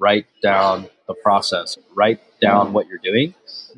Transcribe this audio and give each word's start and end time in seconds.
write 0.00 0.26
down 0.42 0.88
the 1.06 1.14
process, 1.14 1.78
write 1.94 2.20
down 2.40 2.72
what 2.72 2.88
you're 2.88 2.98
doing, 2.98 3.34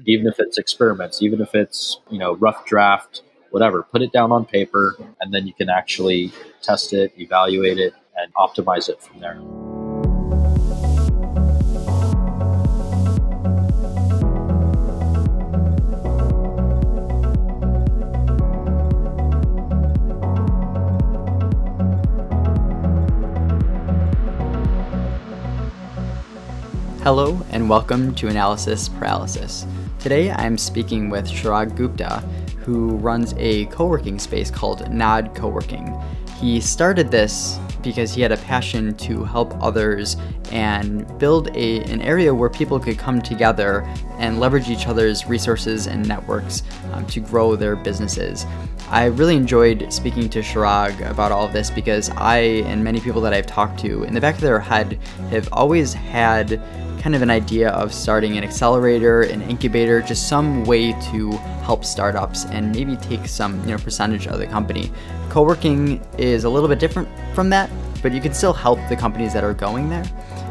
even 0.07 0.27
if 0.27 0.39
it's 0.39 0.57
experiments, 0.57 1.21
even 1.21 1.41
if 1.41 1.55
it's, 1.55 1.99
you 2.11 2.19
know, 2.19 2.35
rough 2.37 2.65
draft, 2.65 3.23
whatever, 3.51 3.83
put 3.83 4.01
it 4.01 4.13
down 4.13 4.33
on 4.33 4.47
paper 4.47 4.97
and 5.21 5.35
then 5.35 5.47
you 5.47 5.53
can 5.53 5.69
actually 5.69 6.33
test 6.63 6.93
it, 6.93 7.13
evaluate 7.19 7.79
it, 7.79 7.95
and 8.17 8.33
optimize 8.35 8.89
it 8.89 9.03
from 9.03 9.21
there. 9.21 9.62
Hello 27.03 27.45
and 27.51 27.69
welcome 27.69 28.15
to 28.15 28.29
Analysis 28.29 28.89
Paralysis. 28.89 29.67
Today 29.99 30.31
I'm 30.31 30.57
speaking 30.57 31.11
with 31.11 31.27
Chirag 31.27 31.75
Gupta, 31.75 32.21
who 32.59 32.91
runs 32.99 33.35
a 33.39 33.65
co 33.67 33.87
working 33.87 34.21
space 34.21 34.53
called 34.53 34.89
Nod 34.89 35.35
Co 35.35 35.49
working. 35.49 36.01
He 36.39 36.61
started 36.61 37.11
this 37.11 37.59
because 37.83 38.15
he 38.15 38.23
had 38.23 38.31
a 38.31 38.37
passion 38.37 38.95
to 38.99 39.25
help 39.25 39.53
others 39.61 40.17
and 40.53 41.05
build 41.19 41.49
a, 41.57 41.81
an 41.91 42.01
area 42.03 42.33
where 42.33 42.49
people 42.49 42.79
could 42.79 42.99
come 42.99 43.21
together 43.21 43.83
and 44.19 44.39
leverage 44.39 44.71
each 44.71 44.87
other's 44.87 45.27
resources 45.27 45.89
and 45.89 46.07
networks 46.07 46.63
um, 46.93 47.05
to 47.07 47.19
grow 47.19 47.57
their 47.57 47.75
businesses. 47.75 48.47
I 48.91 49.07
really 49.07 49.35
enjoyed 49.35 49.93
speaking 49.93 50.29
to 50.31 50.41
Chirag 50.41 51.11
about 51.11 51.33
all 51.33 51.47
of 51.47 51.53
this 51.53 51.69
because 51.69 52.11
I 52.11 52.63
and 52.67 52.85
many 52.85 53.01
people 53.01 53.23
that 53.23 53.35
I've 53.35 53.47
talked 53.47 53.81
to 53.81 54.05
in 54.05 54.15
the 54.15 54.21
back 54.21 54.37
of 54.37 54.41
their 54.41 54.61
head 54.61 55.01
have 55.31 55.49
always 55.51 55.93
had 55.93 56.63
kind 57.03 57.17
of 57.17 57.23
an 57.23 57.31
idea 57.31 57.71
of 57.71 57.93
starting 57.93 58.39
an 58.39 58.45
accelerator, 58.45 59.23
an 59.23 59.43
incubator, 59.43 60.01
just 60.01 60.29
some 60.29 60.65
way 60.65 60.93
to 61.11 61.33
help 61.65 61.85
startups 61.85 62.45
and 62.47 62.71
maybe 62.71 62.97
take 62.97 63.27
some 63.27 63.59
you 63.63 63.73
know 63.73 63.79
percentage 63.79 64.29
of 64.29 64.39
the 64.39 64.47
company. 64.47 64.93
Co-working 65.29 66.01
is 66.17 66.45
a 66.45 66.49
little 66.49 66.69
bit 66.69 66.79
different 66.79 67.09
from 67.35 67.51
that, 67.51 67.69
but 68.03 68.13
you 68.13 68.21
can 68.21 68.33
still 68.33 68.53
help 68.53 68.79
the 68.89 68.95
companies 68.95 69.33
that 69.33 69.43
are 69.43 69.53
going 69.53 69.91
there. 69.91 70.05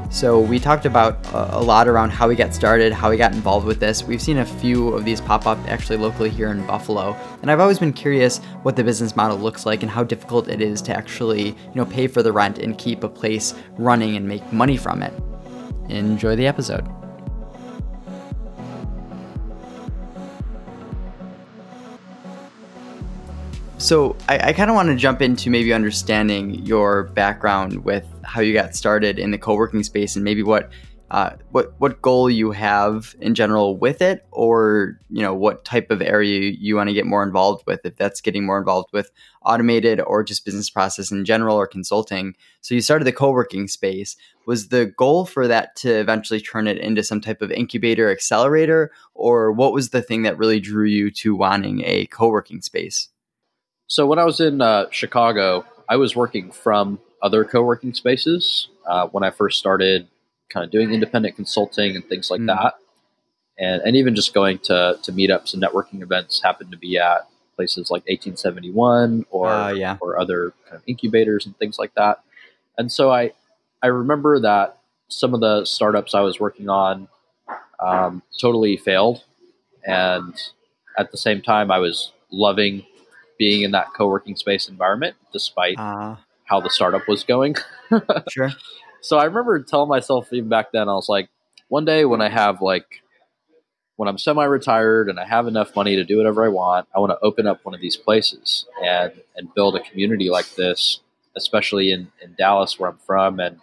So 0.10 0.42
we 0.42 0.60
talked 0.60 0.86
about 0.86 1.26
uh, 1.34 1.52
a 1.52 1.64
lot 1.64 1.88
around 1.88 2.10
how 2.10 2.28
we 2.28 2.36
got 2.36 2.54
started, 2.54 2.92
how 2.92 3.10
we 3.10 3.16
got 3.16 3.32
involved 3.32 3.66
with 3.66 3.80
this. 3.80 4.04
We've 4.04 4.22
seen 4.22 4.40
a 4.40 4.46
few 4.46 4.90
of 4.90 5.06
these 5.06 5.22
pop 5.22 5.48
up 5.48 5.58
actually 5.70 6.00
locally 6.00 6.30
here 6.30 6.52
in 6.52 6.68
Buffalo, 6.68 7.16
and 7.42 7.50
I've 7.50 7.62
always 7.62 7.80
been 7.80 7.94
curious 7.94 8.40
what 8.64 8.76
the 8.76 8.84
business 8.84 9.16
model 9.16 9.38
looks 9.38 9.66
like 9.66 9.84
and 9.84 9.90
how 9.90 10.04
difficult 10.04 10.50
it 10.50 10.60
is 10.60 10.82
to 10.82 10.94
actually, 10.94 11.46
you 11.46 11.76
know, 11.76 11.86
pay 11.86 12.08
for 12.08 12.22
the 12.22 12.34
rent 12.34 12.58
and 12.58 12.78
keep 12.78 13.06
a 13.06 13.10
place 13.10 13.54
running 13.78 14.18
and 14.18 14.28
make 14.28 14.52
money 14.52 14.76
from 14.76 15.02
it. 15.02 15.14
Enjoy 15.92 16.36
the 16.36 16.48
episode. 16.48 16.88
So 23.78 24.16
I, 24.30 24.50
I 24.50 24.54
kind 24.54 24.70
of 24.70 24.76
want 24.76 24.90
to 24.90 24.96
jump 24.96 25.22
into 25.22 25.50
maybe 25.50 25.74
understanding 25.74 26.54
your 26.66 27.06
background 27.06 27.84
with 27.84 28.06
how 28.24 28.40
you 28.40 28.54
got 28.54 28.76
started 28.76 29.18
in 29.18 29.32
the 29.32 29.38
co-working 29.38 29.84
space 29.84 30.16
and 30.16 30.24
maybe 30.24 30.44
what 30.44 30.70
uh, 31.12 31.36
what 31.52 31.74
what 31.78 32.02
goal 32.02 32.30
you 32.30 32.52
have 32.52 33.14
in 33.20 33.36
general 33.36 33.76
with 33.76 34.02
it, 34.02 34.26
or 34.32 34.98
you 35.10 35.22
know 35.22 35.34
what 35.34 35.66
type 35.66 35.92
of 35.92 36.02
area 36.02 36.56
you 36.58 36.78
want 36.78 36.88
to 36.88 36.94
get 36.94 37.06
more 37.06 37.22
involved 37.22 37.66
with. 37.68 37.82
If 37.86 37.98
that's 37.98 38.22
getting 38.22 38.46
more 38.46 38.58
involved 38.58 38.94
with 38.94 39.12
automated 39.46 40.00
or 40.00 40.24
just 40.24 40.46
business 40.46 40.70
process 40.70 41.12
in 41.12 41.26
general 41.26 41.58
or 41.58 41.68
consulting. 41.68 42.34
So 42.62 42.76
you 42.76 42.80
started 42.80 43.04
the 43.04 43.12
co-working 43.12 43.68
space. 43.68 44.16
Was 44.46 44.70
the 44.70 44.86
goal 44.86 45.26
for 45.26 45.50
that 45.50 45.76
to 45.78 45.92
eventually 45.92 46.40
turn 46.40 46.66
it 46.66 46.78
into 46.78 47.04
some 47.04 47.20
type 47.20 47.42
of 47.42 47.52
incubator 47.52 48.10
accelerator, 48.10 48.94
or 49.14 49.52
what 49.52 49.74
was 49.74 49.90
the 49.90 50.02
thing 50.02 50.22
that 50.22 50.38
really 50.38 50.62
drew 50.62 50.86
you 50.86 51.12
to 51.12 51.36
wanting 51.36 51.84
a 51.84 52.06
co-working 52.06 52.62
space? 52.62 53.10
So 53.88 54.06
when 54.06 54.18
I 54.18 54.24
was 54.24 54.40
in 54.40 54.62
uh, 54.62 54.86
Chicago, 54.92 55.66
I 55.90 55.98
was 55.98 56.16
working 56.16 56.54
from 56.54 57.02
other 57.22 57.44
co-working 57.44 57.94
spaces 57.94 58.70
uh, 58.88 59.08
when 59.08 59.26
I 59.26 59.30
first 59.30 59.60
started 59.60 60.08
kind 60.52 60.64
of 60.64 60.72
doing 60.72 60.92
independent 60.92 61.36
consulting 61.36 61.96
and 61.96 62.06
things 62.06 62.30
like 62.30 62.42
mm. 62.42 62.48
that. 62.48 62.76
And, 63.58 63.82
and 63.84 63.96
even 63.96 64.16
just 64.16 64.34
going 64.34 64.60
to, 64.60 64.98
to 65.04 65.12
meetups 65.12 65.54
and 65.54 65.62
networking 65.62 66.02
events 66.02 66.42
happened 66.42 66.72
to 66.72 66.78
be 66.78 66.98
at 66.98 67.28
places 67.56 67.92
like 67.92 68.02
1871 68.04 69.26
or, 69.30 69.50
uh, 69.50 69.72
yeah. 69.72 69.98
or 70.02 70.20
other 70.20 70.54
kind 70.66 70.78
of 70.78 70.84
incubators 70.88 71.46
and 71.46 71.58
things 71.58 71.78
like 71.78 71.94
that. 71.96 72.22
And 72.78 72.92
so 72.92 73.12
I, 73.12 73.34
I 73.84 73.88
remember 73.88 74.40
that 74.40 74.78
some 75.10 75.34
of 75.34 75.42
the 75.42 75.66
startups 75.66 76.16
I 76.16 76.22
was 76.22 76.40
working 76.40 76.70
on 76.70 77.08
um, 77.80 78.22
totally 78.40 78.78
failed. 78.78 79.24
And 79.86 80.34
at 80.98 81.12
the 81.12 81.18
same 81.18 81.42
time, 81.42 81.72
I 81.72 81.80
was 81.80 82.12
loving 82.32 82.86
being 83.38 83.64
in 83.64 83.72
that 83.72 83.88
co 83.96 84.08
working 84.08 84.36
space 84.36 84.70
environment 84.70 85.16
despite 85.34 85.80
uh, 85.80 86.16
how 86.46 86.62
the 86.62 86.70
startup 86.70 87.08
was 87.08 87.24
going. 87.24 87.56
sure. 88.30 88.52
So 89.02 89.18
I 89.18 89.26
remember 89.26 89.60
telling 89.62 89.90
myself 89.90 90.32
even 90.32 90.50
back 90.50 90.72
then, 90.72 90.88
I 90.88 90.94
was 90.94 91.10
like, 91.10 91.30
one 91.68 91.86
day 91.86 92.06
when 92.06 92.22
I 92.22 92.30
have 92.30 92.62
like, 92.62 93.02
when 93.96 94.08
I'm 94.08 94.18
semi-retired 94.18 95.10
and 95.10 95.20
I 95.20 95.26
have 95.26 95.48
enough 95.48 95.76
money 95.76 95.96
to 95.96 96.04
do 96.04 96.18
whatever 96.18 96.44
I 96.44 96.48
want, 96.48 96.88
I 96.96 97.00
want 97.00 97.12
to 97.12 97.20
open 97.22 97.46
up 97.46 97.64
one 97.64 97.76
of 97.76 97.82
these 97.82 97.98
places 97.98 98.66
and 98.84 99.12
and 99.36 99.54
build 99.54 99.76
a 99.76 99.80
community 99.80 100.30
like 100.30 100.56
this, 100.56 101.02
especially 101.36 101.92
in, 101.92 102.12
in 102.22 102.34
Dallas 102.38 102.80
where 102.80 102.90
I'm 102.90 102.98
from, 102.98 103.40
and 103.40 103.60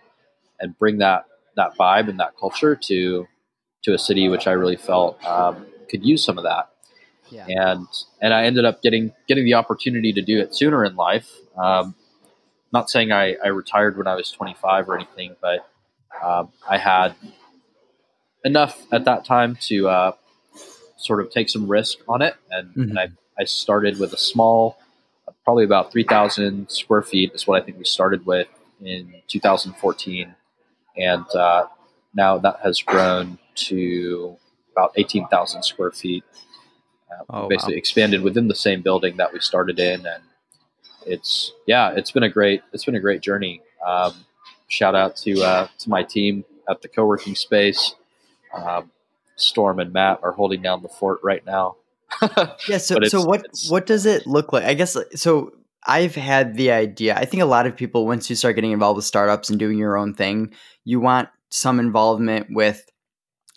and 0.61 0.79
bring 0.79 0.99
that 0.99 1.25
that 1.57 1.77
vibe 1.77 2.09
and 2.09 2.21
that 2.21 2.35
culture 2.39 2.77
to 2.77 3.27
to 3.83 3.95
a 3.95 3.99
city 3.99 4.29
which 4.29 4.47
I 4.47 4.53
really 4.53 4.77
felt 4.77 5.23
um, 5.25 5.67
could 5.89 6.05
use 6.05 6.25
some 6.25 6.39
of 6.39 6.45
that. 6.45 6.71
Yeah. 7.31 7.47
And 7.49 7.87
and 8.21 8.33
I 8.33 8.45
ended 8.45 8.65
up 8.65 8.81
getting 8.81 9.13
getting 9.27 9.45
the 9.45 9.55
opportunity 9.55 10.13
to 10.13 10.23
do 10.23 10.39
it 10.41 10.55
sooner 10.55 10.85
in 10.85 10.97
life. 10.97 11.31
Um, 11.57 11.95
not 12.73 12.91
saying 12.91 13.13
I, 13.13 13.37
I 13.43 13.49
retired 13.49 13.97
when 13.97 14.07
I 14.07 14.15
was 14.15 14.31
25 14.31 14.89
or 14.89 14.97
anything, 14.97 15.37
but 15.41 15.69
um, 16.23 16.51
I 16.69 16.79
had 16.79 17.15
enough 18.45 18.87
at 18.93 19.05
that 19.05 19.25
time 19.25 19.57
to 19.63 19.89
uh, 19.89 20.13
sort 20.97 21.21
of 21.21 21.31
take 21.31 21.49
some 21.49 21.69
risk 21.69 21.99
on 22.09 22.23
it. 22.23 22.35
And, 22.51 22.71
mm-hmm. 22.71 22.83
and 22.83 22.99
I, 22.99 23.09
I 23.39 23.45
started 23.45 23.99
with 23.99 24.13
a 24.13 24.19
small, 24.19 24.79
probably 25.45 25.65
about 25.65 25.93
3,000 25.93 26.71
square 26.71 27.03
feet 27.03 27.33
is 27.35 27.47
what 27.47 27.63
I 27.63 27.65
think 27.65 27.79
we 27.79 27.85
started 27.85 28.27
with 28.27 28.49
in 28.81 29.15
2014. 29.29 30.35
And 30.97 31.27
uh, 31.35 31.67
now 32.15 32.39
that 32.39 32.61
has 32.63 32.81
grown 32.81 33.39
to 33.55 34.37
about 34.73 34.93
18,000 34.97 35.63
square 35.63 35.91
feet. 35.91 36.25
Uh, 37.11 37.25
oh, 37.31 37.49
basically 37.49 37.75
wow. 37.75 37.79
expanded 37.79 38.23
within 38.23 38.49
the 38.49 38.55
same 38.55 38.83
building 38.83 39.17
that 39.17 39.33
we 39.33 39.41
started 39.41 39.79
in 39.81 40.07
and 40.07 40.23
it's 41.09 41.53
yeah, 41.67 41.91
it's 41.91 42.11
been 42.11 42.23
a 42.23 42.29
great 42.29 42.63
it's 42.73 42.85
been 42.85 42.95
a 42.95 43.01
great 43.01 43.21
journey. 43.21 43.63
Um, 43.87 44.13
shout 44.69 44.95
out 44.95 45.17
to 45.19 45.43
uh, 45.43 45.69
to 45.79 45.91
my 45.91 46.03
team 46.03 46.45
at 46.69 46.83
the 46.83 46.89
co-working 46.89 47.35
space. 47.35 47.95
Um, 48.55 48.91
Storm 49.37 49.79
and 49.79 49.93
Matt 49.93 50.21
are 50.23 50.33
holding 50.33 50.63
down 50.63 50.83
the 50.83 50.89
fort 50.89 51.21
right 51.23 51.45
now. 51.47 51.77
yeah. 52.69 52.79
So 52.79 52.99
so 53.05 53.23
what 53.23 53.47
what 53.69 53.87
does 53.87 54.07
it 54.07 54.27
look 54.27 54.53
like? 54.53 54.65
I 54.65 54.75
guess 54.75 54.97
so. 55.15 55.53
I've 55.87 56.17
had 56.17 56.57
the 56.57 56.71
idea. 56.71 57.17
I 57.17 57.25
think 57.25 57.43
a 57.43 57.47
lot 57.47 57.67
of 57.67 57.75
people, 57.75 58.05
once 58.05 58.29
you 58.29 58.37
start 58.37 58.57
getting 58.57 58.73
involved 58.73 58.97
with 58.97 59.07
startups 59.07 59.49
and 59.49 59.59
doing 59.59 59.79
your 59.79 59.97
own 59.97 60.13
thing, 60.13 60.53
you 60.85 61.01
want 61.01 61.31
some 61.51 61.81
involvement 61.81 62.49
with 62.51 62.85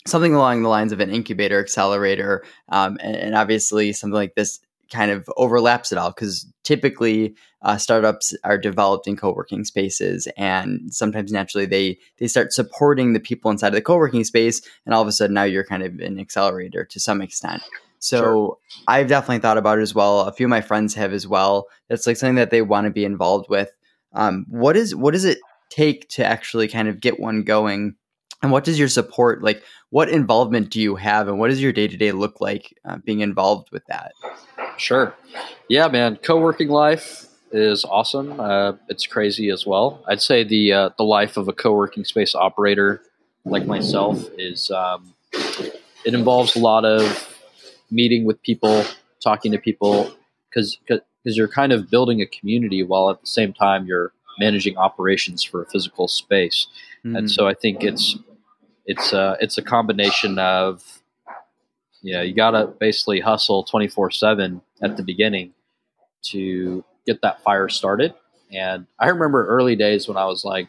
something 0.06 0.34
along 0.34 0.62
the 0.62 0.68
lines 0.68 0.92
of 0.92 1.00
an 1.00 1.10
incubator 1.10 1.60
accelerator 1.60 2.44
um, 2.68 2.96
and, 3.00 3.16
and, 3.16 3.34
obviously 3.34 3.92
something 3.92 4.14
like 4.14 4.34
this 4.34 4.60
kind 4.92 5.10
of 5.10 5.28
overlaps 5.36 5.90
it 5.90 5.98
all 5.98 6.10
because 6.10 6.46
typically 6.64 7.34
uh, 7.62 7.78
startups 7.78 8.36
are 8.44 8.58
developed 8.58 9.06
in 9.06 9.16
co-working 9.16 9.64
spaces 9.64 10.28
and 10.36 10.92
sometimes 10.92 11.32
naturally 11.32 11.66
they 11.66 11.98
they 12.18 12.28
start 12.28 12.52
supporting 12.52 13.12
the 13.12 13.20
people 13.20 13.50
inside 13.50 13.68
of 13.68 13.74
the 13.74 13.80
co-working 13.82 14.22
space 14.22 14.60
and 14.84 14.94
all 14.94 15.00
of 15.00 15.08
a 15.08 15.12
sudden 15.12 15.34
now 15.34 15.44
you're 15.44 15.64
kind 15.64 15.82
of 15.82 15.98
an 16.00 16.18
accelerator 16.20 16.84
to 16.84 17.00
some 17.00 17.22
extent. 17.22 17.62
So 18.00 18.18
sure. 18.18 18.56
i've 18.88 19.08
definitely 19.08 19.38
thought 19.38 19.58
about 19.58 19.78
it 19.78 19.82
as 19.82 19.94
well. 19.94 20.20
A 20.20 20.32
few 20.32 20.46
of 20.46 20.50
my 20.50 20.60
friends 20.60 20.94
have 20.94 21.12
as 21.12 21.26
well. 21.26 21.68
It's 21.88 22.06
like 22.06 22.16
something 22.16 22.36
that 22.36 22.50
they 22.50 22.62
want 22.62 22.84
to 22.84 22.90
be 22.90 23.04
involved 23.04 23.48
with. 23.48 23.70
Um, 24.12 24.44
what 24.48 24.76
is 24.76 24.94
what 24.94 25.12
does 25.12 25.24
it 25.24 25.38
take 25.70 26.08
to 26.10 26.24
actually 26.24 26.68
kind 26.68 26.88
of 26.88 27.00
get 27.00 27.18
one 27.18 27.44
going? 27.44 27.94
And 28.42 28.50
what 28.50 28.64
does 28.64 28.78
your 28.78 28.88
support 28.88 29.42
like 29.42 29.62
what 29.90 30.08
involvement 30.08 30.70
do 30.70 30.80
you 30.80 30.96
have 30.96 31.28
and 31.28 31.38
what 31.38 31.48
does 31.48 31.62
your 31.62 31.72
day-to-day 31.72 32.12
look 32.12 32.40
like 32.40 32.74
uh, 32.84 32.96
being 33.04 33.20
involved 33.20 33.70
with 33.70 33.84
that 33.86 34.12
Sure. 34.76 35.14
Yeah, 35.68 35.88
man. 35.88 36.16
Co-working 36.16 36.68
life 36.68 37.26
is 37.52 37.84
awesome. 37.84 38.40
Uh, 38.40 38.72
it's 38.88 39.06
crazy 39.06 39.50
as 39.50 39.66
well. 39.66 40.02
I'd 40.08 40.22
say 40.22 40.44
the 40.44 40.72
uh, 40.72 40.90
the 40.96 41.04
life 41.04 41.36
of 41.36 41.48
a 41.48 41.52
co-working 41.52 42.04
space 42.04 42.34
operator 42.34 43.02
like 43.44 43.66
myself 43.66 44.28
is 44.38 44.70
um, 44.70 45.14
it 45.32 46.14
involves 46.14 46.56
a 46.56 46.58
lot 46.58 46.84
of 46.84 47.28
meeting 47.90 48.24
with 48.24 48.42
people, 48.42 48.84
talking 49.22 49.52
to 49.52 49.58
people, 49.58 50.12
because 50.48 50.78
because 50.86 51.36
you're 51.36 51.48
kind 51.48 51.72
of 51.72 51.90
building 51.90 52.20
a 52.20 52.26
community 52.26 52.82
while 52.82 53.10
at 53.10 53.20
the 53.20 53.26
same 53.26 53.52
time 53.52 53.86
you're 53.86 54.12
managing 54.38 54.76
operations 54.76 55.42
for 55.42 55.62
a 55.62 55.66
physical 55.66 56.08
space. 56.08 56.66
Mm. 57.04 57.18
And 57.18 57.30
so 57.30 57.46
I 57.46 57.54
think 57.54 57.84
it's 57.84 58.16
it's 58.86 59.12
a 59.12 59.36
it's 59.40 59.58
a 59.58 59.62
combination 59.62 60.38
of 60.38 61.01
you 62.02 62.18
you 62.20 62.34
got 62.34 62.52
to 62.52 62.66
basically 62.66 63.20
hustle 63.20 63.64
24 63.64 64.10
7 64.10 64.60
at 64.82 64.96
the 64.96 65.02
beginning 65.02 65.52
to 66.22 66.84
get 67.06 67.22
that 67.22 67.42
fire 67.42 67.68
started. 67.68 68.14
And 68.52 68.86
i 68.98 69.08
remember 69.08 69.46
early 69.46 69.76
days 69.76 70.06
when 70.06 70.16
i 70.16 70.26
was 70.26 70.44
like 70.44 70.68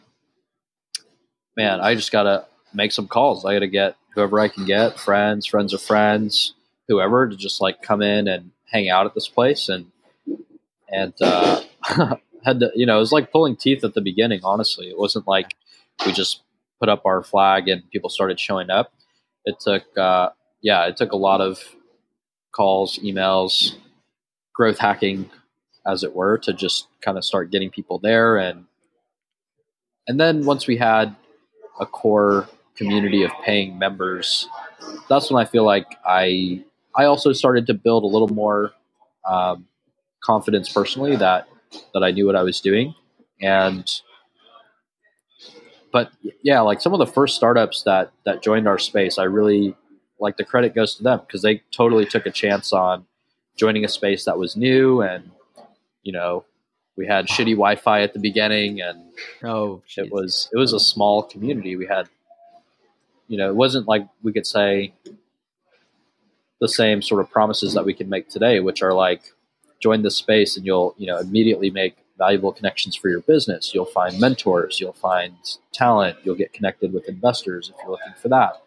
man 1.56 1.80
i 1.80 1.94
just 1.94 2.12
got 2.12 2.22
to 2.22 2.46
make 2.72 2.92
some 2.92 3.06
calls. 3.06 3.44
I 3.44 3.52
got 3.54 3.60
to 3.60 3.68
get 3.68 3.96
whoever 4.14 4.40
i 4.40 4.48
can 4.48 4.64
get 4.64 4.98
friends 4.98 5.46
friends 5.46 5.74
of 5.74 5.82
friends 5.82 6.54
whoever 6.88 7.28
to 7.28 7.36
just 7.36 7.60
like 7.60 7.82
come 7.82 8.02
in 8.02 8.28
and 8.28 8.50
hang 8.66 8.90
out 8.90 9.06
at 9.06 9.14
this 9.14 9.28
place. 9.28 9.68
And 9.68 9.86
and 10.88 11.14
uh, 11.20 11.62
had 12.44 12.60
to 12.60 12.70
you 12.74 12.86
know 12.86 12.96
it 12.96 13.00
was 13.00 13.12
like 13.12 13.32
pulling 13.32 13.56
teeth 13.56 13.84
at 13.84 13.94
the 13.94 14.00
beginning 14.00 14.40
honestly. 14.44 14.88
It 14.88 14.98
wasn't 14.98 15.26
like 15.26 15.54
we 16.04 16.12
just 16.12 16.42
put 16.80 16.88
up 16.88 17.06
our 17.06 17.22
flag 17.22 17.68
and 17.68 17.88
people 17.90 18.10
started 18.10 18.38
showing 18.38 18.70
up. 18.70 18.92
It 19.44 19.60
took 19.60 19.84
uh, 19.96 20.30
yeah 20.64 20.86
it 20.86 20.96
took 20.96 21.12
a 21.12 21.16
lot 21.16 21.40
of 21.40 21.60
calls 22.52 22.98
emails 23.04 23.76
growth 24.54 24.78
hacking 24.78 25.30
as 25.86 26.02
it 26.02 26.14
were 26.14 26.38
to 26.38 26.52
just 26.52 26.86
kind 27.02 27.18
of 27.18 27.24
start 27.24 27.50
getting 27.50 27.70
people 27.70 27.98
there. 27.98 28.36
And 28.36 28.64
and 30.08 30.18
then 30.18 30.44
once 30.44 30.66
we 30.66 30.76
had 30.76 31.14
a 31.80 31.86
core 31.86 32.48
community 32.76 33.22
of 33.22 33.30
paying 33.44 33.78
members 33.78 34.48
that's 35.08 35.30
when 35.30 35.40
i 35.40 35.44
feel 35.44 35.64
like 35.64 35.86
i 36.04 36.62
i 36.96 37.04
also 37.04 37.32
started 37.32 37.66
to 37.68 37.74
build 37.74 38.02
a 38.02 38.06
little 38.06 38.28
more 38.28 38.72
um, 39.28 39.66
confidence 40.22 40.72
personally 40.72 41.14
that 41.16 41.48
that 41.94 42.02
i 42.02 42.10
knew 42.10 42.26
what 42.26 42.36
i 42.36 42.42
was 42.42 42.60
doing. 42.60 42.94
And 43.40 43.88
but 45.92 46.10
yeah 46.42 46.60
like 46.60 46.80
some 46.80 46.92
of 46.92 46.98
the 46.98 47.06
first 47.06 47.36
startups 47.36 47.84
that 47.84 48.12
that 48.24 48.42
joined 48.42 48.66
our 48.68 48.78
space 48.78 49.18
i 49.18 49.24
really 49.24 49.76
like 50.24 50.38
the 50.38 50.44
credit 50.44 50.74
goes 50.74 50.94
to 50.96 51.02
them 51.02 51.20
because 51.20 51.42
they 51.42 51.62
totally 51.70 52.06
took 52.06 52.24
a 52.24 52.30
chance 52.30 52.72
on 52.72 53.04
joining 53.56 53.84
a 53.84 53.88
space 53.88 54.24
that 54.24 54.38
was 54.38 54.56
new 54.56 55.02
and 55.02 55.30
you 56.02 56.12
know 56.12 56.44
we 56.96 57.06
had 57.06 57.26
shitty 57.26 57.52
wi-fi 57.52 58.00
at 58.02 58.14
the 58.14 58.18
beginning 58.18 58.80
and 58.80 58.98
Oh, 59.44 59.82
it 59.96 60.10
was 60.10 60.48
it 60.52 60.56
was 60.56 60.72
a 60.72 60.80
small 60.80 61.22
community. 61.22 61.76
We 61.76 61.86
had 61.86 62.08
you 63.28 63.36
know 63.38 63.48
it 63.48 63.54
wasn't 63.54 63.86
like 63.86 64.08
we 64.22 64.32
could 64.32 64.46
say 64.46 64.94
the 66.60 66.68
same 66.68 67.02
sort 67.02 67.20
of 67.20 67.30
promises 67.30 67.74
that 67.74 67.84
we 67.84 67.92
can 67.92 68.08
make 68.08 68.28
today 68.28 68.60
which 68.60 68.82
are 68.82 68.94
like 68.94 69.22
join 69.78 70.02
this 70.02 70.16
space 70.16 70.56
and 70.56 70.64
you'll 70.64 70.94
you 70.96 71.06
know 71.06 71.18
immediately 71.18 71.70
make 71.70 71.98
valuable 72.16 72.52
connections 72.52 72.96
for 72.96 73.08
your 73.10 73.20
business. 73.20 73.74
You'll 73.74 73.84
find 74.00 74.18
mentors. 74.18 74.80
You'll 74.80 74.92
find 75.10 75.34
talent. 75.72 76.16
You'll 76.22 76.36
get 76.36 76.52
connected 76.52 76.92
with 76.94 77.08
investors 77.08 77.68
if 77.68 77.76
you're 77.82 77.90
looking 77.90 78.14
for 78.22 78.28
that 78.28 78.63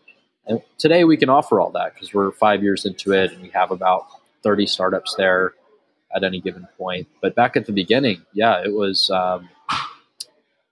and 0.48 0.62
today 0.78 1.04
we 1.04 1.18
can 1.18 1.30
offer 1.30 1.60
all 1.60 1.72
that 1.72 1.94
because 1.94 2.14
we're 2.14 2.32
five 2.32 2.64
years 2.64 2.86
into 2.86 3.12
it 3.14 3.32
and 3.32 3.42
we 3.42 3.50
have 3.50 3.72
about 3.72 4.08
30 4.44 4.66
startups 4.66 5.16
there 5.16 5.54
at 6.16 6.24
any 6.24 6.40
given 6.40 6.68
point 6.78 7.08
but 7.22 7.36
back 7.36 7.56
at 7.58 7.66
the 7.66 7.72
beginning 7.72 8.22
yeah 8.34 8.62
it 8.64 8.74
was 8.74 9.10
um, 9.10 9.50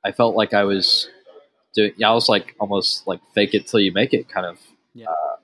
i 0.03 0.11
felt 0.11 0.35
like 0.35 0.53
i 0.53 0.63
was 0.63 1.09
doing 1.73 1.91
yeah 1.97 2.09
i 2.09 2.13
was 2.13 2.29
like 2.29 2.55
almost 2.59 3.05
like 3.07 3.19
fake 3.33 3.53
it 3.53 3.67
till 3.67 3.79
you 3.79 3.91
make 3.91 4.13
it 4.13 4.29
kind 4.29 4.45
of 4.45 4.59
Yeah. 4.93 5.07
uh, 5.09 5.35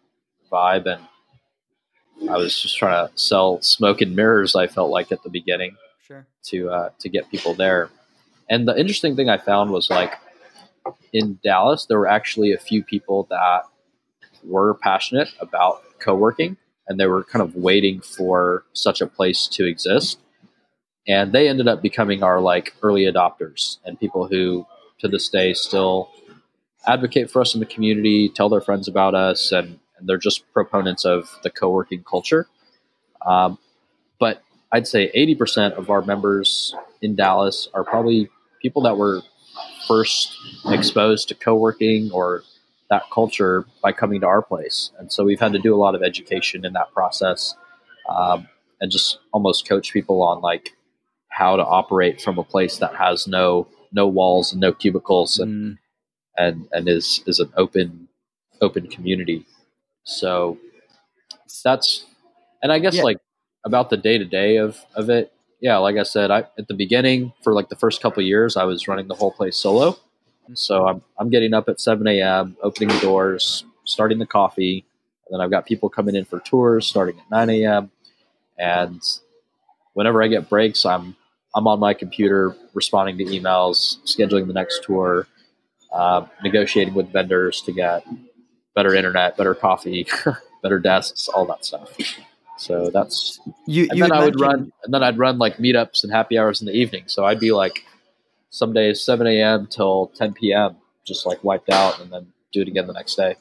vibe 0.52 0.86
and 0.86 2.30
i 2.30 2.38
was 2.38 2.58
just 2.60 2.78
trying 2.78 3.08
to 3.08 3.18
sell 3.18 3.62
smoke 3.62 4.02
and 4.02 4.16
mirrors 4.16 4.56
i 4.56 4.68
felt 4.68 4.90
like 4.92 5.12
at 5.12 5.24
the 5.24 5.30
beginning 5.30 5.76
Sure. 6.08 6.26
to 6.46 6.70
uh, 6.70 6.90
to 7.00 7.08
get 7.10 7.30
people 7.32 7.54
there. 7.54 7.90
And 8.50 8.68
the 8.68 8.78
interesting 8.78 9.16
thing 9.16 9.30
I 9.30 9.38
found 9.38 9.70
was 9.72 9.90
like 9.90 10.16
in 11.14 11.40
Dallas, 11.42 11.86
there 11.86 11.98
were 12.00 12.08
actually 12.10 12.52
a 12.52 12.58
few 12.58 12.84
people 12.84 13.28
that 13.30 13.62
were 14.44 14.76
passionate 14.76 15.30
about 15.40 15.82
co-working, 16.00 16.58
and 16.88 17.00
they 17.00 17.06
were 17.06 17.24
kind 17.24 17.42
of 17.44 17.56
waiting 17.56 18.02
for 18.02 18.66
such 18.74 19.02
a 19.02 19.08
place 19.08 19.48
to 19.48 19.66
exist. 19.66 20.20
And 21.08 21.32
they 21.32 21.50
ended 21.50 21.68
up 21.68 21.82
becoming 21.82 22.24
our 22.24 22.40
like 22.40 22.76
early 22.82 23.04
adopters 23.04 23.78
and 23.86 24.00
people 24.00 24.28
who, 24.28 24.66
to 25.00 25.08
this 25.08 25.30
day, 25.30 25.54
still 25.54 26.12
advocate 26.86 27.30
for 27.30 27.42
us 27.42 27.54
in 27.54 27.60
the 27.60 27.66
community, 27.66 28.30
tell 28.30 28.50
their 28.50 28.62
friends 28.62 28.88
about 28.88 29.16
us, 29.16 29.52
and, 29.52 29.80
and 29.98 30.08
they're 30.08 30.18
just 30.18 30.52
proponents 30.54 31.06
of 31.06 31.30
the 31.44 31.50
co-working 31.50 32.04
culture. 32.04 32.48
Um, 33.26 33.58
but 34.20 34.44
I'd 34.72 34.88
say 34.88 35.12
80% 35.16 35.74
of 35.74 35.90
our 35.90 36.02
members 36.02 36.76
in 37.02 37.16
Dallas 37.16 37.68
are 37.74 37.84
probably 37.84 38.30
people 38.62 38.84
that 38.84 38.98
were 38.98 39.22
first 39.88 40.36
exposed 40.68 41.28
to 41.30 41.36
co-working 41.36 42.12
or 42.12 42.44
that 42.92 43.04
culture 43.12 43.66
by 43.82 43.92
coming 43.94 44.22
to 44.22 44.28
our 44.28 44.44
place. 44.44 44.92
And 45.00 45.12
so 45.12 45.24
we've 45.24 45.40
had 45.40 45.54
to 45.54 45.60
do 45.60 45.74
a 45.74 45.80
lot 45.80 45.96
of 45.96 46.04
education 46.04 46.66
in 46.66 46.74
that 46.74 46.94
process 46.94 47.56
um, 48.08 48.48
and 48.82 48.92
just 48.92 49.18
almost 49.34 49.68
coach 49.68 49.94
people 49.94 50.22
on 50.22 50.42
like 50.42 50.76
how 51.30 51.56
to 51.56 51.64
operate 51.66 52.22
from 52.22 52.38
a 52.38 52.44
place 52.44 52.78
that 52.78 52.94
has 52.96 53.28
no 53.28 53.68
no 53.94 54.08
walls 54.08 54.52
and 54.52 54.62
no 54.62 54.74
cubicles 54.74 55.40
and 55.40 55.52
Mm, 55.74 55.78
and 56.38 56.68
and 56.74 56.90
is 56.90 57.24
is 57.28 57.40
an 57.40 57.52
open 57.58 58.10
open 58.62 58.88
community. 58.88 59.46
So 60.04 60.58
that's 61.64 62.06
and 62.64 62.72
I 62.72 62.80
guess 62.80 62.96
Yeah. 62.96 63.04
like 63.04 63.18
about 63.66 63.90
the 63.90 63.98
day 63.98 64.18
to 64.18 64.26
day 64.26 64.58
of 64.58 64.78
of 64.96 65.10
it. 65.10 65.32
Yeah, 65.62 65.78
like 65.78 65.98
I 65.98 66.04
said, 66.04 66.32
I 66.32 66.40
at 66.58 66.68
the 66.68 66.74
beginning 66.74 67.34
for 67.44 67.54
like 67.54 67.70
the 67.70 67.76
first 67.76 68.02
couple 68.02 68.22
of 68.22 68.28
years, 68.28 68.58
I 68.58 68.64
was 68.66 68.88
running 68.88 69.08
the 69.08 69.16
whole 69.16 69.32
place 69.32 69.58
solo. 69.58 69.98
So 70.56 70.88
I'm 70.88 71.02
I'm 71.18 71.30
getting 71.30 71.54
up 71.54 71.70
at 71.70 71.80
seven 71.80 72.08
a.m., 72.08 72.58
opening 72.62 72.90
the 72.90 73.00
doors, 73.00 73.66
starting 73.84 74.20
the 74.20 74.26
coffee, 74.26 74.86
and 75.28 75.34
then 75.34 75.42
I've 75.42 75.52
got 75.52 75.66
people 75.66 75.90
coming 75.90 76.16
in 76.16 76.26
for 76.26 76.40
tours 76.40 76.88
starting 76.88 77.20
at 77.20 77.30
nine 77.30 77.50
a.m. 77.50 77.92
And 78.58 79.02
whenever 79.94 80.22
I 80.24 80.28
get 80.28 80.50
breaks, 80.50 80.86
I'm 80.86 81.16
I'm 81.56 81.68
on 81.68 81.80
my 81.80 81.94
computer 81.94 82.56
responding 82.74 83.18
to 83.18 83.26
emails, 83.26 83.98
scheduling 84.06 84.48
the 84.48 84.54
next 84.54 84.84
tour, 84.84 85.28
uh, 85.92 86.26
negotiating 86.44 86.94
with 86.94 87.12
vendors 87.12 87.62
to 87.62 87.72
get 87.72 88.06
better 88.74 88.96
internet, 88.96 89.38
better 89.38 89.54
coffee, 89.54 90.08
better 90.64 90.80
desks, 90.80 91.28
all 91.28 91.46
that 91.46 91.66
stuff. 91.66 91.98
So 92.58 92.90
that's 92.92 93.40
You, 93.66 93.88
and 93.90 93.98
you 93.98 94.04
then 94.04 94.12
I 94.12 94.24
would 94.24 94.40
run 94.40 94.72
and 94.84 94.94
then 94.94 95.04
I'd 95.04 95.18
run 95.18 95.40
like 95.40 95.58
meetups 95.58 96.04
and 96.04 96.12
happy 96.12 96.38
hours 96.38 96.62
in 96.62 96.68
the 96.68 96.74
evening. 96.74 97.04
So 97.08 97.26
I'd 97.26 97.40
be 97.40 97.52
like 97.52 97.86
some 98.52 98.74
days 98.74 99.02
seven 99.04 99.26
a.m. 99.26 99.66
till 99.66 100.12
ten 100.16 100.34
p.m. 100.34 100.76
just 101.04 101.26
like 101.26 101.44
wiped 101.44 101.72
out, 101.72 102.00
and 102.00 102.12
then 102.14 102.28
do 102.54 102.62
it 102.62 102.68
again 102.68 102.86
the 102.86 102.94
next 102.94 103.16
day. 103.16 103.36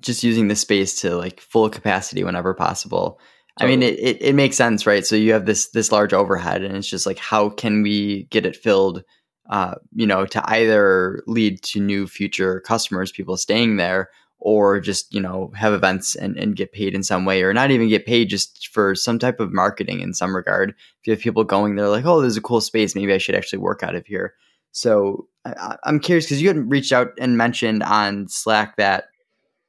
just 0.00 0.24
using 0.24 0.48
the 0.48 0.56
space 0.56 1.00
to 1.00 1.16
like 1.16 1.40
full 1.40 1.68
capacity 1.68 2.24
whenever 2.24 2.54
possible. 2.54 3.18
I 3.58 3.66
mean, 3.66 3.82
it, 3.82 3.98
it, 3.98 4.22
it 4.22 4.34
makes 4.34 4.56
sense, 4.56 4.86
right? 4.86 5.04
So 5.04 5.16
you 5.16 5.32
have 5.34 5.44
this 5.44 5.68
this 5.70 5.92
large 5.92 6.14
overhead, 6.14 6.62
and 6.62 6.76
it's 6.76 6.88
just 6.88 7.04
like, 7.04 7.18
how 7.18 7.50
can 7.50 7.82
we 7.82 8.24
get 8.30 8.46
it 8.46 8.56
filled? 8.56 9.04
Uh, 9.50 9.74
you 9.94 10.06
know, 10.06 10.24
to 10.24 10.42
either 10.50 11.22
lead 11.26 11.60
to 11.62 11.80
new 11.80 12.06
future 12.06 12.60
customers, 12.60 13.12
people 13.12 13.36
staying 13.36 13.76
there, 13.76 14.08
or 14.38 14.80
just 14.80 15.12
you 15.12 15.20
know 15.20 15.52
have 15.54 15.74
events 15.74 16.14
and, 16.14 16.38
and 16.38 16.56
get 16.56 16.72
paid 16.72 16.94
in 16.94 17.02
some 17.02 17.26
way, 17.26 17.42
or 17.42 17.52
not 17.52 17.70
even 17.70 17.88
get 17.88 18.06
paid, 18.06 18.30
just 18.30 18.68
for 18.68 18.94
some 18.94 19.18
type 19.18 19.40
of 19.40 19.52
marketing 19.52 20.00
in 20.00 20.14
some 20.14 20.34
regard. 20.34 20.70
If 20.70 21.06
you 21.06 21.12
have 21.12 21.20
people 21.20 21.44
going 21.44 21.74
there, 21.74 21.88
like, 21.88 22.06
oh, 22.06 22.22
there's 22.22 22.38
a 22.38 22.42
cool 22.42 22.62
space, 22.62 22.94
maybe 22.94 23.12
I 23.12 23.18
should 23.18 23.34
actually 23.34 23.58
work 23.58 23.82
out 23.82 23.94
of 23.94 24.06
here. 24.06 24.34
So 24.72 25.28
I, 25.44 25.76
I'm 25.84 26.00
curious 26.00 26.26
because 26.26 26.42
you 26.42 26.48
had 26.48 26.70
reached 26.70 26.92
out 26.92 27.12
and 27.18 27.36
mentioned 27.36 27.82
on 27.82 28.28
Slack 28.28 28.76
that 28.76 29.04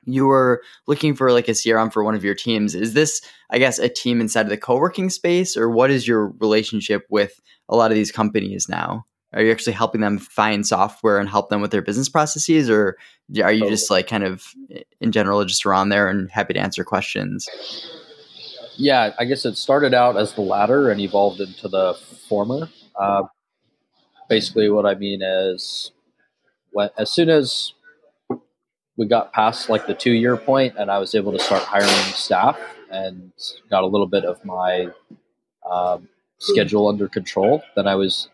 you 0.05 0.25
were 0.25 0.63
looking 0.88 1.15
for 1.15 1.31
like 1.31 1.48
a 1.48 1.51
CRM 1.51 1.93
for 1.93 2.03
one 2.03 2.15
of 2.15 2.24
your 2.24 2.36
teams. 2.36 2.74
Is 2.74 2.93
this, 2.93 3.22
I 3.51 3.60
guess, 3.60 3.79
a 3.79 3.89
team 3.89 4.20
inside 4.20 4.41
of 4.41 4.50
the 4.50 4.58
co-working 4.58 5.10
space, 5.10 5.55
or 5.55 5.70
what 5.70 5.91
is 5.91 6.08
your 6.08 6.27
relationship 6.39 7.05
with 7.10 7.39
a 7.70 7.75
lot 7.75 7.91
of 7.91 7.96
these 7.96 8.12
companies 8.12 8.67
now? 8.67 9.05
Are 9.34 9.41
you 9.41 9.51
actually 9.51 9.74
helping 9.74 10.01
them 10.01 10.17
find 10.17 10.67
software 10.67 11.17
and 11.17 11.29
help 11.29 11.50
them 11.50 11.62
with 11.62 11.72
their 11.72 11.81
business 11.81 12.10
processes, 12.10 12.70
or 12.70 12.98
are 13.41 13.53
you 13.53 13.70
just 13.70 13.89
like 13.89 14.08
kind 14.08 14.24
of 14.24 14.53
in 15.00 15.12
general 15.12 15.46
just 15.46 15.65
around 15.65 15.89
there 15.89 16.10
and 16.10 16.29
happy 16.29 16.53
to 16.53 16.60
answer 16.60 16.84
questions? 16.84 17.48
Yeah, 18.75 19.13
I 19.20 19.25
guess 19.25 19.46
it 19.46 19.55
started 19.55 19.93
out 19.93 20.17
as 20.17 20.34
the 20.34 20.41
latter 20.41 20.89
and 20.89 21.00
evolved 21.00 21.39
into 21.39 21.70
the 21.70 21.93
former. 22.27 22.67
Uh, 22.96 23.24
basically, 24.32 24.70
what 24.70 24.86
I 24.86 24.96
mean 24.96 25.22
is, 25.22 25.92
when, 26.72 26.90
as 26.98 27.12
soon 27.12 27.30
as 27.30 27.74
we 28.96 29.06
got 29.06 29.34
past 29.34 29.70
like 29.70 29.88
the 29.88 29.94
two 29.94 30.14
year 30.14 30.38
point 30.38 30.76
and 30.78 30.90
I 30.90 31.00
was 31.00 31.14
able 31.14 31.34
to 31.34 31.40
start 31.40 31.64
hiring 31.64 32.14
staff 32.14 32.58
and 32.90 33.34
got 33.70 33.84
a 33.84 33.88
little 33.88 34.08
bit 34.08 34.24
of 34.24 34.44
my 34.46 34.88
um, 35.70 36.08
schedule 36.38 36.88
under 36.88 37.10
control, 37.10 37.62
then 37.76 37.88
I 37.88 37.96
was 37.96 38.30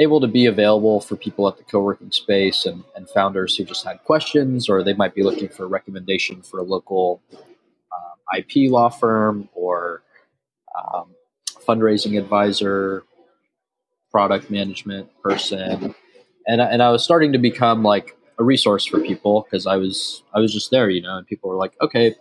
able 0.00 0.20
to 0.20 0.26
be 0.26 0.46
available 0.46 1.00
for 1.00 1.14
people 1.14 1.46
at 1.46 1.56
the 1.56 1.62
co-working 1.62 2.10
space 2.10 2.66
and, 2.66 2.82
and 2.96 3.08
founders 3.08 3.56
who 3.56 3.64
just 3.64 3.86
had 3.86 4.02
questions 4.02 4.68
or 4.68 4.82
they 4.82 4.92
might 4.92 5.14
be 5.14 5.22
looking 5.22 5.48
for 5.48 5.64
a 5.64 5.68
recommendation 5.68 6.42
for 6.42 6.58
a 6.58 6.64
local 6.64 7.22
um, 7.32 8.38
IP 8.38 8.70
law 8.72 8.88
firm 8.88 9.48
or 9.54 10.02
um, 10.76 11.14
fundraising 11.66 12.18
advisor, 12.18 13.04
product 14.16 14.50
management 14.50 15.06
person. 15.22 15.94
And, 16.46 16.62
I- 16.62 16.70
and 16.72 16.82
I 16.82 16.90
was 16.90 17.04
starting 17.04 17.32
to 17.32 17.38
become 17.38 17.82
like 17.82 18.16
a 18.38 18.44
resource 18.44 18.86
for 18.86 18.98
people 19.00 19.42
because 19.42 19.66
I 19.66 19.76
was 19.76 20.22
I 20.34 20.38
was 20.40 20.54
just 20.54 20.70
there, 20.70 20.88
you 20.88 21.02
know, 21.02 21.18
and 21.18 21.26
people 21.26 21.50
were 21.50 21.56
like, 21.56 21.74
okay, 21.82 22.14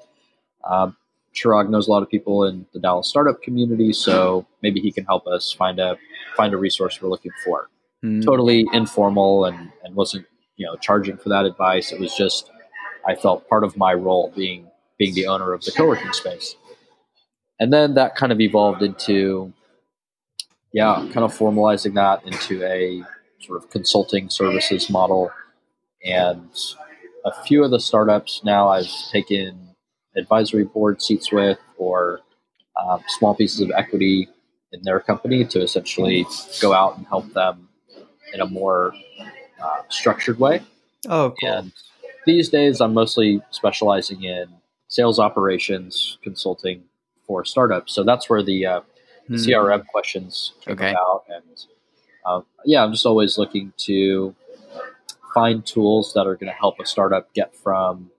um, 0.69 0.97
Chirag 1.33 1.69
knows 1.69 1.87
a 1.87 1.91
lot 1.91 2.03
of 2.03 2.09
people 2.09 2.43
in 2.45 2.65
the 2.73 2.79
Dallas 2.81 3.07
startup 3.07 3.41
community, 3.41 3.93
so 3.93 4.45
maybe 4.61 4.79
he 4.81 4.91
can 4.91 5.05
help 5.05 5.25
us 5.27 5.53
find 5.53 5.79
a 5.79 5.97
find 6.35 6.53
a 6.53 6.57
resource 6.57 7.01
we're 7.01 7.09
looking 7.15 7.31
for. 7.45 7.69
Mm. 8.03 8.23
Totally 8.25 8.65
informal 8.73 9.45
and 9.45 9.57
and 9.83 9.95
wasn't 9.95 10.25
you 10.57 10.65
know 10.65 10.75
charging 10.87 11.15
for 11.17 11.29
that 11.29 11.45
advice. 11.45 11.93
It 11.93 11.99
was 12.01 12.13
just 12.15 12.51
I 13.07 13.15
felt 13.15 13.47
part 13.47 13.63
of 13.63 13.77
my 13.77 13.93
role 13.93 14.33
being 14.35 14.67
being 14.99 15.13
the 15.13 15.27
owner 15.27 15.53
of 15.53 15.61
the 15.65 15.71
co-working 15.71 16.11
space, 16.13 16.55
and 17.59 17.71
then 17.71 17.93
that 17.95 18.15
kind 18.15 18.31
of 18.33 18.39
evolved 18.41 18.81
into 18.81 19.53
yeah, 20.75 20.95
kind 21.13 21.23
of 21.23 21.33
formalizing 21.33 21.93
that 21.93 22.21
into 22.25 22.61
a 22.65 23.01
sort 23.39 23.63
of 23.63 23.69
consulting 23.69 24.29
services 24.29 24.89
model. 24.89 25.31
And 26.03 26.49
a 27.23 27.31
few 27.43 27.63
of 27.63 27.71
the 27.71 27.79
startups 27.79 28.41
now 28.43 28.67
I've 28.67 28.91
taken 29.09 29.69
advisory 30.17 30.65
board 30.65 31.01
seats 31.01 31.31
with 31.31 31.59
or 31.77 32.19
um, 32.75 33.01
small 33.07 33.33
pieces 33.33 33.61
of 33.61 33.71
equity 33.71 34.27
in 34.73 34.81
their 34.83 34.99
company 34.99 35.45
to 35.45 35.61
essentially 35.61 36.25
go 36.61 36.73
out 36.73 36.97
and 36.97 37.07
help 37.07 37.31
them 37.31 37.69
in 38.33 38.41
a 38.41 38.45
more 38.45 38.93
uh, 39.63 39.81
structured 39.87 40.39
way. 40.39 40.61
Oh, 41.07 41.33
cool. 41.39 41.49
And 41.53 41.71
these 42.25 42.49
days, 42.49 42.81
I'm 42.81 42.93
mostly 42.93 43.41
specializing 43.51 44.25
in 44.25 44.47
sales 44.89 45.19
operations 45.19 46.17
consulting 46.21 46.83
for 47.25 47.45
startups. 47.45 47.93
So 47.93 48.03
that's 48.03 48.29
where 48.29 48.43
the 48.43 48.65
uh, 48.65 48.81
hmm. 49.27 49.35
CRM 49.35 49.85
questions 49.87 50.53
came 50.61 50.73
okay. 50.73 50.91
about. 50.91 51.25
And 51.29 51.65
uh, 52.25 52.41
yeah, 52.65 52.83
I'm 52.83 52.91
just 52.91 53.05
always 53.05 53.37
looking 53.37 53.73
to 53.77 54.35
find 55.33 55.65
tools 55.65 56.13
that 56.13 56.27
are 56.27 56.35
going 56.35 56.51
to 56.51 56.57
help 56.57 56.79
a 56.79 56.85
startup 56.85 57.33
get 57.33 57.55
from 57.55 58.09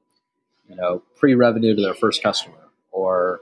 you 0.68 0.76
know 0.76 1.02
pre-revenue 1.16 1.74
to 1.74 1.82
their 1.82 1.94
first 1.94 2.22
customer, 2.22 2.68
or 2.90 3.40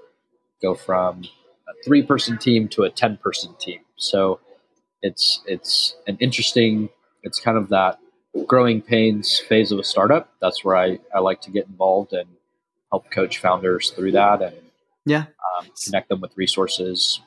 go 0.63 0.75
from 0.75 1.25
a 1.69 1.85
three-person 1.85 2.39
team 2.39 2.69
to 2.69 2.83
a 2.83 2.91
ten-person 2.91 3.55
team. 3.59 3.81
So 3.97 4.41
it's 5.03 5.43
it's 5.47 5.97
an 6.07 6.17
interesting. 6.21 6.91
It's 7.23 7.41
kind 7.41 7.57
of 7.57 7.71
that 7.71 7.99
growing 8.47 8.83
pains 8.83 9.39
phase 9.39 9.73
of 9.73 9.79
a 9.79 9.85
startup. 9.85 10.33
That's 10.41 10.65
where 10.65 10.77
I, 10.77 10.99
I 11.15 11.21
like 11.21 11.41
to 11.43 11.51
get 11.51 11.67
involved 11.67 12.13
and 12.13 12.29
help 12.95 13.11
coach 13.11 13.39
founders 13.39 13.91
through 13.91 14.13
that 14.13 14.41
and 14.41 14.55
yeah 15.05 15.25
um, 15.59 15.67
connect 15.85 16.09
them 16.09 16.21
with 16.21 16.31
resources 16.37 17.21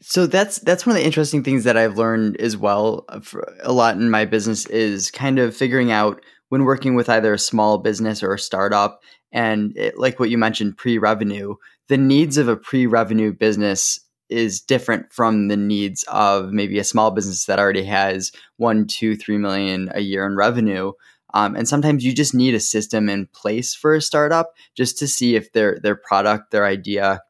so 0.00 0.26
that's 0.26 0.58
that's 0.60 0.86
one 0.86 0.94
of 0.94 1.00
the 1.00 1.06
interesting 1.06 1.42
things 1.42 1.64
that 1.64 1.76
I've 1.76 1.98
learned 1.98 2.40
as 2.40 2.56
well 2.56 3.06
a 3.62 3.72
lot 3.72 3.96
in 3.96 4.10
my 4.10 4.24
business 4.24 4.66
is 4.66 5.10
kind 5.10 5.38
of 5.38 5.56
figuring 5.56 5.90
out 5.90 6.22
when 6.48 6.64
working 6.64 6.94
with 6.94 7.08
either 7.08 7.34
a 7.34 7.38
small 7.38 7.78
business 7.78 8.22
or 8.22 8.34
a 8.34 8.38
startup 8.38 9.00
and 9.32 9.76
it, 9.76 9.98
like 9.98 10.20
what 10.20 10.30
you 10.30 10.38
mentioned 10.38 10.76
pre-revenue 10.76 11.54
the 11.88 11.96
needs 11.96 12.36
of 12.36 12.48
a 12.48 12.56
pre-revenue 12.56 13.32
business 13.32 14.00
is 14.28 14.60
different 14.60 15.12
from 15.12 15.48
the 15.48 15.56
needs 15.56 16.04
of 16.08 16.52
maybe 16.52 16.78
a 16.78 16.84
small 16.84 17.10
business 17.10 17.46
that 17.46 17.58
already 17.58 17.84
has 17.84 18.32
one 18.56 18.86
two 18.86 19.16
three 19.16 19.38
million 19.38 19.90
a 19.94 20.00
year 20.00 20.26
in 20.26 20.36
revenue. 20.36 20.92
Um, 21.34 21.54
and 21.54 21.68
sometimes 21.68 22.04
you 22.04 22.14
just 22.14 22.34
need 22.34 22.54
a 22.54 22.60
system 22.60 23.08
in 23.08 23.26
place 23.26 23.74
for 23.74 23.94
a 23.94 24.00
startup 24.00 24.52
just 24.74 24.98
to 24.98 25.06
see 25.06 25.36
if 25.36 25.52
their 25.52 25.78
their 25.82 25.96
product 25.96 26.50
their 26.50 26.64
idea 26.64 27.20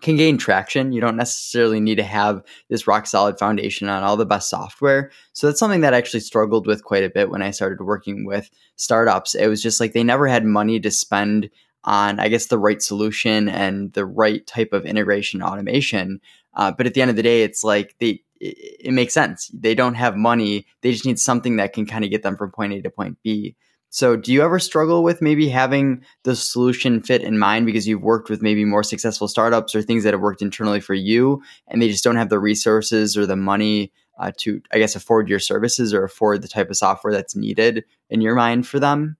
can 0.00 0.16
gain 0.16 0.38
traction. 0.38 0.92
You 0.92 1.00
don't 1.00 1.16
necessarily 1.16 1.80
need 1.80 1.96
to 1.96 2.02
have 2.02 2.42
this 2.68 2.86
rock 2.86 3.06
solid 3.06 3.38
foundation 3.38 3.88
on 3.88 4.02
all 4.02 4.16
the 4.16 4.26
best 4.26 4.50
software. 4.50 5.10
So 5.32 5.46
that's 5.46 5.58
something 5.58 5.80
that 5.80 5.94
I 5.94 5.98
actually 5.98 6.20
struggled 6.20 6.66
with 6.66 6.84
quite 6.84 7.04
a 7.04 7.10
bit 7.10 7.30
when 7.30 7.42
I 7.42 7.50
started 7.50 7.80
working 7.82 8.24
with 8.24 8.50
startups. 8.76 9.34
It 9.34 9.48
was 9.48 9.62
just 9.62 9.80
like 9.80 9.92
they 9.92 10.04
never 10.04 10.26
had 10.26 10.44
money 10.44 10.80
to 10.80 10.90
spend 10.90 11.50
on, 11.84 12.20
I 12.20 12.28
guess, 12.28 12.46
the 12.46 12.58
right 12.58 12.82
solution 12.82 13.48
and 13.48 13.92
the 13.92 14.04
right 14.04 14.46
type 14.46 14.72
of 14.72 14.84
integration 14.84 15.42
automation. 15.42 16.20
Uh, 16.54 16.72
but 16.72 16.86
at 16.86 16.94
the 16.94 17.02
end 17.02 17.10
of 17.10 17.16
the 17.16 17.22
day, 17.22 17.42
it's 17.42 17.64
like 17.64 17.94
they 17.98 18.22
it, 18.40 18.56
it 18.80 18.92
makes 18.92 19.14
sense. 19.14 19.50
They 19.54 19.74
don't 19.74 19.94
have 19.94 20.16
money. 20.16 20.66
They 20.82 20.92
just 20.92 21.06
need 21.06 21.18
something 21.18 21.56
that 21.56 21.72
can 21.72 21.86
kind 21.86 22.04
of 22.04 22.10
get 22.10 22.22
them 22.22 22.36
from 22.36 22.50
point 22.50 22.72
A 22.72 22.82
to 22.82 22.90
point 22.90 23.18
B. 23.22 23.56
So, 23.90 24.16
do 24.16 24.32
you 24.32 24.42
ever 24.42 24.58
struggle 24.58 25.02
with 25.02 25.22
maybe 25.22 25.48
having 25.48 26.04
the 26.24 26.36
solution 26.36 27.00
fit 27.00 27.22
in 27.22 27.38
mind 27.38 27.64
because 27.64 27.88
you've 27.88 28.02
worked 28.02 28.28
with 28.28 28.42
maybe 28.42 28.64
more 28.64 28.82
successful 28.82 29.28
startups 29.28 29.74
or 29.74 29.80
things 29.80 30.04
that 30.04 30.12
have 30.12 30.20
worked 30.20 30.42
internally 30.42 30.80
for 30.80 30.94
you 30.94 31.42
and 31.68 31.80
they 31.80 31.88
just 31.88 32.04
don't 32.04 32.16
have 32.16 32.28
the 32.28 32.38
resources 32.38 33.16
or 33.16 33.24
the 33.24 33.36
money 33.36 33.90
uh, 34.18 34.32
to, 34.38 34.60
I 34.72 34.78
guess, 34.78 34.94
afford 34.94 35.28
your 35.28 35.38
services 35.38 35.94
or 35.94 36.04
afford 36.04 36.42
the 36.42 36.48
type 36.48 36.68
of 36.68 36.76
software 36.76 37.12
that's 37.12 37.34
needed 37.34 37.84
in 38.10 38.20
your 38.20 38.34
mind 38.34 38.66
for 38.66 38.78
them? 38.78 39.16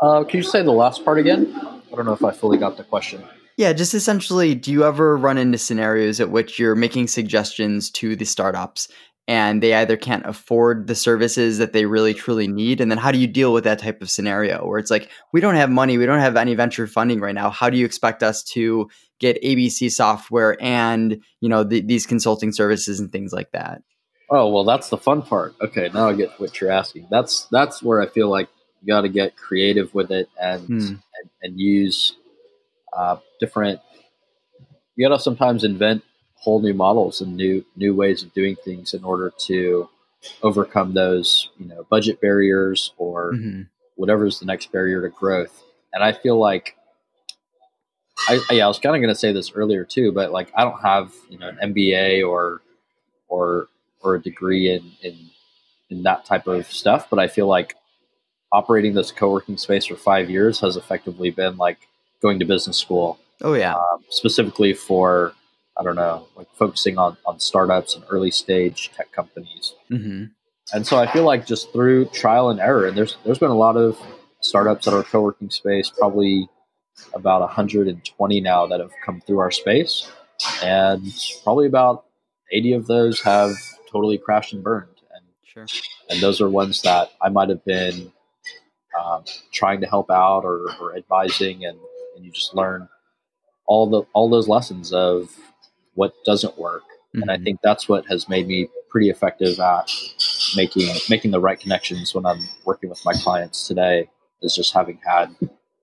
Uh, 0.00 0.24
can 0.24 0.38
you 0.38 0.42
say 0.42 0.62
the 0.62 0.70
last 0.70 1.04
part 1.04 1.18
again? 1.18 1.52
I 1.56 1.96
don't 1.96 2.04
know 2.04 2.12
if 2.12 2.24
I 2.24 2.32
fully 2.32 2.58
got 2.58 2.76
the 2.76 2.84
question. 2.84 3.24
Yeah, 3.56 3.72
just 3.72 3.92
essentially, 3.92 4.54
do 4.54 4.70
you 4.70 4.84
ever 4.84 5.16
run 5.16 5.36
into 5.36 5.58
scenarios 5.58 6.20
at 6.20 6.30
which 6.30 6.60
you're 6.60 6.76
making 6.76 7.08
suggestions 7.08 7.90
to 7.90 8.14
the 8.14 8.24
startups 8.24 8.88
and 9.28 9.62
they 9.62 9.74
either 9.74 9.98
can't 9.98 10.24
afford 10.24 10.86
the 10.86 10.94
services 10.94 11.58
that 11.58 11.74
they 11.74 11.84
really 11.84 12.14
truly 12.14 12.48
need 12.48 12.80
and 12.80 12.90
then 12.90 12.98
how 12.98 13.12
do 13.12 13.18
you 13.18 13.26
deal 13.26 13.52
with 13.52 13.62
that 13.64 13.78
type 13.78 14.00
of 14.00 14.10
scenario 14.10 14.66
where 14.66 14.78
it's 14.78 14.90
like 14.90 15.10
we 15.32 15.40
don't 15.40 15.54
have 15.54 15.70
money 15.70 15.98
we 15.98 16.06
don't 16.06 16.18
have 16.18 16.36
any 16.36 16.54
venture 16.54 16.86
funding 16.86 17.20
right 17.20 17.34
now. 17.34 17.50
How 17.50 17.70
do 17.70 17.76
you 17.76 17.84
expect 17.84 18.22
us 18.22 18.42
to 18.44 18.88
get 19.20 19.40
abc 19.42 19.92
software 19.92 20.56
and 20.60 21.22
you 21.40 21.48
know 21.48 21.62
the, 21.62 21.80
these 21.82 22.06
consulting 22.06 22.52
services 22.52 22.98
and 22.98 23.12
things 23.12 23.32
like 23.32 23.52
that? 23.52 23.82
Oh 24.30 24.48
well 24.50 24.64
that's 24.64 24.88
the 24.88 24.98
fun 24.98 25.22
part. 25.22 25.54
Okay 25.60 25.90
now 25.92 26.08
i 26.08 26.14
get 26.14 26.40
what 26.40 26.60
you're 26.60 26.72
asking. 26.72 27.06
That's 27.10 27.46
that's 27.52 27.82
where 27.82 28.00
i 28.00 28.06
feel 28.06 28.28
like 28.28 28.48
you 28.80 28.88
got 28.88 29.02
to 29.02 29.08
get 29.08 29.36
creative 29.36 29.92
with 29.94 30.10
it 30.10 30.28
and 30.40 30.66
hmm. 30.66 30.78
and, 30.78 31.30
and, 31.42 31.60
use 31.60 32.16
uh, 32.96 33.16
different 33.40 33.80
you 34.96 35.08
got 35.08 35.16
to 35.16 35.22
sometimes 35.22 35.64
invent 35.64 36.02
whole 36.40 36.60
new 36.60 36.74
models 36.74 37.20
and 37.20 37.36
new 37.36 37.64
new 37.76 37.94
ways 37.94 38.22
of 38.22 38.32
doing 38.32 38.56
things 38.56 38.94
in 38.94 39.04
order 39.04 39.32
to 39.38 39.88
overcome 40.42 40.94
those 40.94 41.50
you 41.58 41.66
know 41.66 41.86
budget 41.90 42.20
barriers 42.20 42.92
or 42.98 43.32
mm-hmm. 43.32 43.62
whatever 43.96 44.26
is 44.26 44.38
the 44.40 44.46
next 44.46 44.72
barrier 44.72 45.02
to 45.02 45.08
growth. 45.08 45.62
And 45.92 46.02
I 46.02 46.12
feel 46.12 46.38
like 46.38 46.76
I, 48.28 48.40
yeah, 48.50 48.64
I 48.64 48.68
was 48.68 48.78
kind 48.78 48.94
of 48.96 49.00
going 49.00 49.14
to 49.14 49.18
say 49.18 49.32
this 49.32 49.52
earlier 49.52 49.84
too, 49.84 50.12
but 50.12 50.32
like 50.32 50.50
I 50.54 50.64
don't 50.64 50.80
have 50.80 51.12
you 51.28 51.38
know 51.38 51.48
an 51.48 51.72
MBA 51.72 52.28
or 52.28 52.60
or 53.28 53.68
or 54.02 54.14
a 54.16 54.22
degree 54.22 54.70
in 54.70 54.92
in 55.02 55.30
in 55.90 56.02
that 56.02 56.24
type 56.24 56.46
of 56.46 56.66
stuff, 56.70 57.08
but 57.10 57.18
I 57.18 57.28
feel 57.28 57.46
like 57.46 57.74
operating 58.52 58.94
this 58.94 59.10
co-working 59.10 59.56
space 59.56 59.86
for 59.86 59.96
five 59.96 60.30
years 60.30 60.60
has 60.60 60.76
effectively 60.76 61.30
been 61.30 61.56
like 61.56 61.78
going 62.22 62.38
to 62.38 62.44
business 62.44 62.78
school. 62.78 63.18
Oh 63.42 63.54
yeah, 63.54 63.74
um, 63.74 64.04
specifically 64.10 64.74
for 64.74 65.32
I 65.78 65.84
don't 65.84 65.96
know, 65.96 66.26
like 66.36 66.48
focusing 66.54 66.98
on, 66.98 67.16
on 67.24 67.38
startups 67.38 67.94
and 67.94 68.04
early 68.10 68.30
stage 68.30 68.90
tech 68.96 69.12
companies. 69.12 69.74
Mm-hmm. 69.90 70.24
And 70.72 70.86
so 70.86 70.98
I 70.98 71.10
feel 71.10 71.24
like 71.24 71.46
just 71.46 71.72
through 71.72 72.06
trial 72.06 72.50
and 72.50 72.60
error, 72.60 72.86
and 72.86 72.96
there's 72.96 73.16
there's 73.24 73.38
been 73.38 73.50
a 73.50 73.56
lot 73.56 73.76
of 73.76 73.98
startups 74.40 74.86
at 74.86 74.94
our 74.94 75.02
co-working 75.02 75.50
space, 75.50 75.90
probably 75.90 76.48
about 77.14 77.40
120 77.40 78.40
now 78.40 78.66
that 78.66 78.80
have 78.80 78.92
come 79.04 79.20
through 79.20 79.38
our 79.38 79.50
space, 79.50 80.10
and 80.62 81.02
probably 81.42 81.66
about 81.66 82.04
80 82.52 82.72
of 82.74 82.86
those 82.86 83.20
have 83.20 83.52
totally 83.90 84.18
crashed 84.18 84.52
and 84.52 84.62
burned. 84.62 84.90
And 85.14 85.24
sure. 85.44 85.66
and 86.10 86.20
those 86.20 86.40
are 86.40 86.50
ones 86.50 86.82
that 86.82 87.12
I 87.22 87.30
might 87.30 87.48
have 87.48 87.64
been 87.64 88.12
um, 89.02 89.24
trying 89.52 89.80
to 89.80 89.86
help 89.86 90.10
out 90.10 90.44
or, 90.44 90.66
or 90.80 90.96
advising, 90.96 91.64
and, 91.64 91.78
and 92.16 92.24
you 92.24 92.32
just 92.32 92.54
learn 92.54 92.88
all 93.66 93.88
the 93.88 94.02
all 94.12 94.28
those 94.28 94.48
lessons 94.48 94.92
of 94.92 95.30
what 95.98 96.14
doesn't 96.24 96.56
work. 96.56 96.84
Mm-hmm. 96.84 97.22
And 97.22 97.30
I 97.30 97.34
mm-hmm. 97.34 97.44
think 97.44 97.60
that's 97.62 97.88
what 97.88 98.06
has 98.06 98.28
made 98.28 98.46
me 98.46 98.68
pretty 98.88 99.10
effective 99.10 99.58
at 99.58 99.90
making 100.56 100.94
making 101.10 101.32
the 101.32 101.40
right 101.40 101.58
connections 101.58 102.14
when 102.14 102.24
I'm 102.24 102.48
working 102.64 102.88
with 102.88 103.04
my 103.04 103.12
clients 103.12 103.66
today. 103.66 104.08
Is 104.40 104.54
just 104.54 104.72
having 104.72 105.00
had 105.04 105.34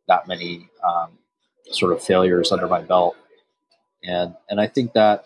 that 0.08 0.30
many 0.30 0.70
um, 0.88 1.10
sort 1.72 1.92
of 1.92 2.02
failures 2.02 2.54
under 2.54 2.68
my 2.68 2.82
belt, 2.82 3.18
and 4.02 4.34
and 4.50 4.62
I 4.62 4.68
think 4.68 4.94
that 4.94 5.26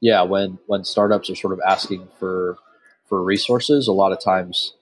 yeah, 0.00 0.22
when 0.22 0.58
when 0.66 0.84
startups 0.84 1.30
are 1.30 1.36
sort 1.36 1.54
of 1.54 1.60
asking 1.66 2.08
for 2.18 2.58
for 3.08 3.22
resources, 3.22 3.88
a 3.88 3.92
lot 3.92 4.12
of 4.12 4.20
times 4.20 4.74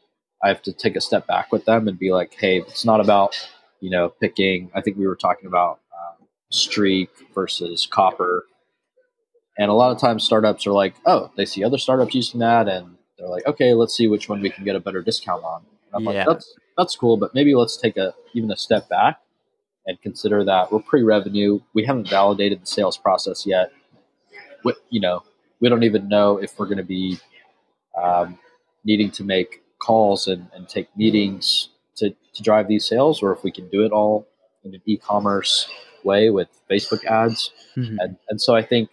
I 0.42 0.48
have 0.48 0.62
to 0.62 0.72
take 0.72 0.96
a 0.96 1.00
step 1.00 1.28
back 1.28 1.52
with 1.52 1.64
them 1.66 1.86
and 1.86 1.96
be 1.98 2.10
like, 2.10 2.34
hey, 2.34 2.58
it's 2.58 2.84
not 2.84 3.00
about 3.00 3.36
you 3.78 3.90
know 3.90 4.08
picking. 4.08 4.70
I 4.74 4.80
think 4.80 4.96
we 4.96 5.06
were 5.06 5.14
talking 5.14 5.46
about 5.46 5.78
streak 6.50 7.10
versus 7.34 7.88
copper. 7.90 8.44
And 9.58 9.70
a 9.70 9.74
lot 9.74 9.92
of 9.92 10.00
times 10.00 10.24
startups 10.24 10.66
are 10.66 10.72
like, 10.72 10.94
oh, 11.06 11.30
they 11.36 11.44
see 11.44 11.64
other 11.64 11.78
startups 11.78 12.14
using 12.14 12.40
that 12.40 12.68
and 12.68 12.96
they're 13.18 13.28
like, 13.28 13.46
okay, 13.46 13.74
let's 13.74 13.94
see 13.94 14.06
which 14.06 14.28
one 14.28 14.40
we 14.40 14.50
can 14.50 14.64
get 14.64 14.76
a 14.76 14.80
better 14.80 15.02
discount 15.02 15.44
on. 15.44 15.62
And 15.92 15.94
I'm 15.94 16.14
yeah. 16.14 16.24
like, 16.24 16.26
that's 16.26 16.54
that's 16.76 16.96
cool, 16.96 17.16
but 17.16 17.34
maybe 17.34 17.54
let's 17.54 17.76
take 17.76 17.96
a 17.96 18.14
even 18.34 18.50
a 18.50 18.56
step 18.56 18.88
back 18.88 19.20
and 19.86 20.00
consider 20.02 20.44
that 20.44 20.72
we're 20.72 20.80
pre-revenue. 20.80 21.60
We 21.74 21.84
haven't 21.84 22.08
validated 22.08 22.62
the 22.62 22.66
sales 22.66 22.96
process 22.96 23.46
yet. 23.46 23.72
We, 24.64 24.74
you 24.88 25.00
know, 25.00 25.24
we 25.60 25.68
don't 25.68 25.82
even 25.82 26.08
know 26.08 26.38
if 26.38 26.58
we're 26.58 26.66
going 26.66 26.78
to 26.78 26.84
be 26.84 27.18
um, 28.00 28.38
needing 28.84 29.10
to 29.12 29.24
make 29.24 29.62
calls 29.78 30.26
and, 30.26 30.48
and 30.54 30.68
take 30.68 30.94
meetings 30.96 31.70
to, 31.96 32.14
to 32.34 32.42
drive 32.42 32.68
these 32.68 32.86
sales, 32.86 33.22
or 33.22 33.32
if 33.32 33.42
we 33.42 33.50
can 33.50 33.68
do 33.68 33.84
it 33.84 33.92
all 33.92 34.26
in 34.64 34.74
an 34.74 34.82
e-commerce 34.86 35.68
way 36.04 36.30
with 36.30 36.48
Facebook 36.70 37.04
ads. 37.04 37.50
Mm-hmm. 37.76 37.96
And, 37.98 38.16
and 38.28 38.40
so 38.40 38.54
I 38.54 38.62
think 38.62 38.90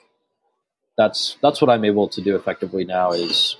that's 0.97 1.37
that's 1.41 1.61
what 1.61 1.69
I'm 1.69 1.85
able 1.85 2.07
to 2.09 2.21
do 2.21 2.35
effectively 2.35 2.83
now 2.83 3.11
is 3.11 3.55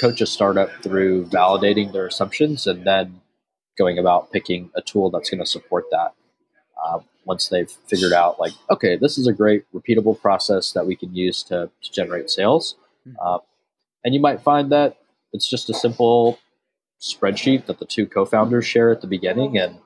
coach 0.00 0.20
a 0.20 0.26
startup 0.26 0.70
through 0.82 1.26
validating 1.26 1.92
their 1.92 2.06
assumptions 2.06 2.66
and 2.66 2.86
then 2.86 3.20
going 3.76 3.98
about 3.98 4.32
picking 4.32 4.70
a 4.74 4.82
tool 4.82 5.10
that's 5.10 5.30
going 5.30 5.40
to 5.40 5.46
support 5.46 5.84
that. 5.90 6.14
Uh, 6.82 7.00
once 7.26 7.48
they've 7.48 7.70
figured 7.86 8.12
out, 8.12 8.40
like, 8.40 8.52
okay, 8.70 8.96
this 8.96 9.18
is 9.18 9.26
a 9.26 9.32
great 9.32 9.64
repeatable 9.74 10.18
process 10.18 10.72
that 10.72 10.86
we 10.86 10.96
can 10.96 11.14
use 11.14 11.42
to, 11.42 11.70
to 11.82 11.92
generate 11.92 12.30
sales. 12.30 12.76
Hmm. 13.04 13.12
Uh, 13.22 13.38
and 14.02 14.14
you 14.14 14.20
might 14.20 14.40
find 14.40 14.72
that 14.72 14.96
it's 15.32 15.48
just 15.48 15.68
a 15.68 15.74
simple 15.74 16.38
spreadsheet 17.00 17.66
that 17.66 17.78
the 17.78 17.84
two 17.84 18.06
co-founders 18.06 18.66
share 18.66 18.90
at 18.90 19.02
the 19.02 19.06
beginning, 19.06 19.58
and 19.58 19.76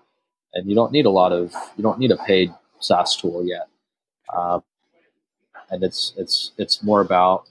and 0.55 0.69
you 0.69 0.75
don't 0.75 0.93
need 0.93 1.07
a 1.07 1.11
lot 1.11 1.33
of 1.33 1.53
you 1.77 1.83
don't 1.83 1.99
need 1.99 2.11
a 2.11 2.17
paid 2.17 2.53
SaaS 2.81 3.17
tool 3.17 3.45
yet. 3.45 3.69
Uh, 4.33 4.61
and 5.71 5.83
it's 5.83 6.13
it's 6.17 6.53
it's 6.59 6.83
more 6.83 7.01
about 7.01 7.45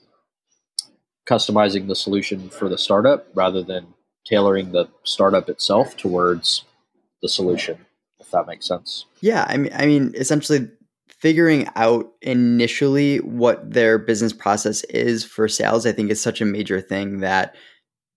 customizing 1.28 1.88
the 1.88 1.96
solution 1.96 2.50
for 2.50 2.68
the 2.68 2.78
startup 2.78 3.28
rather 3.34 3.62
than 3.62 3.88
tailoring 4.26 4.72
the 4.72 4.88
startup 5.04 5.50
itself 5.50 5.96
towards 5.98 6.66
the 7.22 7.30
solution 7.30 7.86
if 8.20 8.30
that 8.32 8.48
makes 8.48 8.68
sense 8.68 9.06
yeah 9.22 9.46
i 9.50 9.58
mean 9.58 9.72
i 9.76 9.86
mean 9.86 10.14
essentially 10.16 10.70
figuring 11.08 11.68
out 11.76 12.12
initially 12.22 13.20
what 13.20 13.72
their 13.72 13.98
business 13.98 14.34
process 14.34 14.84
is 14.86 15.24
for 15.24 15.48
sales 15.48 15.86
i 15.86 15.92
think 15.92 16.10
is 16.10 16.22
such 16.22 16.42
a 16.42 16.46
major 16.46 16.82
thing 16.82 17.20
that 17.20 17.56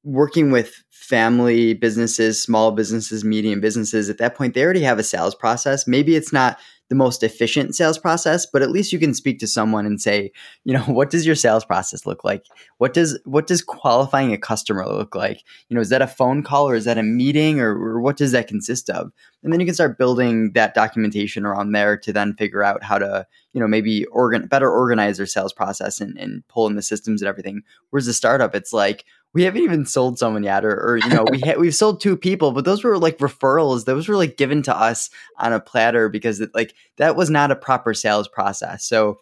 working 0.02 0.50
with 0.50 0.83
family 1.08 1.75
businesses 1.75 2.42
small 2.42 2.72
businesses 2.72 3.25
medium 3.25 3.60
businesses 3.60 4.10
at 4.10 4.18
that 4.18 4.34
point 4.34 4.54
they 4.54 4.64
already 4.64 4.82
have 4.82 4.98
a 4.98 5.04
sales 5.04 5.34
process 5.34 5.86
maybe 5.86 6.16
it's 6.16 6.32
not 6.32 6.58
the 6.88 6.94
most 6.94 7.22
efficient 7.22 7.75
sales 7.75 7.98
process, 7.98 8.46
but 8.46 8.62
at 8.62 8.70
least 8.70 8.92
you 8.92 8.98
can 8.98 9.12
speak 9.12 9.40
to 9.40 9.46
someone 9.46 9.86
and 9.86 10.00
say, 10.00 10.30
you 10.64 10.72
know, 10.72 10.80
what 10.86 11.10
does 11.10 11.26
your 11.26 11.34
sales 11.34 11.64
process 11.64 12.06
look 12.06 12.25
like? 12.25 12.44
What 12.78 12.94
does 12.94 13.18
what 13.25 13.46
does 13.46 13.62
qualifying 13.62 14.32
a 14.32 14.38
customer 14.38 14.86
look 14.86 15.14
like? 15.14 15.42
You 15.68 15.75
know, 15.75 15.80
is 15.80 15.88
that 15.88 16.02
a 16.02 16.06
phone 16.06 16.42
call 16.42 16.68
or 16.68 16.75
is 16.75 16.84
that 16.84 16.98
a 16.98 17.02
meeting 17.02 17.60
or, 17.60 17.70
or 17.70 18.00
what 18.00 18.16
does 18.16 18.32
that 18.32 18.48
consist 18.48 18.88
of? 18.90 19.12
And 19.42 19.52
then 19.52 19.60
you 19.60 19.66
can 19.66 19.75
start 19.75 19.98
building 19.98 20.52
that 20.52 20.75
documentation 20.75 21.44
around 21.44 21.72
there 21.72 21.96
to 21.98 22.12
then 22.12 22.34
figure 22.34 22.62
out 22.62 22.82
how 22.82 22.98
to, 22.98 23.26
you 23.52 23.60
know, 23.60 23.68
maybe 23.68 24.04
organ 24.06 24.46
better 24.46 24.70
organize 24.70 25.16
their 25.16 25.26
sales 25.26 25.52
process 25.52 26.00
and, 26.00 26.16
and 26.18 26.46
pull 26.48 26.66
in 26.66 26.76
the 26.76 26.82
systems 26.82 27.22
and 27.22 27.28
everything. 27.28 27.62
Whereas 27.90 28.06
a 28.06 28.14
startup, 28.14 28.54
it's 28.54 28.72
like, 28.72 29.04
we 29.37 29.43
haven't 29.43 29.62
even 29.62 29.85
sold 29.85 30.19
someone 30.19 30.45
yet, 30.45 30.64
or, 30.64 30.73
or 30.73 30.97
you 30.97 31.09
know, 31.11 31.26
we 31.31 31.40
ha- 31.40 31.59
we've 31.59 31.75
sold 31.75 32.00
two 32.00 32.16
people, 32.16 32.52
but 32.52 32.64
those 32.64 32.83
were 32.83 32.97
like 32.97 33.19
referrals. 33.19 33.85
Those 33.85 34.09
were 34.09 34.16
like 34.16 34.38
given 34.38 34.62
to 34.62 34.75
us 34.75 35.11
on 35.38 35.52
a 35.52 35.61
platter 35.61 36.09
because 36.09 36.40
it, 36.40 36.55
like 36.55 36.75
that 36.97 37.16
was 37.16 37.28
not 37.28 37.50
a 37.50 37.57
proper 37.57 37.93
sales 37.93 38.28
process. 38.28 38.87
So 38.87 39.21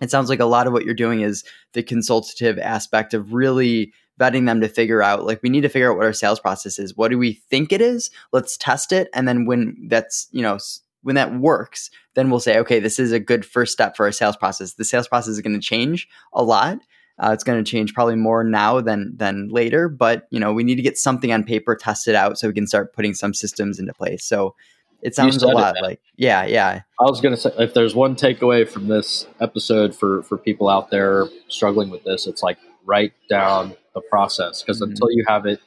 it 0.00 0.12
sounds 0.12 0.28
like 0.28 0.38
a 0.38 0.44
lot 0.44 0.68
of 0.68 0.72
what 0.72 0.84
you're 0.84 0.94
doing 0.94 1.22
is 1.22 1.42
the 1.72 1.82
consultative 1.82 2.60
aspect 2.60 3.12
of 3.12 3.32
really 3.32 3.92
vetting 4.20 4.46
them 4.46 4.60
to 4.60 4.68
figure 4.68 5.02
out 5.02 5.26
like 5.26 5.42
we 5.42 5.48
need 5.48 5.62
to 5.62 5.68
figure 5.68 5.90
out 5.90 5.96
what 5.96 6.06
our 6.06 6.12
sales 6.12 6.38
process 6.38 6.78
is. 6.78 6.96
What 6.96 7.10
do 7.10 7.18
we 7.18 7.32
think 7.50 7.72
it 7.72 7.80
is? 7.80 8.12
Let's 8.32 8.56
test 8.56 8.92
it, 8.92 9.08
and 9.12 9.26
then 9.26 9.46
when 9.46 9.88
that's 9.88 10.28
you 10.30 10.42
know 10.42 10.58
when 11.02 11.16
that 11.16 11.34
works, 11.34 11.90
then 12.14 12.30
we'll 12.30 12.38
say, 12.38 12.56
okay, 12.58 12.78
this 12.78 13.00
is 13.00 13.10
a 13.10 13.18
good 13.18 13.44
first 13.44 13.72
step 13.72 13.96
for 13.96 14.06
our 14.06 14.12
sales 14.12 14.36
process. 14.36 14.74
The 14.74 14.84
sales 14.84 15.08
process 15.08 15.32
is 15.32 15.40
going 15.40 15.58
to 15.58 15.66
change 15.66 16.08
a 16.32 16.44
lot, 16.44 16.78
uh, 17.18 17.30
it's 17.32 17.44
going 17.44 17.62
to 17.62 17.68
change 17.68 17.94
probably 17.94 18.16
more 18.16 18.44
now 18.44 18.80
than 18.80 19.16
than 19.16 19.48
later, 19.48 19.88
but 19.88 20.26
you 20.30 20.38
know 20.38 20.52
we 20.52 20.64
need 20.64 20.76
to 20.76 20.82
get 20.82 20.98
something 20.98 21.32
on 21.32 21.44
paper 21.44 21.74
tested 21.74 22.14
out 22.14 22.38
so 22.38 22.48
we 22.48 22.54
can 22.54 22.66
start 22.66 22.92
putting 22.92 23.14
some 23.14 23.32
systems 23.32 23.78
into 23.78 23.94
place. 23.94 24.24
So 24.24 24.54
it 25.02 25.14
sounds 25.14 25.42
a 25.42 25.48
lot 25.48 25.76
like 25.80 26.00
yeah, 26.16 26.44
yeah. 26.44 26.80
I 27.00 27.04
was 27.04 27.20
going 27.20 27.34
to 27.34 27.40
say 27.40 27.50
if 27.58 27.74
there's 27.74 27.94
one 27.94 28.16
takeaway 28.16 28.68
from 28.68 28.88
this 28.88 29.26
episode 29.40 29.94
for 29.94 30.22
for 30.24 30.36
people 30.36 30.68
out 30.68 30.90
there 30.90 31.26
struggling 31.48 31.90
with 31.90 32.04
this, 32.04 32.26
it's 32.26 32.42
like 32.42 32.58
write 32.84 33.12
down 33.28 33.74
the 33.94 34.00
process 34.00 34.62
because 34.62 34.80
mm-hmm. 34.80 34.90
until 34.90 35.10
you 35.10 35.24
have 35.26 35.46
it 35.46 35.60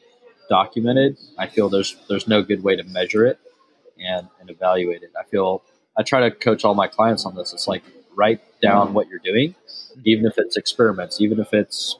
documented, 0.49 1.17
I 1.37 1.47
feel 1.47 1.69
there's 1.69 1.95
there's 2.09 2.27
no 2.27 2.43
good 2.43 2.63
way 2.63 2.75
to 2.75 2.83
measure 2.83 3.25
it 3.25 3.39
and 3.97 4.27
and 4.39 4.49
evaluate 4.49 5.03
it. 5.03 5.11
I 5.19 5.23
feel 5.23 5.63
I 5.97 6.03
try 6.03 6.21
to 6.21 6.31
coach 6.31 6.63
all 6.63 6.75
my 6.75 6.87
clients 6.87 7.25
on 7.25 7.35
this. 7.35 7.53
It's 7.53 7.67
like 7.67 7.83
write 8.15 8.41
down 8.61 8.87
mm-hmm. 8.87 8.95
what 8.95 9.07
you're 9.07 9.19
doing 9.19 9.55
even 10.05 10.25
if 10.25 10.37
it's 10.37 10.57
experiments, 10.57 11.21
even 11.21 11.39
if 11.39 11.53
it's 11.53 11.97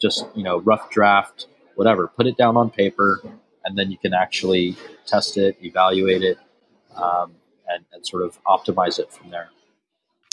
just 0.00 0.26
you 0.34 0.42
know 0.42 0.60
rough 0.60 0.90
draft, 0.90 1.46
whatever. 1.74 2.08
Put 2.08 2.26
it 2.26 2.36
down 2.36 2.56
on 2.56 2.70
paper, 2.70 3.20
and 3.64 3.76
then 3.78 3.90
you 3.90 3.98
can 3.98 4.14
actually 4.14 4.76
test 5.06 5.36
it, 5.36 5.56
evaluate 5.62 6.22
it, 6.22 6.38
um, 6.96 7.34
and, 7.68 7.84
and 7.92 8.06
sort 8.06 8.22
of 8.22 8.38
optimize 8.44 8.98
it 8.98 9.12
from 9.12 9.30
there. 9.30 9.50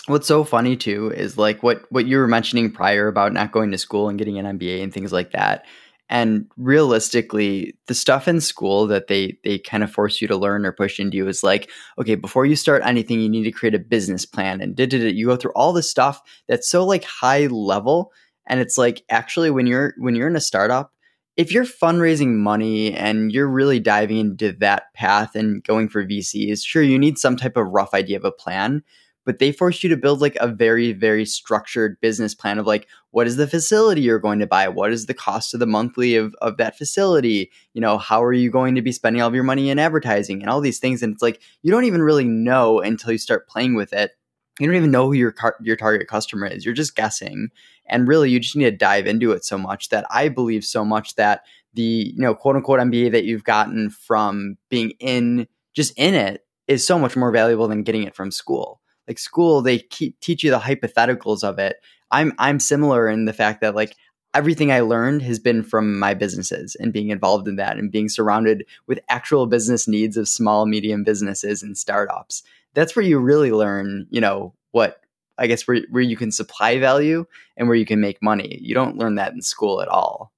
What's 0.07 0.27
so 0.27 0.43
funny 0.43 0.75
too 0.75 1.11
is 1.15 1.37
like 1.37 1.61
what 1.63 1.89
what 1.91 2.05
you 2.05 2.17
were 2.17 2.27
mentioning 2.27 2.71
prior 2.71 3.07
about 3.07 3.33
not 3.33 3.51
going 3.51 3.71
to 3.71 3.77
school 3.77 4.09
and 4.09 4.17
getting 4.17 4.37
an 4.37 4.57
MBA 4.57 4.83
and 4.83 4.93
things 4.93 5.13
like 5.13 5.31
that. 5.31 5.65
And 6.11 6.45
realistically, 6.57 7.73
the 7.87 7.95
stuff 7.95 8.27
in 8.27 8.41
school 8.41 8.85
that 8.87 9.07
they 9.07 9.37
they 9.45 9.57
kind 9.57 9.81
of 9.81 9.89
force 9.89 10.21
you 10.21 10.27
to 10.27 10.35
learn 10.35 10.65
or 10.65 10.73
push 10.73 10.99
into 10.99 11.15
you 11.15 11.27
is 11.29 11.41
like, 11.41 11.71
okay, 11.97 12.15
before 12.15 12.45
you 12.45 12.57
start 12.57 12.83
anything, 12.85 13.21
you 13.21 13.29
need 13.29 13.45
to 13.45 13.51
create 13.51 13.73
a 13.73 13.79
business 13.79 14.25
plan 14.25 14.59
and 14.59 14.75
did 14.75 14.93
it. 14.93 15.15
You 15.15 15.27
go 15.27 15.37
through 15.37 15.53
all 15.55 15.71
this 15.71 15.89
stuff 15.89 16.21
that's 16.49 16.69
so 16.69 16.85
like 16.85 17.05
high 17.05 17.47
level, 17.47 18.11
and 18.45 18.59
it's 18.59 18.77
like 18.77 19.03
actually 19.09 19.51
when 19.51 19.65
you're 19.65 19.93
when 19.97 20.13
you're 20.13 20.27
in 20.27 20.35
a 20.35 20.41
startup, 20.41 20.91
if 21.37 21.53
you're 21.53 21.63
fundraising 21.63 22.35
money 22.35 22.93
and 22.93 23.31
you're 23.31 23.47
really 23.47 23.79
diving 23.79 24.17
into 24.17 24.51
that 24.59 24.93
path 24.93 25.33
and 25.33 25.63
going 25.63 25.87
for 25.87 26.05
VCs, 26.05 26.65
sure 26.65 26.83
you 26.83 26.99
need 26.99 27.19
some 27.19 27.37
type 27.37 27.55
of 27.55 27.67
rough 27.67 27.93
idea 27.93 28.17
of 28.17 28.25
a 28.25 28.33
plan 28.33 28.83
but 29.25 29.39
they 29.39 29.51
force 29.51 29.83
you 29.83 29.89
to 29.89 29.97
build 29.97 30.21
like 30.21 30.35
a 30.39 30.47
very 30.47 30.93
very 30.93 31.25
structured 31.25 31.99
business 32.01 32.33
plan 32.33 32.59
of 32.59 32.67
like 32.67 32.87
what 33.11 33.27
is 33.27 33.35
the 33.35 33.47
facility 33.47 34.01
you're 34.01 34.19
going 34.19 34.39
to 34.39 34.47
buy? 34.47 34.67
What 34.69 34.91
is 34.91 35.05
the 35.05 35.13
cost 35.13 35.53
of 35.53 35.59
the 35.59 35.65
monthly 35.65 36.15
of, 36.15 36.33
of 36.41 36.57
that 36.57 36.77
facility? 36.77 37.51
You 37.73 37.81
know 37.81 37.97
how 37.97 38.23
are 38.23 38.33
you 38.33 38.49
going 38.49 38.75
to 38.75 38.81
be 38.81 38.91
spending 38.91 39.21
all 39.21 39.27
of 39.27 39.35
your 39.35 39.43
money 39.43 39.69
in 39.69 39.79
advertising 39.79 40.41
and 40.41 40.49
all 40.49 40.61
these 40.61 40.79
things? 40.79 41.03
And 41.03 41.13
it's 41.13 41.21
like 41.21 41.41
you 41.61 41.71
don't 41.71 41.85
even 41.85 42.01
really 42.01 42.25
know 42.25 42.79
until 42.79 43.11
you 43.11 43.17
start 43.17 43.47
playing 43.47 43.75
with 43.75 43.93
it. 43.93 44.11
You 44.59 44.67
don't 44.67 44.75
even 44.75 44.91
know 44.91 45.07
who 45.07 45.13
your 45.13 45.31
car- 45.31 45.57
your 45.61 45.75
target 45.75 46.07
customer 46.07 46.45
is. 46.45 46.65
You're 46.65 46.73
just 46.73 46.95
guessing. 46.95 47.49
And 47.87 48.07
really 48.07 48.29
you 48.29 48.39
just 48.39 48.55
need 48.55 48.65
to 48.65 48.71
dive 48.71 49.05
into 49.07 49.31
it 49.33 49.43
so 49.43 49.57
much 49.57 49.89
that 49.89 50.05
i 50.09 50.29
believe 50.29 50.63
so 50.63 50.85
much 50.85 51.15
that 51.15 51.41
the 51.73 52.13
you 52.15 52.21
know 52.21 52.35
quote 52.35 52.55
unquote 52.55 52.79
mba 52.79 53.11
that 53.11 53.25
you've 53.25 53.43
gotten 53.43 53.89
from 53.89 54.57
being 54.69 54.91
in 54.99 55.47
just 55.73 55.93
in 55.97 56.13
it 56.13 56.45
is 56.67 56.85
so 56.85 56.97
much 56.97 57.15
more 57.15 57.31
valuable 57.31 57.67
than 57.67 57.83
getting 57.83 58.03
it 58.03 58.15
from 58.15 58.31
school 58.31 58.80
like 59.07 59.19
school 59.19 59.61
they 59.61 59.79
keep, 59.79 60.19
teach 60.19 60.43
you 60.43 60.51
the 60.51 60.59
hypotheticals 60.59 61.43
of 61.43 61.59
it. 61.59 61.77
I'm 62.11 62.33
i'm 62.37 62.59
similar 62.59 63.07
in 63.07 63.25
the 63.25 63.33
fact 63.33 63.61
that 63.61 63.75
like 63.75 63.95
everything 64.33 64.71
i 64.71 64.79
learned 64.79 65.21
has 65.21 65.39
been 65.39 65.63
from 65.63 65.99
my 65.99 66.13
businesses 66.13 66.75
and 66.75 66.93
being 66.93 67.09
involved 67.09 67.47
in 67.47 67.55
that 67.57 67.77
and 67.77 67.91
being 67.91 68.09
surrounded 68.09 68.65
with 68.87 68.99
actual 69.09 69.45
business 69.45 69.87
needs 69.87 70.17
of 70.17 70.27
small 70.27 70.65
medium 70.65 71.03
businesses 71.03 71.63
and 71.63 71.77
startups. 71.77 72.43
That's 72.73 72.95
where 72.95 73.05
you 73.05 73.19
really 73.19 73.51
learn 73.51 74.07
you 74.09 74.21
know 74.21 74.53
what 74.71 75.01
i 75.37 75.47
guess 75.47 75.67
where, 75.67 75.81
where 75.89 76.03
you 76.03 76.17
can 76.17 76.31
supply 76.31 76.79
value 76.79 77.25
and 77.57 77.67
where 77.67 77.77
you 77.77 77.85
can 77.85 78.01
make 78.01 78.21
money. 78.21 78.59
You 78.61 78.73
don't 78.73 78.97
learn 78.97 79.15
that 79.15 79.33
in 79.33 79.41
school 79.41 79.81
at 79.81 79.87
all. 79.87 80.31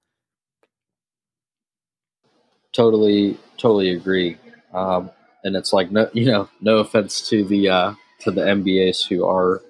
Totally 2.72 3.38
totally 3.58 3.92
agree. 3.92 4.38
Um, 4.74 5.12
and 5.44 5.56
it's 5.56 5.74
like 5.74 5.92
no 5.92 6.10
you 6.14 6.26
know 6.26 6.50
no 6.62 6.78
offense 6.78 7.28
to 7.30 7.44
the 7.44 7.70
uh, 7.70 7.94
to 8.24 8.32
the 8.32 8.42
MBAs 8.42 9.08
who 9.08 9.26
are 9.26 9.62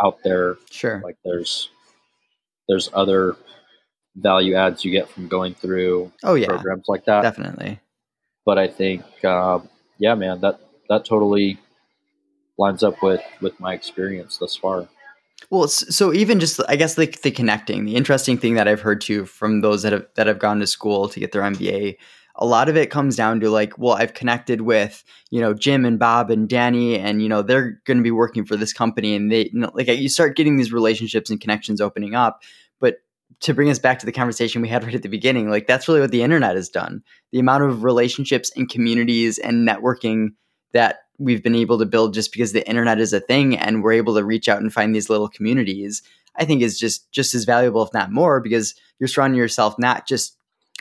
out 0.00 0.18
there. 0.24 0.56
Sure. 0.70 1.00
Like 1.04 1.16
there's 1.24 1.68
there's 2.68 2.88
other 2.94 3.36
value 4.16 4.54
adds 4.54 4.84
you 4.84 4.90
get 4.90 5.08
from 5.08 5.28
going 5.28 5.54
through 5.54 6.12
oh 6.24 6.34
yeah 6.34 6.48
programs 6.48 6.84
like 6.88 7.04
that 7.04 7.22
definitely 7.22 7.78
but 8.44 8.58
i 8.58 8.66
think 8.66 9.02
uh, 9.24 9.58
yeah 9.98 10.14
man 10.14 10.40
that 10.40 10.60
that 10.88 11.04
totally 11.04 11.58
lines 12.58 12.82
up 12.82 13.02
with 13.02 13.22
with 13.40 13.58
my 13.60 13.72
experience 13.72 14.38
thus 14.38 14.56
far 14.56 14.88
well 15.50 15.68
so 15.68 16.12
even 16.12 16.40
just 16.40 16.60
i 16.68 16.76
guess 16.76 16.98
like 16.98 17.22
the 17.22 17.30
connecting 17.30 17.84
the 17.84 17.94
interesting 17.94 18.36
thing 18.36 18.54
that 18.54 18.66
i've 18.66 18.80
heard 18.80 19.00
too 19.00 19.24
from 19.24 19.60
those 19.60 19.82
that 19.82 19.92
have 19.92 20.06
that 20.16 20.26
have 20.26 20.38
gone 20.38 20.58
to 20.58 20.66
school 20.66 21.08
to 21.08 21.20
get 21.20 21.32
their 21.32 21.42
mba 21.42 21.96
a 22.36 22.46
lot 22.46 22.68
of 22.68 22.76
it 22.76 22.90
comes 22.90 23.16
down 23.16 23.40
to 23.40 23.50
like, 23.50 23.78
well, 23.78 23.94
I've 23.94 24.14
connected 24.14 24.62
with, 24.62 25.04
you 25.30 25.40
know, 25.40 25.54
Jim 25.54 25.84
and 25.84 25.98
Bob 25.98 26.30
and 26.30 26.48
Danny, 26.48 26.98
and, 26.98 27.22
you 27.22 27.28
know, 27.28 27.42
they're 27.42 27.80
going 27.84 27.98
to 27.98 28.02
be 28.02 28.10
working 28.10 28.44
for 28.44 28.56
this 28.56 28.72
company. 28.72 29.14
And 29.14 29.30
they, 29.30 29.50
you 29.52 29.60
know, 29.60 29.70
like, 29.74 29.88
you 29.88 30.08
start 30.08 30.36
getting 30.36 30.56
these 30.56 30.72
relationships 30.72 31.30
and 31.30 31.40
connections 31.40 31.80
opening 31.80 32.14
up. 32.14 32.42
But 32.78 32.98
to 33.40 33.54
bring 33.54 33.70
us 33.70 33.78
back 33.78 33.98
to 34.00 34.06
the 34.06 34.12
conversation 34.12 34.62
we 34.62 34.68
had 34.68 34.84
right 34.84 34.94
at 34.94 35.02
the 35.02 35.08
beginning, 35.08 35.50
like, 35.50 35.66
that's 35.66 35.88
really 35.88 36.00
what 36.00 36.12
the 36.12 36.22
internet 36.22 36.56
has 36.56 36.68
done. 36.68 37.02
The 37.32 37.40
amount 37.40 37.64
of 37.64 37.84
relationships 37.84 38.50
and 38.56 38.68
communities 38.68 39.38
and 39.38 39.68
networking 39.68 40.28
that 40.72 41.00
we've 41.18 41.42
been 41.42 41.54
able 41.54 41.78
to 41.78 41.86
build 41.86 42.14
just 42.14 42.32
because 42.32 42.52
the 42.52 42.66
internet 42.66 42.98
is 42.98 43.12
a 43.12 43.20
thing 43.20 43.56
and 43.56 43.82
we're 43.82 43.92
able 43.92 44.14
to 44.14 44.24
reach 44.24 44.48
out 44.48 44.62
and 44.62 44.72
find 44.72 44.94
these 44.94 45.10
little 45.10 45.28
communities, 45.28 46.02
I 46.36 46.44
think 46.46 46.62
is 46.62 46.78
just 46.78 47.10
just 47.12 47.34
as 47.34 47.44
valuable, 47.44 47.82
if 47.82 47.92
not 47.92 48.10
more, 48.10 48.40
because 48.40 48.74
you're 48.98 49.08
surrounding 49.08 49.38
yourself 49.38 49.74
not 49.78 50.08
just 50.08 50.36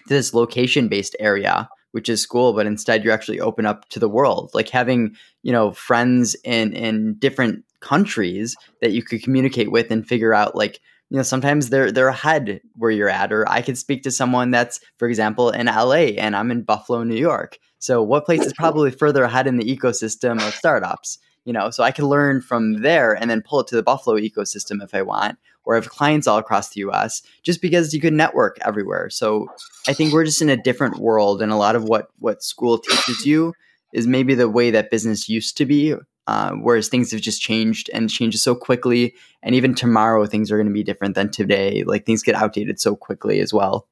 this 0.10 0.34
location 0.34 0.89
based 0.89 1.15
area 1.19 1.69
which 1.91 2.10
is 2.10 2.22
school 2.22 2.54
but 2.54 2.65
instead 2.65 3.04
you 3.04 3.12
actually 3.12 3.39
open 3.39 3.65
up 3.65 3.88
to 3.89 4.00
the 4.00 4.10
world. 4.10 4.52
Like 4.54 4.69
having 4.69 5.15
you 5.43 5.52
know 5.52 5.72
friends 5.72 6.36
in 6.43 6.74
in 6.74 7.15
different 7.15 7.65
countries 7.80 8.56
that 8.82 8.91
you 8.91 9.04
could 9.04 9.24
communicate 9.24 9.72
with 9.72 9.89
and 9.91 10.08
figure 10.08 10.34
out 10.34 10.56
like 10.56 10.82
you 11.10 11.17
know 11.17 11.24
sometimes 11.24 11.69
they're 11.69 11.91
they're 11.91 12.10
ahead 12.10 12.62
where 12.76 12.91
you're 12.91 13.10
at. 13.10 13.32
Or 13.32 13.50
i 13.50 13.62
could 13.62 13.78
speak 13.78 14.04
to 14.04 14.12
someone 14.12 14.52
that's 14.52 14.80
for 14.98 15.08
example 15.08 15.50
in 15.50 15.67
la 15.67 15.93
and 15.93 16.36
i'm 16.36 16.52
in 16.52 16.63
buffalo 16.63 17.04
new 17.04 17.15
york. 17.15 17.58
So 17.80 18.04
what 18.04 18.26
place 18.26 18.45
is 18.45 18.54
probably 18.54 18.91
further 18.91 19.24
ahead 19.24 19.48
in 19.48 19.58
the 19.58 19.78
ecosystem 19.78 20.45
of 20.45 20.54
startups 20.54 21.19
you 21.45 21.54
know? 21.54 21.72
So 21.72 21.84
i 21.84 21.91
can 21.91 22.06
learn 22.06 22.41
from 22.41 22.82
there 22.82 23.13
and 23.13 23.30
then 23.30 23.41
pull 23.41 23.62
it 23.62 23.67
to 23.67 23.76
the 23.76 23.82
buffalo 23.82 24.17
ecosystem 24.17 24.84
if 24.84 24.93
i 24.93 25.02
want 25.02 25.39
or 25.70 25.76
have 25.76 25.88
clients 25.88 26.26
all 26.26 26.40
across 26.40 26.72
the 26.72 26.82
us 26.82 27.22
just 27.44 27.62
because 27.62 27.94
you 27.94 28.02
could 28.02 28.12
network 28.12 28.58
everywhere. 28.66 29.08
So 29.12 29.48
i 29.88 29.94
think 29.94 30.12
we're 30.12 30.26
just 30.26 30.42
in 30.42 30.50
a 30.50 30.58
different 30.58 30.98
world 30.98 31.44
and 31.44 31.52
a 31.52 31.56
lot 31.56 31.76
of 31.76 31.84
what 31.84 32.10
what 32.18 32.42
school 32.42 32.80
teaches 32.80 33.24
you 33.24 33.54
is 33.94 34.08
maybe 34.08 34.34
the 34.34 34.50
way 34.50 34.72
that 34.72 34.90
business 34.90 35.30
used 35.30 35.56
to 35.58 35.66
be 35.66 35.94
uh, 36.26 36.52
whereas 36.54 36.90
things 36.90 37.12
have 37.12 37.22
just 37.22 37.40
changed 37.40 37.90
and 37.94 38.10
changes 38.10 38.44
so 38.44 38.54
quickly. 38.54 39.16
And 39.42 39.56
even 39.56 39.74
tomorrow 39.74 40.28
things 40.28 40.52
are 40.52 40.58
going 40.58 40.68
to 40.68 40.74
be 40.74 40.84
different 40.84 41.16
than 41.16 41.32
today. 41.32 41.84
Like 41.84 42.06
things 42.06 42.22
get 42.22 42.36
outdated 42.36 42.80
so 42.80 42.96
quickly 42.96 43.40
as 43.40 43.52
well. 43.52 43.88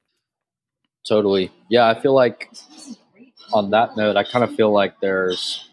Totally. 1.06 1.50
Yeah 1.68 1.86
i 1.88 2.00
feel 2.00 2.14
like 2.14 2.50
on 3.52 3.70
that 3.70 3.96
note 3.96 4.16
i 4.16 4.24
kind 4.24 4.44
of 4.44 4.54
feel 4.54 4.72
like 4.72 5.00
there's 5.00 5.68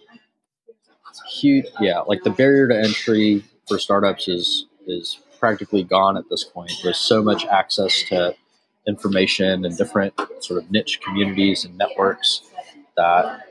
huge 1.27 1.65
yeah 1.81 1.99
like 2.01 2.23
the 2.23 2.29
barrier 2.29 2.67
to 2.67 2.77
entry 2.77 3.43
for 3.67 3.79
startups 3.79 4.27
is 4.27 4.65
is 4.87 5.19
practically 5.45 5.83
gone 5.83 6.17
at 6.17 6.27
this 6.31 6.43
point 6.43 6.71
there's 6.83 6.97
so 6.97 7.21
much 7.21 7.45
access 7.45 8.01
to 8.09 8.35
information 8.87 9.63
and 9.63 9.77
different 9.77 10.11
sort 10.39 10.57
of 10.61 10.71
niche 10.71 10.99
communities 11.01 11.65
and 11.65 11.77
networks 11.77 12.41
that 12.97 13.41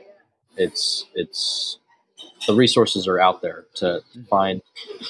it's 0.57 1.05
it's 1.15 1.79
the 2.47 2.53
resources 2.53 3.07
are 3.07 3.17
out 3.17 3.41
there 3.41 3.63
to 3.73 4.01
find 4.29 4.61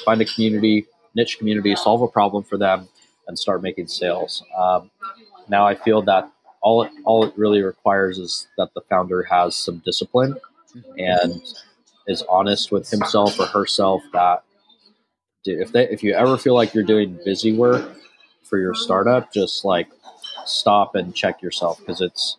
find 0.06 0.22
a 0.22 0.26
community 0.26 0.86
niche 1.16 1.40
community 1.40 1.76
solve 1.76 2.04
a 2.04 2.08
problem 2.08 2.44
for 2.44 2.56
them 2.56 2.88
and 3.28 3.40
start 3.40 3.64
making 3.64 3.88
sales. 3.88 4.44
Um, 4.56 4.92
now 5.50 5.66
i 5.66 5.74
feel 5.74 6.04
that 6.04 6.32
all 6.62 6.84
it, 6.84 6.92
all 7.04 7.26
it 7.26 7.34
really 7.36 7.64
requires 7.64 8.20
is 8.20 8.48
that 8.60 8.70
the 8.76 8.82
founder 8.82 9.24
has 9.24 9.56
some 9.56 9.82
discipline 9.84 10.36
and 11.00 11.42
is 12.06 12.22
honest 12.30 12.72
with 12.72 12.88
himself 12.92 13.40
or 13.40 13.48
herself 13.48 14.04
that 14.14 14.44
if 15.46 15.72
they 15.72 15.88
if 15.90 16.04
you 16.04 16.14
ever 16.14 16.38
feel 16.38 16.56
like 16.56 16.74
you're 16.74 16.84
doing 16.84 17.20
busy 17.24 17.54
work 17.54 17.96
for 18.44 18.58
your 18.58 18.74
startup, 18.74 19.32
just 19.34 19.66
like 19.66 19.88
stop 20.46 20.96
and 20.96 21.16
check 21.16 21.42
yourself 21.42 21.80
because 21.80 22.02
it's 22.02 22.38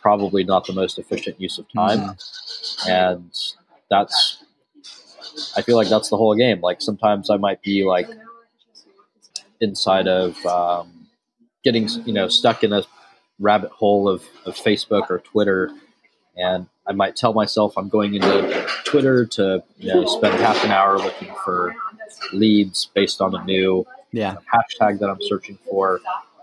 probably 0.00 0.44
not 0.44 0.66
the 0.66 0.72
most 0.72 0.98
efficient 0.98 1.40
use 1.40 1.58
of 1.58 1.66
time, 1.72 2.00
mm-hmm. 2.00 2.90
and 2.90 3.30
that's 3.90 4.44
I 5.56 5.62
feel 5.62 5.76
like 5.76 5.88
that's 5.88 6.08
the 6.08 6.16
whole 6.16 6.34
game. 6.34 6.60
Like 6.60 6.80
sometimes 6.80 7.30
I 7.30 7.36
might 7.36 7.62
be 7.62 7.84
like 7.84 8.08
inside 9.60 10.08
of 10.08 10.44
um, 10.46 11.08
getting 11.64 11.88
you 12.04 12.12
know 12.12 12.28
stuck 12.28 12.64
in 12.64 12.72
a 12.72 12.84
rabbit 13.38 13.70
hole 13.70 14.08
of, 14.08 14.24
of 14.46 14.54
Facebook 14.54 15.10
or 15.10 15.18
Twitter 15.18 15.70
and 16.36 16.66
I 16.86 16.92
might 16.92 17.16
tell 17.16 17.32
myself 17.32 17.76
I'm 17.76 17.88
going 17.88 18.14
into 18.14 18.68
Twitter 18.84 19.26
to 19.26 19.62
you 19.78 19.94
know 19.94 20.06
spend 20.06 20.34
half 20.34 20.62
an 20.64 20.70
hour 20.70 20.98
looking 20.98 21.34
for 21.44 21.74
leads 22.32 22.86
based 22.94 23.20
on 23.20 23.34
a 23.34 23.44
new 23.44 23.86
yeah. 24.12 24.36
hashtag 24.52 24.98
that 25.00 25.10
I'm 25.10 25.20
searching 25.20 25.58
for, 25.68 26.00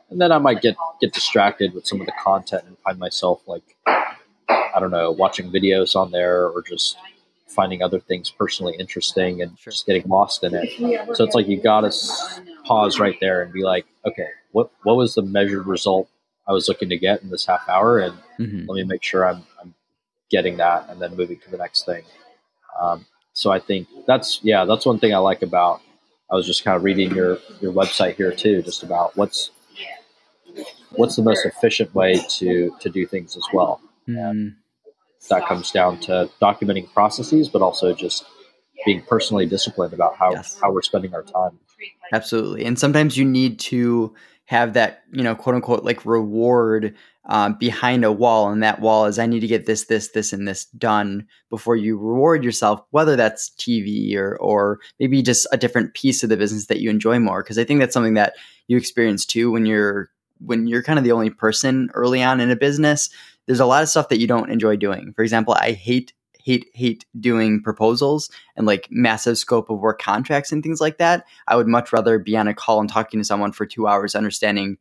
and 0.10 0.20
then 0.20 0.32
I 0.32 0.38
might 0.38 0.62
get 0.62 0.76
get 1.02 1.14
distracted 1.14 1.74
with 1.74 1.88
some 1.88 2.00
of 2.00 2.06
the 2.06 2.14
content 2.24 2.64
and 2.68 2.78
find 2.80 3.00
myself 3.00 3.42
like 3.48 3.64
I 3.88 4.80
don't 4.80 4.92
know 4.92 5.12
watching 5.12 5.52
videos 5.52 5.96
on 5.96 6.12
there 6.12 6.48
or 6.48 6.62
just 6.62 6.98
finding 7.48 7.84
other 7.84 8.00
things 8.00 8.32
personally 8.32 8.76
interesting 8.80 9.42
and 9.42 9.58
sure. 9.60 9.72
just 9.72 9.86
getting 9.86 10.08
lost 10.08 10.44
in 10.44 10.56
it. 10.56 11.16
So 11.16 11.24
it's 11.24 11.36
like 11.36 11.48
you 11.48 11.62
got 11.62 11.82
to 11.82 11.92
pause 12.66 13.00
right 13.00 13.16
there 13.22 13.44
and 13.44 13.54
be 13.54 13.64
like, 13.64 13.86
okay, 14.06 14.28
what 14.52 14.72
what 14.84 14.98
was 14.98 15.14
the 15.16 15.22
measured 15.22 15.68
result 15.68 16.10
I 16.48 16.52
was 16.52 16.68
looking 16.68 16.90
to 16.90 16.98
get 16.98 17.22
in 17.22 17.30
this 17.30 17.46
half 17.46 17.68
hour, 17.70 18.00
and 18.00 18.14
mm-hmm. 18.40 18.70
let 18.70 18.76
me 18.76 18.84
make 18.84 19.04
sure 19.04 19.26
I'm, 19.26 19.44
I'm 19.62 19.74
getting 20.30 20.58
that 20.58 20.90
and 20.90 21.02
then 21.02 21.16
moving 21.16 21.40
to 21.40 21.52
the 21.52 21.58
next 21.58 21.86
thing. 21.86 22.04
Um, 22.80 23.06
so 23.34 23.52
I 23.52 23.60
think 23.60 23.88
that's 24.08 24.40
yeah, 24.44 24.66
that's 24.66 24.86
one 24.86 25.00
thing 25.00 25.14
I 25.14 25.18
like 25.18 25.42
about. 25.42 25.82
I 26.32 26.36
was 26.36 26.46
just 26.46 26.64
kind 26.64 26.78
of 26.78 26.84
reading 26.84 27.14
your 27.14 27.40
your 27.62 27.74
website 27.74 28.16
here 28.16 28.32
too, 28.32 28.62
just 28.62 28.84
about 28.84 29.18
what's 29.18 29.52
what's 30.92 31.16
the 31.16 31.24
most 31.24 31.46
efficient 31.46 31.94
way 31.94 32.22
to 32.30 32.76
to 32.80 32.90
do 32.90 33.06
things 33.06 33.36
as 33.36 33.44
well. 33.54 33.82
Mm. 34.08 34.56
that 35.30 35.48
comes 35.48 35.72
down 35.72 35.98
to 35.98 36.30
documenting 36.42 36.92
processes, 36.94 37.48
but 37.48 37.62
also 37.62 37.94
just 37.94 38.26
being 38.86 39.02
personally 39.02 39.46
disciplined 39.46 39.94
about 39.94 40.16
how 40.18 40.32
yes. 40.32 40.58
how 40.62 40.72
we're 40.72 40.82
spending 40.82 41.14
our 41.14 41.24
time. 41.24 41.58
Absolutely, 42.12 42.66
and 42.66 42.78
sometimes 42.78 43.18
you 43.18 43.26
need 43.26 43.60
to 43.60 44.14
have 44.46 44.74
that 44.74 45.04
you 45.12 45.24
know 45.24 45.36
quote 45.36 45.56
unquote 45.56 45.84
like 45.84 46.06
reward 46.06 46.96
um, 47.26 47.56
behind 47.58 48.04
a 48.04 48.12
wall 48.12 48.50
and 48.50 48.62
that 48.62 48.82
wall 48.82 49.06
is 49.06 49.18
i 49.18 49.26
need 49.26 49.40
to 49.40 49.48
get 49.48 49.66
this 49.66 49.86
this 49.86 50.10
this 50.10 50.34
and 50.34 50.48
this 50.48 50.66
done 50.66 51.26
before 51.50 51.76
you 51.76 51.98
reward 51.98 52.44
yourself 52.44 52.82
whether 52.92 53.16
that's 53.16 53.52
tv 53.58 54.16
or 54.16 54.38
or 54.40 54.80
maybe 55.00 55.22
just 55.22 55.48
a 55.52 55.58
different 55.58 55.94
piece 55.94 56.24
of 56.24 56.30
the 56.30 56.38
business 56.38 56.68
that 56.68 56.82
you 56.82 56.90
enjoy 56.90 57.18
more 57.20 57.42
because 57.42 57.58
i 57.58 57.64
think 57.64 57.80
that's 57.80 57.94
something 57.94 58.16
that 58.16 58.34
you 58.68 58.78
experience 58.78 59.26
too 59.26 59.52
when 59.52 59.66
you're 59.66 60.10
when 60.46 60.68
you're 60.68 60.84
kind 60.84 61.00
of 61.00 61.06
the 61.06 61.12
only 61.12 61.30
person 61.30 61.90
early 61.94 62.22
on 62.22 62.40
in 62.40 62.52
a 62.52 62.56
business. 62.56 63.10
There's 63.46 63.60
a 63.60 63.66
lot 63.66 63.84
of 63.84 63.90
stuff 63.90 64.10
that 64.10 64.20
you 64.20 64.28
don't 64.28 64.52
enjoy 64.52 64.76
doing. 64.76 65.14
For 65.16 65.24
example 65.24 65.56
i 65.60 65.72
hate 65.72 66.14
hate 66.44 66.70
hate 66.74 67.06
doing 67.20 67.64
proposals 67.64 68.30
and 68.56 68.68
like 68.68 68.88
massive 68.92 69.38
scope 69.38 69.70
of 69.70 69.80
work 69.80 70.00
contracts 70.00 70.52
and 70.52 70.62
things 70.62 70.82
like 70.82 70.98
that. 71.00 71.26
I 71.48 71.56
would 71.56 71.68
much 71.68 71.92
rather 71.92 72.20
be 72.20 72.38
on 72.38 72.48
a 72.48 72.54
call 72.54 72.80
and 72.80 72.90
talking 72.90 73.20
to 73.20 73.26
someone 73.26 73.54
for 73.54 73.66
two 73.66 73.88
hours, 73.88 74.14
understanding 74.14 74.78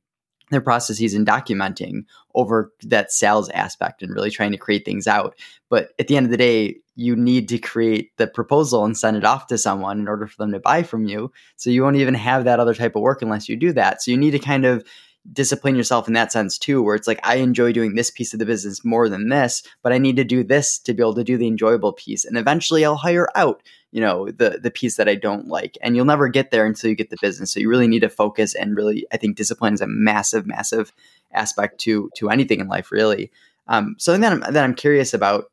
their 0.51 0.61
processes 0.61 1.15
and 1.15 1.27
documenting 1.27 2.05
over 2.35 2.73
that 2.83 3.11
sales 3.11 3.49
aspect 3.51 4.03
and 4.03 4.13
really 4.13 4.31
trying 4.31 4.53
to 4.53 4.59
create 4.59 4.85
things 4.85 5.07
out. 5.07 5.35
But 5.71 5.91
at 5.99 6.09
the 6.09 6.17
end 6.17 6.27
of 6.27 6.31
the 6.31 6.37
day, 6.37 6.77
you 6.95 7.17
need 7.17 7.49
to 7.49 7.59
create 7.59 8.15
the 8.19 8.27
proposal 8.27 8.85
and 8.85 8.97
send 8.97 9.17
it 9.17 9.25
off 9.25 9.47
to 9.47 9.57
someone 9.57 9.99
in 9.99 10.09
order 10.09 10.27
for 10.27 10.37
them 10.37 10.53
to 10.53 10.61
buy 10.61 10.83
from 10.83 11.07
you. 11.07 11.33
So 11.57 11.71
you 11.71 11.83
won't 11.83 11.97
even 11.97 12.15
have 12.15 12.45
that 12.45 12.61
other 12.61 12.75
type 12.75 12.97
of 12.97 13.03
work 13.03 13.23
unless 13.23 13.49
you 13.49 13.57
do 13.57 13.73
that. 13.73 14.03
So 14.03 14.11
you 14.11 14.17
need 14.19 14.33
to 14.33 14.39
kind 14.39 14.67
of 14.67 14.85
discipline 15.33 15.77
yourself 15.77 16.09
in 16.09 16.15
that 16.15 16.33
sense 16.33 16.59
too, 16.59 16.83
where 16.83 16.97
it's 16.97 17.07
like, 17.07 17.21
I 17.23 17.37
enjoy 17.37 17.73
doing 17.73 17.95
this 17.95 18.11
piece 18.11 18.33
of 18.33 18.39
the 18.39 18.47
business 18.47 18.85
more 18.85 19.09
than 19.09 19.29
this, 19.29 19.63
but 19.83 19.93
I 19.93 19.99
need 19.99 20.17
to 20.17 20.25
do 20.25 20.43
this 20.43 20.79
to 20.81 20.95
be 20.95 21.03
able 21.03 21.15
to 21.15 21.25
do 21.25 21.39
the 21.39 21.47
enjoyable 21.47 21.93
piece. 21.93 22.25
And 22.25 22.37
eventually 22.37 22.85
I'll 22.85 22.97
hire 22.97 23.29
out, 23.37 23.63
you 23.93 24.01
know, 24.01 24.31
the, 24.31 24.59
the 24.61 24.71
piece 24.71 24.97
that 24.97 25.09
I 25.09 25.15
don't 25.15 25.47
like. 25.47 25.79
And 25.81 25.95
you'll 25.95 26.07
never 26.07 26.29
get 26.29 26.51
there 26.51 26.67
until 26.67 26.91
you 26.91 26.97
get 26.97 27.11
the 27.11 27.19
business. 27.23 27.53
So 27.53 27.61
you 27.61 27.69
really 27.69 27.87
need 27.87 28.01
to 28.01 28.09
focus 28.09 28.55
and 28.55 28.77
really, 28.77 29.07
I 29.13 29.17
think 29.17 29.37
discipline 29.37 29.75
is 29.75 29.81
a 29.81 29.87
massive, 29.87 30.45
massive 30.47 30.93
aspect 31.33 31.79
to, 31.83 32.11
to 32.17 32.31
anything 32.31 32.59
in 32.59 32.67
life, 32.67 32.91
really. 32.91 33.31
Um, 33.69 33.95
something 33.99 34.23
that 34.23 34.33
I'm, 34.33 34.41
that 34.53 34.65
I'm 34.65 34.75
curious 34.75 35.15
about 35.15 35.52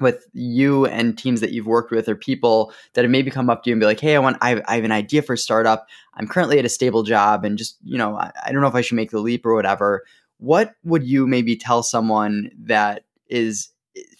with 0.00 0.26
you 0.32 0.86
and 0.86 1.16
teams 1.16 1.40
that 1.40 1.52
you've 1.52 1.66
worked 1.66 1.90
with 1.90 2.08
or 2.08 2.14
people 2.14 2.72
that 2.92 3.04
have 3.04 3.10
maybe 3.10 3.30
come 3.30 3.48
up 3.48 3.62
to 3.62 3.70
you 3.70 3.74
and 3.74 3.80
be 3.80 3.86
like, 3.86 4.00
Hey, 4.00 4.14
I 4.14 4.18
want, 4.18 4.36
I 4.40 4.62
I 4.66 4.76
have 4.76 4.84
an 4.84 4.92
idea 4.92 5.22
for 5.22 5.34
a 5.34 5.38
startup. 5.38 5.86
I'm 6.14 6.28
currently 6.28 6.58
at 6.58 6.64
a 6.64 6.70
stable 6.70 7.02
job 7.02 7.44
and 7.44 7.56
just, 7.56 7.78
you 7.84 7.98
know, 7.98 8.16
I, 8.16 8.30
I 8.44 8.52
don't 8.52 8.60
know 8.60 8.68
if 8.68 8.74
I 8.74 8.80
should 8.80 8.96
make 8.96 9.10
the 9.10 9.20
leap 9.20 9.46
or 9.46 9.54
whatever. 9.54 10.04
What 10.38 10.74
would 10.84 11.04
you 11.06 11.26
maybe 11.26 11.56
tell 11.56 11.82
someone 11.82 12.50
that 12.58 13.04
is, 13.28 13.70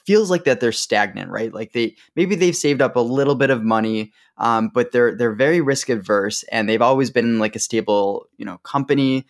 feels 0.06 0.30
like 0.30 0.44
that 0.44 0.60
they're 0.60 0.72
stagnant, 0.72 1.30
right? 1.30 1.52
Like 1.52 1.72
they, 1.72 1.96
maybe 2.14 2.36
they've 2.36 2.56
saved 2.56 2.80
up 2.80 2.96
a 2.96 3.00
little 3.00 3.34
bit 3.34 3.50
of 3.50 3.62
money, 3.62 4.12
um, 4.38 4.70
but 4.72 4.92
they're, 4.92 5.14
they're 5.14 5.34
very 5.34 5.60
risk 5.60 5.90
adverse 5.90 6.42
and 6.44 6.68
they've 6.68 6.80
always 6.80 7.10
been 7.10 7.38
like 7.38 7.54
a 7.54 7.58
stable, 7.58 8.26
you 8.38 8.46
know, 8.46 8.58
company, 8.58 9.26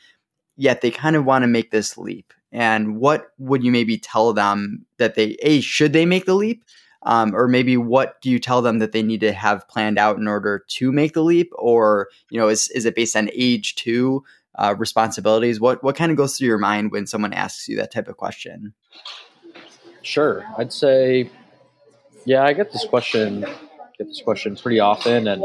yet 0.56 0.80
they 0.80 0.90
kind 0.92 1.16
of 1.16 1.24
want 1.24 1.42
to 1.42 1.48
make 1.48 1.72
this 1.72 1.98
leap 1.98 2.32
and 2.56 2.96
what 2.96 3.32
would 3.38 3.62
you 3.62 3.70
maybe 3.70 3.98
tell 3.98 4.32
them 4.32 4.86
that 4.96 5.14
they 5.14 5.36
a 5.42 5.60
should 5.60 5.92
they 5.92 6.06
make 6.06 6.24
the 6.24 6.34
leap 6.34 6.64
um, 7.02 7.36
or 7.36 7.48
maybe 7.48 7.76
what 7.76 8.20
do 8.22 8.30
you 8.30 8.38
tell 8.38 8.62
them 8.62 8.78
that 8.78 8.92
they 8.92 9.02
need 9.02 9.20
to 9.20 9.32
have 9.32 9.68
planned 9.68 9.98
out 9.98 10.16
in 10.16 10.26
order 10.26 10.64
to 10.68 10.90
make 10.90 11.12
the 11.12 11.22
leap? 11.22 11.52
Or 11.54 12.08
you 12.30 12.40
know 12.40 12.48
is, 12.48 12.68
is 12.70 12.86
it 12.86 12.96
based 12.96 13.14
on 13.14 13.30
age 13.34 13.74
too 13.76 14.24
uh, 14.56 14.74
responsibilities? 14.76 15.60
What 15.60 15.84
what 15.84 15.96
kind 15.96 16.10
of 16.10 16.16
goes 16.16 16.36
through 16.36 16.48
your 16.48 16.58
mind 16.58 16.92
when 16.92 17.06
someone 17.06 17.34
asks 17.34 17.68
you 17.68 17.76
that 17.76 17.92
type 17.92 18.08
of 18.08 18.16
question? 18.16 18.72
Sure. 20.02 20.44
I'd 20.58 20.72
say 20.72 21.30
yeah 22.24 22.42
i 22.42 22.52
get 22.52 22.72
this 22.72 22.84
question 22.84 23.42
get 23.42 24.08
this 24.08 24.20
question 24.20 24.56
pretty 24.56 24.80
often 24.80 25.28
and 25.28 25.44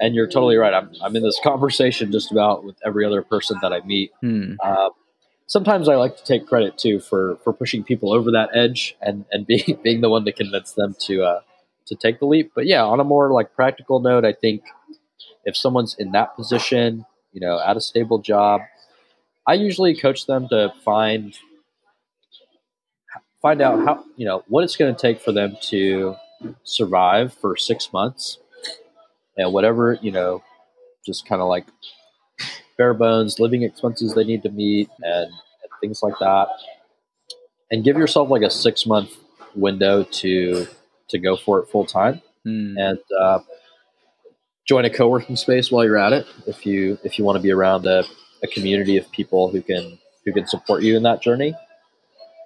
and 0.00 0.14
you're 0.14 0.26
totally 0.26 0.56
right. 0.56 0.74
I'm, 0.74 0.90
I'm 1.02 1.14
in 1.14 1.22
this 1.22 1.38
conversation 1.44 2.10
just 2.10 2.32
about 2.32 2.64
with 2.64 2.76
every 2.84 3.04
other 3.04 3.22
person 3.22 3.58
that 3.62 3.72
i 3.72 3.80
meet. 3.82 4.10
Hmm. 4.22 4.54
uh, 4.60 4.88
sometimes 5.46 5.88
I 5.88 5.96
like 5.96 6.16
to 6.16 6.24
take 6.24 6.46
credit 6.46 6.76
too 6.78 7.00
for 7.00 7.36
for 7.42 7.52
pushing 7.52 7.82
people 7.84 8.12
over 8.12 8.30
that 8.32 8.50
edge 8.54 8.96
and 9.00 9.24
and 9.30 9.46
being 9.46 9.78
being 9.82 10.00
the 10.00 10.10
one 10.10 10.24
to 10.24 10.32
convince 10.32 10.72
them 10.72 10.94
to 11.06 11.22
uh, 11.22 11.40
to 11.86 11.94
take 11.94 12.18
the 12.18 12.26
leap. 12.26 12.52
But 12.54 12.66
yeah, 12.66 12.84
on 12.84 13.00
a 13.00 13.04
more 13.04 13.32
like 13.32 13.54
practical 13.54 14.00
note, 14.00 14.24
I 14.24 14.32
think 14.32 14.62
if 15.44 15.56
someone's 15.56 15.94
in 15.98 16.12
that 16.12 16.34
position, 16.36 17.06
you 17.32 17.40
know, 17.40 17.60
at 17.60 17.76
a 17.76 17.80
stable 17.80 18.18
job, 18.18 18.62
I 19.46 19.54
usually 19.54 19.96
coach 19.96 20.26
them 20.26 20.48
to 20.48 20.72
find 20.84 21.36
find 23.40 23.60
out 23.62 23.78
how 23.84 24.04
you 24.16 24.26
know 24.26 24.44
what 24.48 24.64
it's 24.64 24.76
going 24.76 24.94
to 24.94 25.00
take 25.00 25.20
for 25.20 25.32
them 25.32 25.56
to 25.60 26.16
survive 26.64 27.32
for 27.32 27.56
six 27.56 27.92
months, 27.92 28.38
and 29.36 29.52
whatever 29.52 29.98
you 30.02 30.10
know, 30.10 30.42
just 31.04 31.26
kind 31.26 31.40
of 31.40 31.48
like 31.48 31.66
bare 32.78 32.94
bones 32.94 33.38
living 33.40 33.62
expenses 33.62 34.14
they 34.14 34.24
need 34.24 34.42
to 34.42 34.50
meet 34.50 34.88
and, 35.02 35.26
and 35.26 35.70
things 35.80 36.00
like 36.02 36.14
that, 36.20 36.48
and 37.70 37.84
give 37.84 37.96
yourself 37.96 38.28
like 38.30 38.42
a 38.42 38.50
six 38.50 38.86
month 38.86 39.10
window 39.54 40.04
to 40.04 40.66
to 41.08 41.18
go 41.18 41.36
for 41.36 41.60
it 41.60 41.68
full 41.68 41.86
time 41.86 42.22
Mm. 42.46 42.74
and 42.78 42.98
uh, 43.20 43.40
join 44.68 44.84
a 44.84 44.90
co-working 44.90 45.34
space 45.34 45.70
while 45.72 45.84
you're 45.84 45.96
at 45.98 46.12
it 46.12 46.26
if 46.46 46.64
you 46.64 46.96
if 47.02 47.18
you 47.18 47.24
want 47.24 47.36
to 47.36 47.42
be 47.42 47.50
around 47.50 47.86
a, 47.86 48.04
a 48.42 48.46
community 48.46 48.96
of 48.96 49.10
people 49.10 49.50
who 49.50 49.60
can 49.62 49.98
who 50.24 50.32
can 50.32 50.46
support 50.46 50.82
you 50.84 50.96
in 50.96 51.02
that 51.02 51.20
journey. 51.22 51.54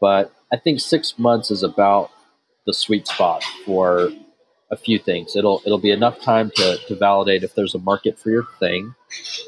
But 0.00 0.32
i 0.52 0.56
think 0.56 0.80
six 0.80 1.18
months 1.18 1.50
is 1.50 1.62
about 1.62 2.10
the 2.66 2.72
sweet 2.72 3.06
spot 3.06 3.44
for 3.66 4.10
a 4.70 4.76
few 4.76 4.98
things. 4.98 5.36
It'll 5.36 5.62
it'll 5.64 5.78
be 5.78 5.90
enough 5.90 6.20
time 6.20 6.50
to, 6.56 6.78
to 6.88 6.94
validate 6.96 7.42
if 7.42 7.54
there's 7.54 7.74
a 7.74 7.78
market 7.78 8.18
for 8.18 8.30
your 8.30 8.46
thing. 8.58 8.94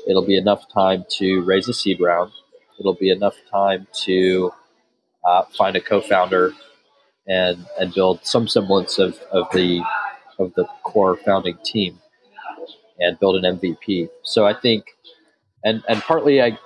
It'll 0.06 0.26
be 0.26 0.36
enough 0.36 0.68
time 0.72 1.04
to 1.18 1.42
raise 1.42 1.68
a 1.68 1.74
seed 1.74 2.00
round. 2.00 2.32
It'll 2.78 2.94
be 2.94 3.10
enough 3.10 3.36
time 3.50 3.86
to 4.04 4.52
uh, 5.24 5.44
find 5.56 5.76
a 5.76 5.80
co-founder 5.80 6.52
and 7.28 7.66
and 7.78 7.94
build 7.94 8.26
some 8.26 8.48
semblance 8.48 8.98
of, 8.98 9.18
of 9.30 9.46
the 9.52 9.82
of 10.38 10.52
the 10.54 10.66
core 10.82 11.16
founding 11.16 11.56
team 11.64 11.98
and 12.98 13.18
build 13.18 13.42
an 13.42 13.58
MVP. 13.58 14.08
So 14.22 14.46
I 14.46 14.54
think, 14.54 14.86
and 15.64 15.82
and 15.88 16.00
partly 16.00 16.42
I, 16.42 16.58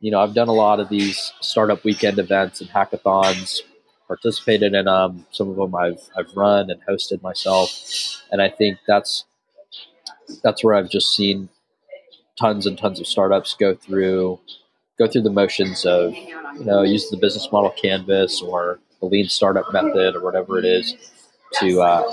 you 0.00 0.10
know, 0.10 0.20
I've 0.20 0.34
done 0.34 0.48
a 0.48 0.54
lot 0.54 0.80
of 0.80 0.88
these 0.88 1.32
startup 1.40 1.84
weekend 1.84 2.18
events 2.18 2.60
and 2.60 2.70
hackathons, 2.70 3.60
participated 4.06 4.74
in 4.74 4.84
them. 4.86 5.26
Some 5.30 5.48
of 5.48 5.56
them 5.56 5.74
I've 5.74 6.00
I've 6.16 6.34
run 6.36 6.70
and 6.70 6.80
hosted 6.88 7.22
myself, 7.22 8.22
and 8.30 8.42
I 8.42 8.48
think 8.48 8.78
that's 8.86 9.24
that's 10.42 10.64
where 10.64 10.74
I've 10.74 10.90
just 10.90 11.14
seen 11.14 11.48
tons 12.38 12.66
and 12.66 12.78
tons 12.78 13.00
of 13.00 13.06
startups 13.06 13.54
go 13.54 13.74
through 13.74 14.40
go 14.98 15.06
through 15.06 15.22
the 15.22 15.30
motions 15.30 15.84
of 15.84 16.14
you 16.14 16.64
know 16.64 16.82
use 16.82 17.10
the 17.10 17.16
business 17.16 17.48
model 17.52 17.70
canvas 17.70 18.42
or 18.42 18.78
the 19.00 19.06
lean 19.06 19.28
startup 19.28 19.72
method 19.72 20.14
or 20.14 20.20
whatever 20.20 20.58
it 20.58 20.64
is 20.64 20.94
to 21.54 21.82
uh, 21.82 22.12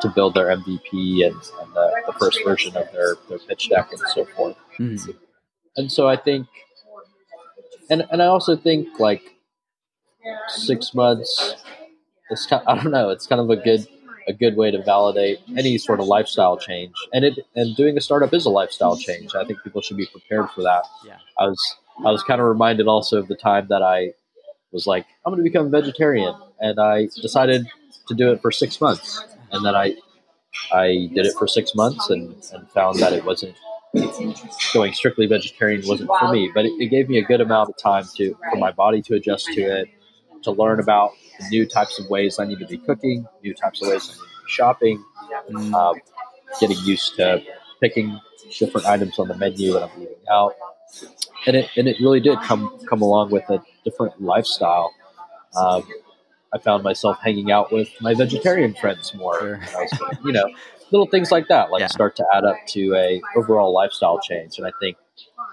to 0.00 0.08
build 0.10 0.34
their 0.34 0.46
MVP 0.46 1.26
and, 1.26 1.34
and 1.34 1.74
the, 1.74 2.02
the, 2.06 2.12
first 2.18 2.44
version 2.44 2.76
of 2.76 2.90
their, 2.92 3.16
their 3.28 3.38
pitch 3.38 3.70
deck 3.70 3.90
and 3.90 4.00
so 4.12 4.24
forth. 4.26 4.56
Mm. 4.78 5.14
And 5.76 5.90
so 5.90 6.06
I 6.08 6.16
think, 6.16 6.46
and 7.90 8.06
and 8.10 8.22
I 8.22 8.26
also 8.26 8.56
think 8.56 9.00
like 9.00 9.33
six 10.48 10.94
months. 10.94 11.56
It's 12.30 12.46
kind, 12.46 12.62
I 12.66 12.74
don't 12.74 12.90
know. 12.90 13.10
It's 13.10 13.26
kind 13.26 13.40
of 13.40 13.50
a 13.50 13.56
good 13.56 13.86
a 14.26 14.32
good 14.32 14.56
way 14.56 14.70
to 14.70 14.82
validate 14.82 15.38
any 15.56 15.76
sort 15.76 16.00
of 16.00 16.06
lifestyle 16.06 16.56
change. 16.56 16.94
And 17.12 17.24
it 17.24 17.38
and 17.54 17.76
doing 17.76 17.96
a 17.96 18.00
startup 18.00 18.32
is 18.32 18.46
a 18.46 18.50
lifestyle 18.50 18.96
change. 18.96 19.34
I 19.34 19.44
think 19.44 19.62
people 19.62 19.82
should 19.82 19.96
be 19.96 20.06
prepared 20.06 20.50
for 20.50 20.62
that. 20.62 20.84
Yeah. 21.06 21.18
I 21.38 21.44
was 21.46 21.76
I 22.04 22.10
was 22.10 22.22
kind 22.24 22.40
of 22.40 22.46
reminded 22.46 22.88
also 22.88 23.18
of 23.18 23.28
the 23.28 23.36
time 23.36 23.66
that 23.68 23.82
I 23.82 24.12
was 24.72 24.86
like, 24.86 25.06
I'm 25.24 25.32
going 25.32 25.44
to 25.44 25.48
become 25.48 25.66
a 25.66 25.70
vegetarian, 25.70 26.34
and 26.58 26.80
I 26.80 27.08
decided 27.22 27.66
to 28.08 28.14
do 28.14 28.32
it 28.32 28.42
for 28.42 28.50
six 28.50 28.80
months, 28.80 29.24
and 29.52 29.64
then 29.64 29.74
I 29.74 29.94
I 30.72 31.08
did 31.14 31.26
it 31.26 31.34
for 31.38 31.46
six 31.46 31.74
months 31.74 32.10
and, 32.10 32.34
and 32.52 32.68
found 32.70 32.98
that 33.00 33.12
it 33.12 33.24
wasn't 33.24 33.54
going 34.72 34.92
strictly 34.92 35.26
vegetarian 35.26 35.82
wasn't 35.86 36.10
for 36.18 36.32
me, 36.32 36.50
but 36.52 36.64
it, 36.64 36.72
it 36.80 36.88
gave 36.88 37.08
me 37.08 37.18
a 37.18 37.22
good 37.22 37.40
amount 37.40 37.68
of 37.68 37.76
time 37.76 38.04
to 38.16 38.36
for 38.50 38.58
my 38.58 38.72
body 38.72 39.02
to 39.02 39.14
adjust 39.14 39.46
to 39.46 39.60
it, 39.62 39.88
to 40.44 40.50
learn 40.52 40.80
about 40.80 41.12
new 41.50 41.66
types 41.66 41.98
of 41.98 42.08
ways 42.08 42.38
I 42.38 42.44
need 42.44 42.58
to 42.60 42.66
be 42.66 42.78
cooking, 42.78 43.26
new 43.42 43.54
types 43.54 43.82
of 43.82 43.88
ways 43.88 44.08
I 44.08 44.12
need 44.12 44.18
to 44.18 44.44
be 44.44 44.50
shopping, 44.50 45.04
um, 45.74 45.94
getting 46.60 46.78
used 46.84 47.16
to 47.16 47.42
picking 47.80 48.20
different 48.58 48.86
items 48.86 49.18
on 49.18 49.28
the 49.28 49.36
menu 49.36 49.72
that 49.72 49.82
I'm 49.82 50.02
eating 50.02 50.14
out, 50.30 50.54
and 51.46 51.56
it 51.56 51.70
and 51.76 51.88
it 51.88 51.98
really 52.00 52.20
did 52.20 52.38
come 52.40 52.78
come 52.88 53.02
along 53.02 53.30
with 53.30 53.48
a 53.50 53.62
different 53.84 54.22
lifestyle. 54.22 54.92
Um, 55.56 55.84
I 56.52 56.58
found 56.58 56.84
myself 56.84 57.18
hanging 57.20 57.50
out 57.50 57.72
with 57.72 57.88
my 58.00 58.14
vegetarian 58.14 58.74
friends 58.74 59.12
more. 59.14 59.38
Sure. 59.40 59.60
Was, 59.74 60.16
you 60.24 60.32
know, 60.32 60.48
little 60.92 61.06
things 61.06 61.32
like 61.32 61.48
that, 61.48 61.70
like 61.70 61.80
Yeah. 61.80 61.88
start 61.88 62.14
to 62.16 62.26
add 62.32 62.44
up 62.44 62.56
to 62.68 62.94
a 62.94 63.20
overall 63.36 63.72
lifestyle 63.72 64.20
change. 64.20 64.58
And 64.58 64.66
I 64.66 64.72
think 64.80 64.96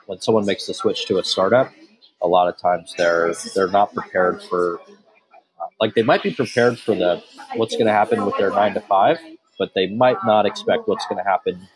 when 0.05 0.19
someone 0.21 0.45
makes 0.45 0.67
the 0.67 0.73
switch 0.75 1.07
to 1.07 1.17
a 1.17 1.23
startup, 1.23 1.71
a 2.21 2.27
lot 2.27 2.47
of 2.47 2.57
times 2.57 2.93
they're 2.97 3.33
they're 3.55 3.67
not 3.67 3.93
prepared 3.93 4.41
for, 4.43 4.79
like 5.79 5.95
they 5.95 6.03
might 6.03 6.23
be 6.23 6.33
prepared 6.33 6.79
for 6.79 6.95
the 6.95 7.23
what's 7.55 7.73
going 7.75 7.87
to 7.87 7.93
happen 7.93 8.25
with 8.25 8.37
their 8.37 8.49
nine 8.51 8.73
to 8.75 8.81
five, 8.81 9.19
but 9.59 9.73
they 9.75 9.87
might 9.87 10.17
not 10.25 10.45
expect 10.45 10.87
what's 10.87 11.05
going 11.07 11.23
to 11.23 11.29
happen 11.29 11.67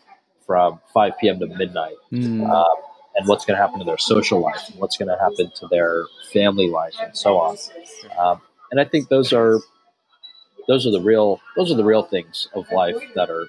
from 0.46 0.80
5 0.94 1.12
p.m. 1.20 1.40
to 1.40 1.46
midnight 1.46 1.96
Mm. 2.12 2.48
um, 2.48 2.76
and 3.16 3.26
what's 3.28 3.44
going 3.44 3.56
to 3.56 3.62
happen 3.62 3.78
to 3.80 3.84
their 3.84 3.98
social 3.98 4.40
life 4.40 4.68
and 4.70 4.78
what's 4.78 4.96
going 4.96 5.08
to 5.08 5.18
happen 5.18 5.50
to 5.56 5.66
their 5.68 6.04
family 6.32 6.68
life 6.68 6.94
and 7.02 7.16
so 7.16 7.38
on. 7.38 7.56
Um, 8.18 8.40
and 8.70 8.80
I 8.80 8.84
think 8.84 9.08
those 9.08 9.32
are 9.32 9.58
those 10.68 10.86
are 10.86 10.90
the 10.90 11.00
real 11.00 11.40
those 11.56 11.70
are 11.72 11.76
the 11.76 11.84
real 11.84 12.02
things 12.04 12.48
of 12.54 12.70
life 12.72 12.96
that 13.14 13.30
are 13.30 13.46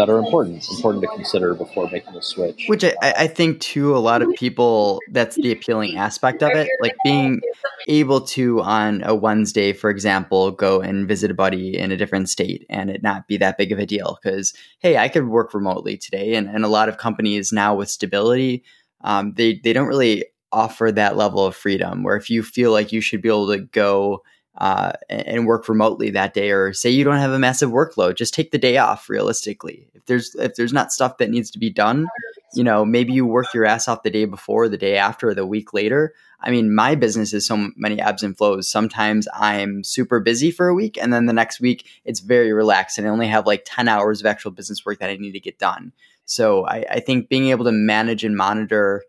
that 0.00 0.08
are 0.08 0.18
important 0.18 0.66
important 0.70 1.02
to 1.02 1.08
consider 1.08 1.54
before 1.54 1.88
making 1.90 2.14
a 2.16 2.22
switch. 2.22 2.64
Which 2.68 2.84
I, 2.84 2.94
I 3.02 3.26
think 3.26 3.60
to 3.60 3.94
a 3.94 3.98
lot 3.98 4.22
of 4.22 4.30
people, 4.34 4.98
that's 5.10 5.36
the 5.36 5.52
appealing 5.52 5.98
aspect 5.98 6.42
of 6.42 6.50
it. 6.52 6.68
Like 6.80 6.94
being 7.04 7.42
able 7.86 8.22
to, 8.22 8.62
on 8.62 9.02
a 9.04 9.14
Wednesday, 9.14 9.74
for 9.74 9.90
example, 9.90 10.52
go 10.52 10.80
and 10.80 11.06
visit 11.06 11.30
a 11.30 11.34
buddy 11.34 11.76
in 11.76 11.92
a 11.92 11.98
different 11.98 12.30
state 12.30 12.64
and 12.70 12.88
it 12.88 13.02
not 13.02 13.28
be 13.28 13.36
that 13.36 13.58
big 13.58 13.72
of 13.72 13.78
a 13.78 13.84
deal. 13.84 14.18
Because, 14.22 14.54
hey, 14.78 14.96
I 14.96 15.08
could 15.08 15.28
work 15.28 15.52
remotely 15.52 15.98
today. 15.98 16.34
And, 16.34 16.48
and 16.48 16.64
a 16.64 16.68
lot 16.68 16.88
of 16.88 16.96
companies 16.96 17.52
now 17.52 17.74
with 17.74 17.90
stability, 17.90 18.64
um, 19.02 19.34
they, 19.36 19.60
they 19.62 19.74
don't 19.74 19.88
really 19.88 20.24
offer 20.50 20.90
that 20.90 21.16
level 21.16 21.44
of 21.44 21.54
freedom 21.54 22.02
where 22.02 22.16
if 22.16 22.30
you 22.30 22.42
feel 22.42 22.72
like 22.72 22.90
you 22.90 23.02
should 23.02 23.20
be 23.20 23.28
able 23.28 23.48
to 23.48 23.58
go 23.58 24.22
uh, 24.60 24.92
and 25.08 25.46
work 25.46 25.68
remotely 25.68 26.10
that 26.10 26.34
day, 26.34 26.50
or 26.50 26.72
say 26.72 26.90
you 26.90 27.02
don't 27.02 27.16
have 27.16 27.32
a 27.32 27.38
massive 27.38 27.70
workload, 27.70 28.16
just 28.16 28.34
take 28.34 28.50
the 28.50 28.58
day 28.58 28.76
off. 28.76 29.08
Realistically, 29.08 29.88
if 29.94 30.04
there's 30.06 30.34
if 30.34 30.54
there's 30.54 30.72
not 30.72 30.92
stuff 30.92 31.16
that 31.18 31.30
needs 31.30 31.50
to 31.52 31.58
be 31.58 31.70
done, 31.70 32.06
you 32.54 32.62
know, 32.62 32.84
maybe 32.84 33.12
you 33.12 33.24
work 33.24 33.52
your 33.54 33.64
ass 33.64 33.88
off 33.88 34.02
the 34.02 34.10
day 34.10 34.26
before, 34.26 34.68
the 34.68 34.76
day 34.76 34.96
after, 34.96 35.30
or 35.30 35.34
the 35.34 35.46
week 35.46 35.72
later. 35.72 36.14
I 36.42 36.50
mean, 36.50 36.74
my 36.74 36.94
business 36.94 37.34
is 37.34 37.46
so 37.46 37.68
many 37.76 38.00
ebbs 38.00 38.22
and 38.22 38.36
flows. 38.36 38.68
Sometimes 38.68 39.28
I'm 39.34 39.84
super 39.84 40.20
busy 40.20 40.50
for 40.50 40.68
a 40.68 40.74
week, 40.74 40.98
and 41.00 41.12
then 41.12 41.26
the 41.26 41.32
next 41.32 41.60
week 41.60 41.86
it's 42.04 42.20
very 42.20 42.52
relaxed, 42.52 42.98
and 42.98 43.06
I 43.06 43.10
only 43.10 43.28
have 43.28 43.46
like 43.46 43.62
ten 43.66 43.88
hours 43.88 44.20
of 44.20 44.26
actual 44.26 44.50
business 44.50 44.84
work 44.84 44.98
that 45.00 45.10
I 45.10 45.16
need 45.16 45.32
to 45.32 45.40
get 45.40 45.58
done. 45.58 45.92
So 46.26 46.64
I, 46.66 46.84
I 46.88 47.00
think 47.00 47.28
being 47.28 47.48
able 47.48 47.64
to 47.64 47.72
manage 47.72 48.24
and 48.24 48.36
monitor 48.36 49.04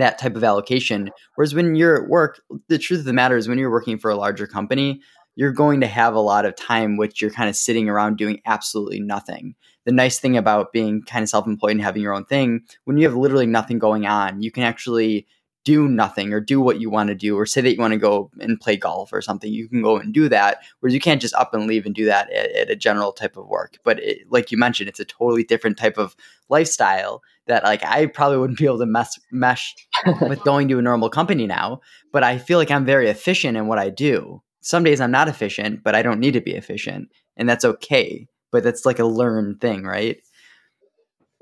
that 0.00 0.18
type 0.18 0.36
of 0.36 0.44
allocation. 0.44 1.10
Whereas 1.34 1.54
when 1.54 1.74
you're 1.74 2.02
at 2.02 2.08
work, 2.08 2.40
the 2.68 2.78
truth 2.78 3.00
of 3.00 3.06
the 3.06 3.12
matter 3.12 3.36
is 3.36 3.48
when 3.48 3.58
you're 3.58 3.70
working 3.70 3.98
for 3.98 4.10
a 4.10 4.16
larger 4.16 4.46
company, 4.46 5.00
you're 5.36 5.52
going 5.52 5.80
to 5.80 5.86
have 5.86 6.14
a 6.14 6.20
lot 6.20 6.46
of 6.46 6.56
time 6.56 6.96
which 6.96 7.20
you're 7.20 7.30
kind 7.30 7.48
of 7.48 7.56
sitting 7.56 7.88
around 7.88 8.16
doing 8.16 8.40
absolutely 8.46 9.00
nothing. 9.00 9.54
The 9.84 9.92
nice 9.92 10.18
thing 10.18 10.36
about 10.36 10.72
being 10.72 11.02
kind 11.02 11.22
of 11.22 11.28
self 11.28 11.46
employed 11.46 11.72
and 11.72 11.82
having 11.82 12.02
your 12.02 12.14
own 12.14 12.24
thing, 12.24 12.62
when 12.84 12.96
you 12.96 13.06
have 13.06 13.16
literally 13.16 13.46
nothing 13.46 13.78
going 13.78 14.06
on, 14.06 14.42
you 14.42 14.50
can 14.50 14.64
actually 14.64 15.26
do 15.66 15.88
nothing 15.88 16.32
or 16.32 16.40
do 16.40 16.60
what 16.60 16.80
you 16.80 16.88
want 16.88 17.08
to 17.08 17.14
do, 17.14 17.36
or 17.36 17.44
say 17.44 17.60
that 17.60 17.74
you 17.74 17.80
want 17.80 17.92
to 17.92 17.98
go 17.98 18.30
and 18.38 18.60
play 18.60 18.76
golf 18.76 19.12
or 19.12 19.20
something, 19.20 19.52
you 19.52 19.68
can 19.68 19.82
go 19.82 19.96
and 19.96 20.14
do 20.14 20.28
that. 20.28 20.58
Whereas 20.78 20.94
you 20.94 21.00
can't 21.00 21.20
just 21.20 21.34
up 21.34 21.52
and 21.54 21.66
leave 21.66 21.84
and 21.84 21.94
do 21.94 22.04
that 22.04 22.30
at, 22.32 22.52
at 22.52 22.70
a 22.70 22.76
general 22.76 23.12
type 23.12 23.36
of 23.36 23.48
work. 23.48 23.78
But 23.82 23.98
it, 23.98 24.30
like 24.30 24.52
you 24.52 24.58
mentioned, 24.58 24.88
it's 24.88 25.00
a 25.00 25.04
totally 25.04 25.42
different 25.42 25.76
type 25.76 25.98
of 25.98 26.14
lifestyle 26.48 27.20
that 27.46 27.64
like 27.64 27.84
I 27.84 28.06
probably 28.06 28.38
wouldn't 28.38 28.58
be 28.58 28.66
able 28.66 28.78
to 28.78 28.86
mess 28.86 29.18
mesh 29.30 29.74
with 30.22 30.42
going 30.44 30.68
to 30.68 30.78
a 30.78 30.82
normal 30.82 31.08
company 31.10 31.46
now. 31.46 31.80
But 32.12 32.22
I 32.24 32.38
feel 32.38 32.58
like 32.58 32.70
I'm 32.70 32.84
very 32.84 33.08
efficient 33.08 33.56
in 33.56 33.66
what 33.66 33.78
I 33.78 33.90
do. 33.90 34.42
Some 34.60 34.82
days 34.84 35.00
I'm 35.00 35.10
not 35.12 35.28
efficient, 35.28 35.84
but 35.84 35.94
I 35.94 36.02
don't 36.02 36.18
need 36.20 36.32
to 36.32 36.40
be 36.40 36.54
efficient, 36.54 37.08
and 37.36 37.48
that's 37.48 37.64
okay. 37.64 38.26
But 38.50 38.64
that's 38.64 38.84
like 38.86 38.98
a 38.98 39.04
learned 39.04 39.60
thing, 39.60 39.84
right? 39.84 40.18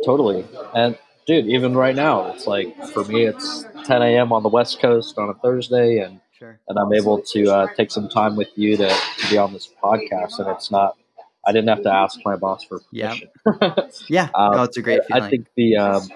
Totally. 0.04 0.44
And 0.74 0.98
dude, 1.26 1.46
even 1.46 1.74
right 1.74 1.94
now, 1.94 2.30
it's 2.32 2.46
like 2.46 2.76
for 2.88 3.04
me, 3.04 3.24
it's 3.24 3.64
10 3.86 4.02
a.m. 4.02 4.32
on 4.32 4.42
the 4.42 4.48
West 4.48 4.80
Coast 4.80 5.16
on 5.18 5.28
a 5.30 5.34
Thursday, 5.34 5.98
and 5.98 6.20
Sure. 6.38 6.58
and 6.68 6.76
I'm 6.78 6.92
able 6.92 7.20
to 7.20 7.44
uh, 7.48 7.66
take 7.76 7.92
some 7.92 8.08
time 8.08 8.34
with 8.34 8.48
you 8.56 8.76
to, 8.76 8.88
to 8.88 9.30
be 9.30 9.38
on 9.38 9.52
this 9.52 9.70
podcast. 9.82 10.40
And 10.40 10.48
it's 10.48 10.68
not, 10.70 10.96
I 11.46 11.52
didn't 11.52 11.68
have 11.68 11.82
to 11.82 11.92
ask 11.92 12.20
my 12.24 12.36
boss 12.36 12.64
for 12.64 12.80
Yeah. 12.90 13.08
permission. 13.08 13.28
Yeah. 14.08 14.28
Um, 14.34 14.56
no, 14.56 14.62
it's 14.64 14.76
a 14.76 14.82
great 14.82 15.04
feeling. 15.04 15.22
I 15.22 15.30
think 15.30 15.46
the, 15.56 15.76
um, 15.76 16.08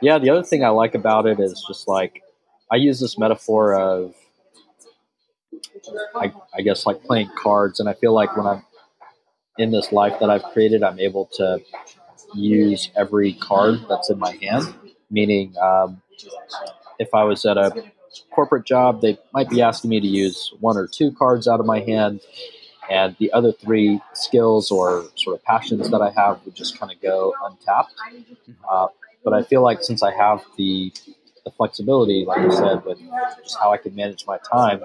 yeah, 0.00 0.18
the 0.18 0.30
other 0.30 0.42
thing 0.42 0.64
I 0.64 0.70
like 0.70 0.94
about 0.94 1.26
it 1.26 1.38
is 1.38 1.64
just 1.68 1.86
like, 1.86 2.22
I 2.72 2.76
use 2.76 3.00
this 3.00 3.18
metaphor 3.18 3.74
of, 3.74 4.14
I, 6.14 6.32
I 6.54 6.62
guess, 6.62 6.86
like 6.86 7.02
playing 7.04 7.30
cards. 7.36 7.80
And 7.80 7.88
I 7.88 7.94
feel 7.94 8.12
like 8.12 8.36
when 8.36 8.46
I'm 8.46 8.62
in 9.58 9.70
this 9.70 9.92
life 9.92 10.18
that 10.20 10.30
I've 10.30 10.44
created, 10.44 10.82
I'm 10.82 10.98
able 10.98 11.28
to 11.34 11.60
use 12.34 12.90
every 12.96 13.34
card 13.34 13.80
that's 13.88 14.10
in 14.10 14.18
my 14.18 14.36
hand. 14.40 14.74
Meaning, 15.10 15.54
um, 15.60 16.00
if 16.98 17.14
I 17.14 17.24
was 17.24 17.44
at 17.44 17.56
a 17.56 17.84
corporate 18.30 18.64
job, 18.64 19.00
they 19.00 19.18
might 19.32 19.48
be 19.48 19.62
asking 19.62 19.90
me 19.90 20.00
to 20.00 20.06
use 20.06 20.52
one 20.60 20.76
or 20.76 20.86
two 20.86 21.10
cards 21.12 21.48
out 21.48 21.60
of 21.60 21.66
my 21.66 21.80
hand, 21.80 22.20
and 22.88 23.16
the 23.18 23.32
other 23.32 23.52
three 23.52 24.00
skills 24.14 24.70
or 24.70 25.04
sort 25.16 25.36
of 25.36 25.44
passions 25.44 25.90
that 25.90 26.00
I 26.00 26.10
have 26.10 26.44
would 26.44 26.54
just 26.54 26.78
kind 26.78 26.92
of 26.92 27.00
go 27.00 27.34
untapped. 27.44 27.94
Uh, 28.68 28.88
but 29.24 29.34
I 29.34 29.42
feel 29.42 29.62
like 29.62 29.82
since 29.82 30.02
I 30.02 30.14
have 30.14 30.44
the 30.56 30.92
the 31.44 31.50
flexibility, 31.50 32.24
like 32.26 32.38
I 32.38 32.54
said, 32.54 32.84
with 32.84 32.98
just 33.42 33.58
how 33.58 33.72
I 33.72 33.78
can 33.78 33.94
manage 33.94 34.26
my 34.26 34.38
time. 34.50 34.82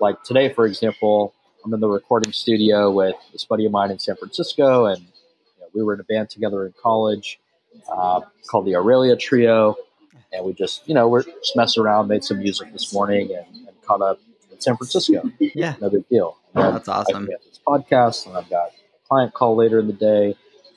Like 0.00 0.22
today, 0.22 0.52
for 0.52 0.66
example, 0.66 1.34
I'm 1.64 1.72
in 1.74 1.80
the 1.80 1.88
recording 1.88 2.32
studio 2.32 2.90
with 2.90 3.14
this 3.32 3.44
buddy 3.44 3.66
of 3.66 3.72
mine 3.72 3.90
in 3.90 3.98
San 3.98 4.16
Francisco, 4.16 4.86
and 4.86 5.00
you 5.00 5.60
know, 5.60 5.66
we 5.74 5.82
were 5.82 5.94
in 5.94 6.00
a 6.00 6.04
band 6.04 6.30
together 6.30 6.66
in 6.66 6.74
college 6.82 7.38
uh, 7.90 8.20
called 8.46 8.66
the 8.66 8.74
Aurelia 8.74 9.16
Trio, 9.16 9.76
and 10.32 10.44
we 10.44 10.52
just, 10.52 10.86
you 10.88 10.94
know, 10.94 11.08
we're 11.08 11.22
just 11.22 11.56
messing 11.56 11.82
around, 11.82 12.08
made 12.08 12.24
some 12.24 12.38
music 12.38 12.72
this 12.72 12.92
morning, 12.92 13.30
and, 13.34 13.66
and 13.66 13.82
caught 13.82 14.02
up 14.02 14.20
in 14.50 14.60
San 14.60 14.76
Francisco. 14.76 15.30
Yeah, 15.38 15.76
no 15.80 15.90
big 15.90 16.08
deal. 16.08 16.36
And 16.54 16.76
That's 16.76 16.88
awesome. 16.88 17.26
This 17.26 17.60
podcast, 17.66 18.26
and 18.26 18.36
I've 18.36 18.48
got 18.48 18.68
a 18.68 19.08
client 19.08 19.34
call 19.34 19.56
later 19.56 19.78
in 19.78 19.86
the 19.86 19.92
day, 19.92 20.36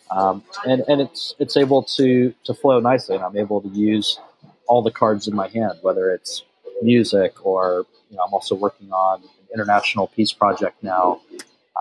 um, 0.09 0.43
and 0.65 0.83
and 0.87 1.01
it's 1.01 1.35
it's 1.39 1.55
able 1.55 1.83
to 1.83 2.33
to 2.45 2.53
flow 2.53 2.79
nicely, 2.79 3.15
and 3.15 3.23
I'm 3.23 3.37
able 3.37 3.61
to 3.61 3.69
use 3.69 4.19
all 4.67 4.81
the 4.81 4.91
cards 4.91 5.27
in 5.27 5.35
my 5.35 5.47
hand, 5.47 5.79
whether 5.81 6.11
it's 6.11 6.43
music 6.81 7.45
or 7.45 7.85
you 8.09 8.17
know, 8.17 8.23
I'm 8.23 8.33
also 8.33 8.55
working 8.55 8.91
on 8.91 9.21
an 9.21 9.29
international 9.53 10.07
peace 10.07 10.31
project 10.31 10.81
now 10.83 11.21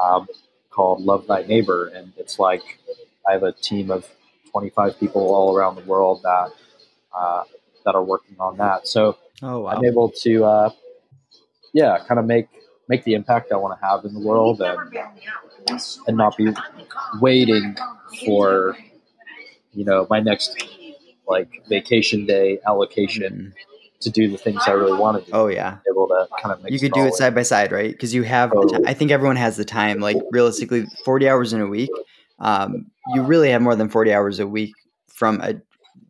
um, 0.01 0.27
called 0.71 1.03
Love 1.03 1.27
Thy 1.27 1.43
Neighbor, 1.43 1.87
and 1.87 2.13
it's 2.17 2.39
like 2.39 2.79
I 3.27 3.33
have 3.33 3.43
a 3.43 3.53
team 3.53 3.91
of 3.91 4.09
25 4.51 4.99
people 4.99 5.23
all 5.35 5.57
around 5.57 5.77
the 5.77 5.83
world 5.83 6.23
that 6.23 6.51
uh, 7.17 7.45
that 7.85 7.95
are 7.95 8.05
working 8.05 8.37
on 8.39 8.59
that. 8.59 8.87
So 8.89 9.17
oh, 9.43 9.61
wow. 9.61 9.71
I'm 9.71 9.85
able 9.85 10.11
to, 10.11 10.45
uh, 10.45 10.71
yeah, 11.73 11.99
kind 12.07 12.19
of 12.19 12.27
make 12.27 12.49
make 12.89 13.05
the 13.05 13.15
impact 13.15 13.53
I 13.53 13.57
want 13.57 13.79
to 13.79 13.87
have 13.87 14.05
in 14.05 14.15
the 14.15 14.21
world, 14.21 14.61
and 14.61 14.97
and 16.07 16.17
not 16.17 16.37
be 16.37 16.53
waiting 17.21 17.77
for 18.25 18.77
you 19.73 19.85
know 19.85 20.07
my 20.09 20.21
next 20.21 20.57
like 21.29 21.63
vacation 21.69 22.27
day 22.27 22.59
allocation 22.67 23.33
mm-hmm. 23.33 23.51
to 24.01 24.11
do 24.11 24.31
the 24.31 24.39
things 24.39 24.63
I 24.67 24.73
really 24.73 24.99
want 24.99 25.25
to 25.25 25.31
do. 25.31 25.37
Oh 25.37 25.49
yeah, 25.49 25.79
able 25.91 26.09
to 26.09 26.29
kind 26.41 26.59
of 26.59 26.71
you 26.71 26.79
could 26.79 26.93
do 26.93 27.07
it 27.07 27.15
side 27.15 27.35
by 27.35 27.43
side, 27.43 27.73
right? 27.73 27.91
Because 27.91 28.15
you 28.15 28.23
have. 28.23 28.53
I 28.87 28.95
think 28.95 29.11
everyone 29.11 29.37
has 29.37 29.57
the 29.57 29.65
time. 29.65 30.01
Like 30.01 30.17
realistically, 30.31 30.87
forty 31.05 31.29
hours 31.29 31.53
in 31.53 31.61
a 31.61 31.67
week. 31.67 31.91
Um, 32.39 32.91
you 33.15 33.23
really 33.23 33.51
have 33.51 33.63
more 33.63 33.77
than 33.77 33.89
forty 33.89 34.13
hours 34.13 34.41
a 34.41 34.47
week 34.47 34.73
from 35.09 35.41
a 35.41 35.55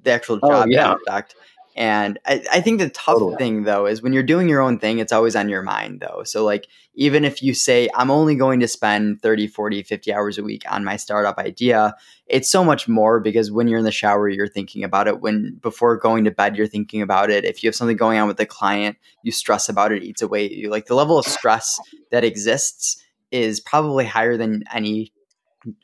the 0.02 0.10
actual 0.12 0.38
oh, 0.42 0.48
job 0.48 0.66
oh, 0.68 0.70
yeah. 0.70 0.94
aspect. 0.94 1.34
And 1.76 2.18
I, 2.24 2.42
I 2.50 2.60
think 2.62 2.78
the 2.78 2.88
tough 2.88 3.16
totally. 3.16 3.36
thing 3.36 3.64
though 3.64 3.84
is 3.86 4.00
when 4.00 4.14
you're 4.14 4.22
doing 4.22 4.48
your 4.48 4.62
own 4.62 4.78
thing, 4.78 4.98
it's 4.98 5.12
always 5.12 5.36
on 5.36 5.50
your 5.50 5.62
mind 5.62 6.00
though. 6.00 6.22
So 6.24 6.42
like 6.42 6.68
even 6.94 7.22
if 7.22 7.42
you 7.42 7.52
say 7.52 7.90
I'm 7.94 8.10
only 8.10 8.34
going 8.34 8.60
to 8.60 8.68
spend 8.68 9.20
30, 9.20 9.46
40, 9.46 9.82
50 9.82 10.14
hours 10.14 10.38
a 10.38 10.42
week 10.42 10.62
on 10.70 10.84
my 10.84 10.96
startup 10.96 11.36
idea, 11.36 11.94
it's 12.26 12.48
so 12.48 12.64
much 12.64 12.88
more 12.88 13.20
because 13.20 13.52
when 13.52 13.68
you're 13.68 13.78
in 13.78 13.84
the 13.84 13.92
shower, 13.92 14.26
you're 14.28 14.48
thinking 14.48 14.84
about 14.84 15.06
it. 15.06 15.20
When 15.20 15.58
before 15.60 15.98
going 15.98 16.24
to 16.24 16.30
bed, 16.30 16.56
you're 16.56 16.66
thinking 16.66 17.02
about 17.02 17.28
it. 17.30 17.44
If 17.44 17.62
you 17.62 17.68
have 17.68 17.76
something 17.76 17.96
going 17.96 18.18
on 18.18 18.26
with 18.26 18.38
the 18.38 18.46
client, 18.46 18.96
you 19.22 19.30
stress 19.30 19.68
about 19.68 19.92
it, 19.92 20.02
it 20.02 20.06
eats 20.06 20.22
away 20.22 20.46
at 20.46 20.52
you. 20.52 20.70
Like 20.70 20.86
the 20.86 20.94
level 20.94 21.18
of 21.18 21.26
stress 21.26 21.78
that 22.10 22.24
exists 22.24 23.02
is 23.30 23.60
probably 23.60 24.06
higher 24.06 24.38
than 24.38 24.64
any 24.72 25.12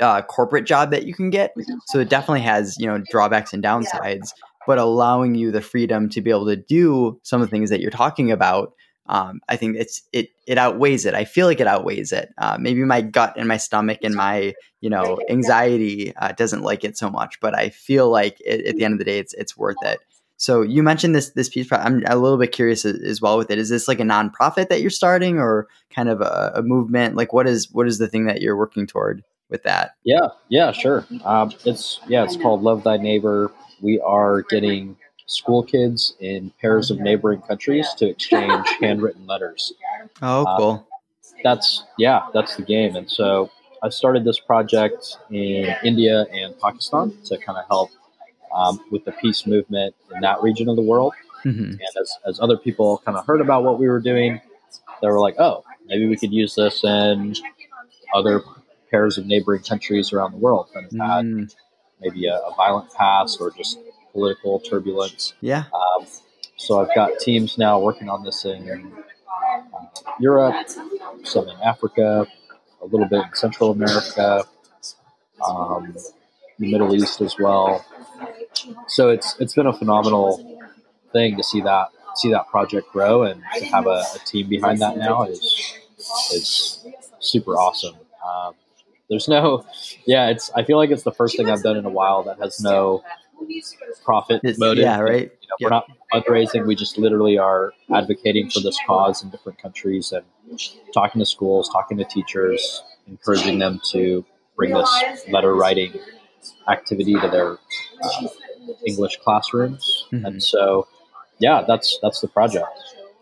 uh, 0.01 0.23
corporate 0.23 0.65
job 0.65 0.91
that 0.93 1.05
you 1.05 1.15
can 1.15 1.31
get. 1.31 1.55
So 1.87 1.99
it 1.99 2.09
definitely 2.09 2.43
has, 2.43 2.79
you 2.79 2.87
know, 2.87 3.03
drawbacks 3.11 3.53
and 3.53 3.63
downsides 3.63 4.33
but 4.67 4.79
allowing 4.79 5.35
you 5.35 5.51
the 5.51 5.61
freedom 5.61 6.09
to 6.11 6.21
be 6.21 6.31
able 6.31 6.47
to 6.47 6.57
do 6.57 7.21
some 7.23 7.41
of 7.41 7.49
the 7.49 7.51
things 7.51 7.71
that 7.71 7.81
you're 7.81 7.91
talking 7.91 8.31
about 8.31 8.75
um, 9.07 9.41
I 9.49 9.57
think 9.57 9.77
it's 9.77 10.03
it 10.13 10.31
it 10.47 10.59
outweighs 10.59 11.07
it. 11.07 11.15
I 11.15 11.25
feel 11.25 11.47
like 11.47 11.61
it 11.61 11.67
outweighs 11.67 12.13
it. 12.13 12.33
Uh, 12.39 12.57
maybe 12.59 12.85
my 12.85 13.01
gut 13.01 13.35
and 13.37 13.49
my 13.49 13.57
stomach 13.57 13.99
and 14.03 14.15
my 14.15 14.55
you 14.81 14.91
know 14.91 15.19
anxiety 15.29 16.15
uh, 16.17 16.33
doesn't 16.33 16.63
like 16.63 16.85
it 16.85 16.97
so 16.97 17.11
much, 17.11 17.41
but 17.41 17.57
I 17.57 17.71
feel 17.71 18.11
like 18.11 18.41
it, 18.41 18.65
at 18.67 18.77
the 18.77 18.85
end 18.85 18.93
of 18.93 18.99
the 18.99 19.05
day, 19.05 19.19
it's 19.19 19.35
it's 19.35 19.57
worth 19.57 19.77
it. 19.83 19.99
So 20.37 20.63
you 20.63 20.83
mentioned 20.83 21.15
this 21.15 21.31
this 21.31 21.49
peace. 21.49 21.69
I'm 21.73 22.05
a 22.07 22.17
little 22.17 22.39
bit 22.39 22.53
curious 22.53 22.85
as 22.85 23.21
well 23.21 23.39
with 23.39 23.51
it. 23.51 23.59
Is 23.59 23.69
this 23.69 23.89
like 23.89 24.01
a 24.01 24.05
nonprofit 24.05 24.69
that 24.69 24.81
you're 24.81 24.91
starting, 24.91 25.39
or 25.39 25.67
kind 25.91 26.09
of 26.09 26.21
a, 26.21 26.53
a 26.57 26.63
movement? 26.63 27.17
Like 27.17 27.33
what 27.33 27.49
is 27.49 27.71
what 27.73 27.89
is 27.89 27.99
the 27.99 28.09
thing 28.09 28.27
that 28.27 28.41
you're 28.41 28.57
working 28.57 28.87
toward 28.87 29.25
with 29.51 29.65
that? 29.65 29.93
Yeah, 30.05 30.29
yeah, 30.49 30.71
sure. 30.71 31.07
Um, 31.25 31.53
it's 31.65 32.01
yeah, 32.07 32.23
it's 32.23 32.37
called 32.37 32.63
Love 32.63 32.85
Thy 32.85 32.99
Neighbor 32.99 33.53
we 33.83 34.01
are 34.01 34.43
getting 34.43 34.97
school 35.27 35.63
kids 35.63 36.15
in 36.21 36.53
pairs 36.61 36.91
of 36.91 37.01
neighboring 37.01 37.43
countries 37.43 37.89
to 37.99 38.09
exchange 38.09 38.67
handwritten 38.81 39.27
letters. 39.27 39.73
Oh, 40.21 40.45
uh, 40.45 40.59
cool. 40.59 40.89
that's 41.45 41.85
yeah, 41.99 42.23
that's 42.33 42.57
the 42.57 42.63
game. 42.63 42.97
And 42.97 43.11
so 43.11 43.51
I 43.83 43.89
started 43.89 44.25
this 44.25 44.39
project 44.39 45.19
in 45.31 45.75
India 45.85 46.27
and 46.33 46.59
Pakistan 46.61 47.17
to 47.25 47.39
kind 47.39 47.59
of 47.59 47.65
help 47.69 47.91
um, 48.55 48.81
with 48.91 49.05
the 49.05 49.13
peace 49.13 49.47
movement 49.47 49.95
in 50.15 50.21
that 50.21 50.43
region 50.43 50.69
of 50.69 50.77
the 50.77 50.83
world. 50.83 51.13
Mm-hmm. 51.45 51.73
And 51.73 51.89
as, 52.01 52.17
as 52.27 52.41
other 52.41 52.57
people 52.57 53.03
kind 53.05 53.19
of 53.19 53.27
heard 53.27 53.41
about 53.41 53.65
what 53.65 53.79
we 53.79 53.89
were 53.89 54.01
doing, 54.01 54.41
they 55.01 55.09
were 55.09 55.19
like, 55.19 55.35
oh, 55.39 55.65
maybe 55.87 56.07
we 56.07 56.17
could 56.17 56.33
use 56.33 56.55
this 56.55 56.85
in 56.85 57.35
other 58.15 58.43
pairs 58.91 59.19
of 59.19 59.27
neighboring 59.27 59.63
countries 59.63 60.13
around 60.13 60.33
the 60.33 60.39
world 60.39 60.69
that 60.75 60.83
have 60.85 60.93
had 60.93 61.25
mm 61.25 61.55
maybe 62.03 62.27
a, 62.27 62.37
a 62.37 62.55
violent 62.57 62.93
past 62.95 63.41
or 63.41 63.51
just 63.51 63.79
political 64.13 64.61
turbulence. 64.61 65.35
Yeah. 65.41 65.65
Um, 65.73 66.07
so 66.57 66.81
I've 66.81 66.95
got 66.95 67.19
teams 67.19 67.59
now 67.59 67.81
working 67.81 68.09
on 68.09 68.25
this 68.25 68.45
in 68.45 68.69
uh, 68.69 69.63
Europe, 70.21 70.69
some 71.25 71.49
in 71.49 71.57
Africa, 71.61 72.27
a 72.81 72.87
little 72.87 73.09
bit 73.09 73.25
in 73.25 73.35
Central 73.35 73.71
America, 73.71 74.45
um, 75.47 75.97
the 76.59 76.71
Middle 76.71 76.95
East 76.95 77.21
as 77.21 77.37
well. 77.39 77.85
So 78.87 79.09
it's 79.09 79.37
it's 79.41 79.55
been 79.55 79.67
a 79.67 79.73
phenomenal 79.73 80.61
thing 81.13 81.37
to 81.37 81.43
see 81.43 81.61
that 81.63 81.89
see 82.15 82.31
that 82.31 82.49
project 82.49 82.93
grow 82.93 83.23
and 83.23 83.43
to 83.57 83.65
have 83.67 83.87
a, 83.87 84.05
a 84.15 84.19
team 84.25 84.49
behind 84.49 84.81
that 84.81 84.97
now 84.99 85.23
is 85.25 85.79
is 86.33 86.87
super 87.19 87.53
awesome. 87.53 87.97
Um, 88.25 88.55
there's 89.13 89.29
no, 89.29 89.65
yeah, 90.07 90.29
it's. 90.29 90.51
I 90.57 90.65
feel 90.65 90.79
like 90.79 90.91
it's 90.91 91.03
the 91.03 91.13
first 91.13 91.37
thing 91.37 91.51
I've 91.51 91.63
done 91.63 91.77
in 91.77 91.85
a 91.85 91.91
while 91.91 92.23
that 92.23 92.39
has 92.39 92.61
no 92.61 93.05
profit 94.05 94.41
it's, 94.43 94.59
motive. 94.59 94.83
Yeah, 94.83 95.01
right. 95.01 95.31
You 95.41 95.49
know, 95.49 95.57
yep. 95.61 95.61
We're 95.61 95.69
not 95.69 95.87
fundraising. 96.13 96.67
We 96.67 96.75
just 96.75 96.97
literally 96.97 97.37
are 97.37 97.75
advocating 97.95 98.49
for 98.49 98.61
this 98.61 98.79
cause 98.87 99.23
in 99.23 99.29
different 99.29 99.61
countries 99.61 100.13
and 100.13 100.25
talking 100.95 101.19
to 101.19 101.27
schools, 101.27 101.69
talking 101.69 101.99
to 101.99 102.05
teachers, 102.05 102.83
encouraging 103.07 103.59
them 103.59 103.81
to 103.91 104.25
bring 104.57 104.73
this 104.73 105.25
letter 105.29 105.55
writing 105.55 105.93
activity 106.69 107.13
to 107.15 107.29
their 107.29 107.59
uh, 108.03 108.29
English 108.87 109.19
classrooms. 109.23 110.07
Mm-hmm. 110.11 110.25
And 110.25 110.43
so, 110.43 110.89
yeah, 111.39 111.65
that's 111.69 111.99
that's 112.01 112.23
the 112.23 112.29
project. 112.29 112.67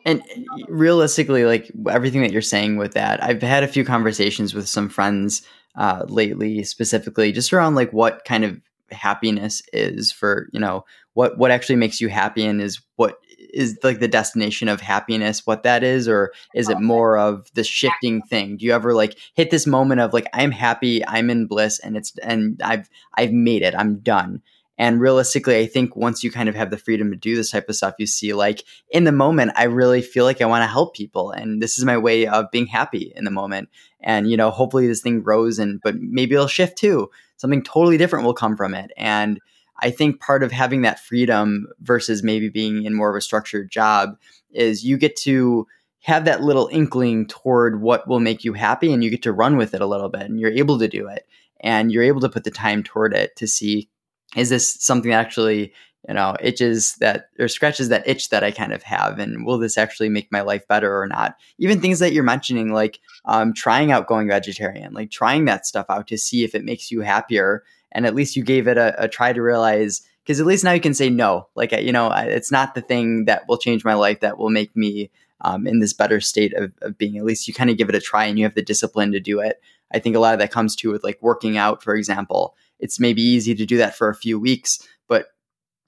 And 0.06 0.22
realistically, 0.68 1.44
like 1.44 1.70
everything 1.90 2.22
that 2.22 2.30
you're 2.32 2.42
saying 2.42 2.76
with 2.76 2.94
that, 2.94 3.22
I've 3.22 3.42
had 3.42 3.64
a 3.64 3.68
few 3.68 3.84
conversations 3.84 4.54
with 4.54 4.68
some 4.68 4.88
friends 4.88 5.42
uh, 5.76 6.04
lately, 6.08 6.62
specifically 6.64 7.32
just 7.32 7.52
around 7.52 7.74
like 7.74 7.92
what 7.92 8.24
kind 8.24 8.44
of 8.44 8.60
happiness 8.92 9.62
is 9.72 10.10
for 10.10 10.48
you 10.52 10.60
know 10.60 10.84
what 11.14 11.38
what 11.38 11.50
actually 11.50 11.76
makes 11.76 12.00
you 12.00 12.08
happy 12.08 12.44
and 12.44 12.60
is 12.60 12.80
what 12.96 13.18
is 13.52 13.78
like 13.82 14.00
the 14.00 14.08
destination 14.08 14.68
of 14.68 14.80
happiness 14.80 15.46
what 15.46 15.62
that 15.62 15.82
is 15.82 16.08
or 16.08 16.32
is 16.54 16.68
it 16.68 16.80
more 16.80 17.18
of 17.18 17.50
the 17.54 17.64
shifting 17.64 18.22
thing? 18.22 18.56
Do 18.56 18.66
you 18.66 18.72
ever 18.72 18.94
like 18.94 19.18
hit 19.34 19.50
this 19.50 19.66
moment 19.66 20.00
of 20.00 20.12
like 20.12 20.26
i'm 20.32 20.50
happy 20.50 21.06
i'm 21.06 21.30
in 21.30 21.46
bliss 21.46 21.78
and 21.80 21.96
it's 21.96 22.12
and 22.22 22.60
i've 22.64 22.88
i've 23.14 23.32
made 23.32 23.62
it 23.62 23.74
i'm 23.74 23.98
done 23.98 24.42
and 24.80 24.98
realistically, 24.98 25.58
I 25.58 25.66
think 25.66 25.94
once 25.94 26.24
you 26.24 26.30
kind 26.30 26.48
of 26.48 26.54
have 26.54 26.70
the 26.70 26.78
freedom 26.78 27.10
to 27.10 27.16
do 27.16 27.36
this 27.36 27.50
type 27.50 27.68
of 27.68 27.76
stuff, 27.76 27.96
you 27.98 28.06
see, 28.06 28.32
like, 28.32 28.64
in 28.88 29.04
the 29.04 29.12
moment, 29.12 29.52
I 29.54 29.64
really 29.64 30.00
feel 30.00 30.24
like 30.24 30.40
I 30.40 30.46
want 30.46 30.62
to 30.62 30.66
help 30.66 30.96
people. 30.96 31.32
And 31.32 31.60
this 31.60 31.78
is 31.78 31.84
my 31.84 31.98
way 31.98 32.26
of 32.26 32.50
being 32.50 32.64
happy 32.64 33.12
in 33.14 33.26
the 33.26 33.30
moment. 33.30 33.68
And, 34.00 34.30
you 34.30 34.38
know, 34.38 34.50
hopefully 34.50 34.86
this 34.86 35.02
thing 35.02 35.20
grows 35.20 35.58
and, 35.58 35.82
but 35.82 35.96
maybe 36.00 36.34
it'll 36.34 36.46
shift 36.46 36.78
too. 36.78 37.10
Something 37.36 37.62
totally 37.62 37.98
different 37.98 38.24
will 38.24 38.32
come 38.32 38.56
from 38.56 38.72
it. 38.72 38.90
And 38.96 39.38
I 39.82 39.90
think 39.90 40.18
part 40.18 40.42
of 40.42 40.50
having 40.50 40.80
that 40.80 40.98
freedom 40.98 41.66
versus 41.82 42.22
maybe 42.22 42.48
being 42.48 42.84
in 42.84 42.94
more 42.94 43.10
of 43.10 43.16
a 43.16 43.20
structured 43.20 43.70
job 43.70 44.16
is 44.50 44.82
you 44.82 44.96
get 44.96 45.14
to 45.16 45.66
have 46.04 46.24
that 46.24 46.42
little 46.42 46.70
inkling 46.72 47.26
toward 47.26 47.82
what 47.82 48.08
will 48.08 48.18
make 48.18 48.44
you 48.44 48.54
happy 48.54 48.94
and 48.94 49.04
you 49.04 49.10
get 49.10 49.24
to 49.24 49.32
run 49.32 49.58
with 49.58 49.74
it 49.74 49.82
a 49.82 49.86
little 49.86 50.08
bit 50.08 50.22
and 50.22 50.40
you're 50.40 50.50
able 50.50 50.78
to 50.78 50.88
do 50.88 51.06
it 51.06 51.26
and 51.60 51.92
you're 51.92 52.02
able 52.02 52.22
to 52.22 52.30
put 52.30 52.44
the 52.44 52.50
time 52.50 52.82
toward 52.82 53.12
it 53.12 53.36
to 53.36 53.46
see 53.46 53.89
is 54.36 54.48
this 54.48 54.74
something 54.80 55.10
that 55.10 55.20
actually 55.20 55.72
you 56.08 56.14
know 56.14 56.34
itches 56.40 56.94
that 56.96 57.28
or 57.38 57.46
scratches 57.46 57.90
that 57.90 58.06
itch 58.08 58.30
that 58.30 58.44
i 58.44 58.50
kind 58.50 58.72
of 58.72 58.82
have? 58.82 59.18
And 59.18 59.44
will 59.44 59.58
this 59.58 59.78
actually 59.78 60.08
make 60.08 60.30
my 60.32 60.40
life 60.40 60.66
better 60.68 61.00
or 61.00 61.06
not? 61.06 61.36
Even 61.58 61.80
things 61.80 61.98
that 61.98 62.12
you're 62.12 62.24
mentioning 62.24 62.72
like 62.72 63.00
um, 63.24 63.52
trying 63.52 63.92
out 63.92 64.06
going 64.06 64.28
vegetarian 64.28 64.92
like 64.92 65.10
trying 65.10 65.44
that 65.46 65.66
stuff 65.66 65.86
out 65.88 66.06
to 66.08 66.18
see 66.18 66.44
if 66.44 66.54
it 66.54 66.64
makes 66.64 66.90
you 66.90 67.00
happier. 67.00 67.64
And 67.92 68.06
at 68.06 68.14
least 68.14 68.36
you 68.36 68.44
gave 68.44 68.68
it 68.68 68.78
a, 68.78 68.94
a 69.02 69.08
try 69.08 69.32
to 69.32 69.42
realize 69.42 70.02
because 70.22 70.40
at 70.40 70.46
least 70.46 70.62
now 70.62 70.72
you 70.72 70.80
can 70.80 70.94
say 70.94 71.10
no. 71.10 71.48
Like 71.54 71.72
you 71.72 71.92
know, 71.92 72.10
it's 72.12 72.52
not 72.52 72.74
the 72.74 72.82
thing 72.82 73.24
that 73.24 73.48
will 73.48 73.58
change 73.58 73.84
my 73.84 73.94
life 73.94 74.20
that 74.20 74.38
will 74.38 74.50
make 74.50 74.74
me 74.76 75.10
um, 75.42 75.66
in 75.66 75.80
this 75.80 75.92
better 75.92 76.20
state 76.20 76.54
of, 76.54 76.72
of 76.82 76.98
being. 76.98 77.16
At 77.16 77.24
least 77.24 77.48
you 77.48 77.54
kind 77.54 77.70
of 77.70 77.76
give 77.76 77.88
it 77.88 77.94
a 77.94 78.00
try 78.00 78.24
and 78.24 78.38
you 78.38 78.44
have 78.44 78.54
the 78.54 78.62
discipline 78.62 79.12
to 79.12 79.20
do 79.20 79.40
it. 79.40 79.60
I 79.92 79.98
think 79.98 80.16
a 80.16 80.20
lot 80.20 80.34
of 80.34 80.40
that 80.40 80.52
comes 80.52 80.76
to 80.76 80.90
with 80.90 81.04
like 81.04 81.18
working 81.20 81.56
out, 81.56 81.82
for 81.82 81.94
example. 81.94 82.56
It's 82.78 83.00
maybe 83.00 83.22
easy 83.22 83.54
to 83.54 83.66
do 83.66 83.76
that 83.78 83.96
for 83.96 84.08
a 84.08 84.14
few 84.14 84.38
weeks, 84.38 84.86
but 85.08 85.28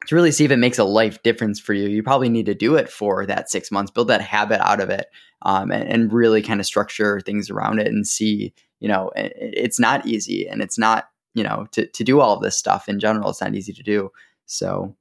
to 0.06 0.14
really 0.14 0.32
see 0.32 0.44
if 0.44 0.50
it 0.50 0.56
makes 0.56 0.78
a 0.78 0.84
life 0.84 1.22
difference 1.22 1.60
for 1.60 1.74
you, 1.74 1.88
you 1.88 2.02
probably 2.02 2.28
need 2.28 2.46
to 2.46 2.54
do 2.54 2.74
it 2.74 2.90
for 2.90 3.24
that 3.26 3.50
six 3.50 3.70
months, 3.70 3.90
build 3.90 4.08
that 4.08 4.20
habit 4.20 4.60
out 4.60 4.80
of 4.80 4.90
it, 4.90 5.06
um, 5.42 5.70
and, 5.70 5.88
and, 5.88 6.12
really 6.12 6.42
kind 6.42 6.60
of 6.60 6.66
structure 6.66 7.20
things 7.20 7.50
around 7.50 7.78
it 7.78 7.86
and 7.86 8.06
see, 8.06 8.52
you 8.80 8.88
know, 8.88 9.10
it, 9.14 9.32
it's 9.36 9.80
not 9.80 10.06
easy 10.06 10.48
and 10.48 10.60
it's 10.60 10.78
not, 10.78 11.08
you 11.34 11.42
know, 11.42 11.66
to, 11.72 11.86
to 11.86 12.04
do 12.04 12.20
all 12.20 12.38
this 12.38 12.56
stuff 12.56 12.88
in 12.88 13.00
general, 13.00 13.30
it's 13.30 13.40
not 13.40 13.54
easy 13.54 13.72
to 13.72 13.82
do. 13.82 14.10
So, 14.46 14.94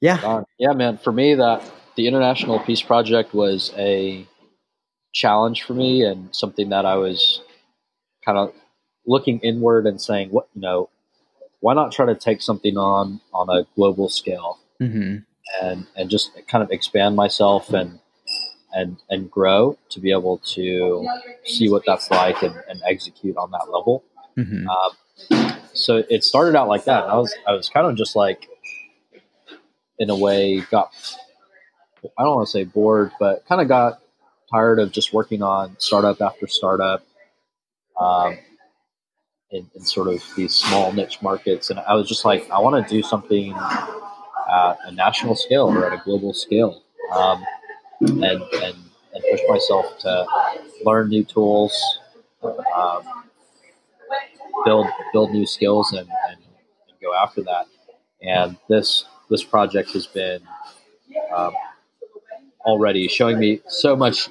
yeah. 0.00 0.42
Yeah, 0.58 0.72
man. 0.74 0.98
For 0.98 1.12
me, 1.12 1.34
that 1.34 1.62
the 1.96 2.06
International 2.06 2.58
Peace 2.60 2.82
Project 2.82 3.34
was 3.34 3.72
a 3.76 4.26
challenge 5.12 5.62
for 5.62 5.74
me 5.74 6.02
and 6.02 6.34
something 6.34 6.70
that 6.70 6.84
I 6.84 6.96
was 6.96 7.40
kind 8.24 8.36
of 8.38 8.52
looking 9.06 9.38
inward 9.40 9.86
and 9.86 10.00
saying, 10.00 10.30
what, 10.30 10.48
you 10.54 10.60
know, 10.60 10.90
why 11.60 11.74
not 11.74 11.92
try 11.92 12.06
to 12.06 12.14
take 12.14 12.42
something 12.42 12.76
on 12.76 13.20
on 13.32 13.48
a 13.48 13.66
global 13.74 14.08
scale 14.08 14.58
mm-hmm. 14.80 15.18
and 15.62 15.86
and 15.96 16.10
just 16.10 16.32
kind 16.46 16.62
of 16.62 16.70
expand 16.70 17.16
myself 17.16 17.72
and 17.72 18.00
and 18.72 18.98
and 19.08 19.30
grow 19.30 19.78
to 19.88 20.00
be 20.00 20.10
able 20.10 20.38
to 20.38 21.08
see 21.44 21.70
what 21.70 21.84
that's 21.86 22.10
like 22.10 22.42
and, 22.42 22.54
and 22.68 22.82
execute 22.86 23.36
on 23.36 23.50
that 23.52 23.70
level. 23.70 24.04
Mm-hmm. 24.36 24.68
Um, 24.68 25.56
so 25.72 26.02
it 26.10 26.24
started 26.24 26.56
out 26.56 26.68
like 26.68 26.84
that. 26.84 27.04
I 27.04 27.16
was 27.16 27.34
I 27.46 27.52
was 27.52 27.68
kind 27.68 27.86
of 27.86 27.96
just 27.96 28.16
like, 28.16 28.48
in 29.98 30.10
a 30.10 30.16
way, 30.16 30.60
got 30.70 30.90
I 32.18 32.22
don't 32.22 32.36
want 32.36 32.48
to 32.48 32.52
say 32.52 32.64
bored, 32.64 33.12
but 33.18 33.46
kind 33.46 33.60
of 33.60 33.68
got 33.68 34.00
tired 34.50 34.78
of 34.78 34.92
just 34.92 35.12
working 35.12 35.42
on 35.42 35.76
startup 35.78 36.20
after 36.20 36.46
startup. 36.46 37.02
Um, 37.98 38.38
in, 39.50 39.70
in, 39.76 39.84
sort 39.84 40.08
of 40.08 40.20
these 40.36 40.52
small 40.52 40.92
niche 40.92 41.22
markets. 41.22 41.70
And 41.70 41.78
I 41.78 41.94
was 41.94 42.08
just 42.08 42.24
like, 42.24 42.50
I 42.50 42.58
want 42.58 42.84
to 42.84 42.92
do 42.92 43.04
something 43.04 43.52
at 43.52 44.78
a 44.84 44.92
national 44.92 45.36
scale 45.36 45.68
or 45.68 45.86
at 45.86 45.92
a 45.92 46.02
global 46.04 46.34
scale, 46.34 46.82
um, 47.12 47.44
and, 48.00 48.22
and 48.22 48.76
and 49.14 49.24
push 49.30 49.40
myself 49.48 49.98
to 50.00 50.26
learn 50.84 51.08
new 51.08 51.24
tools, 51.24 51.72
um, 52.42 53.02
build 54.64 54.86
build 55.12 55.30
new 55.30 55.46
skills, 55.46 55.92
and, 55.92 56.08
and, 56.28 56.38
and, 56.38 57.00
go 57.00 57.14
after 57.14 57.42
that. 57.42 57.66
And 58.22 58.56
this 58.68 59.04
this 59.30 59.44
project 59.44 59.92
has 59.92 60.06
been 60.06 60.40
um, 61.34 61.54
already 62.64 63.08
showing 63.08 63.38
me 63.38 63.60
so 63.68 63.96
much 63.96 64.28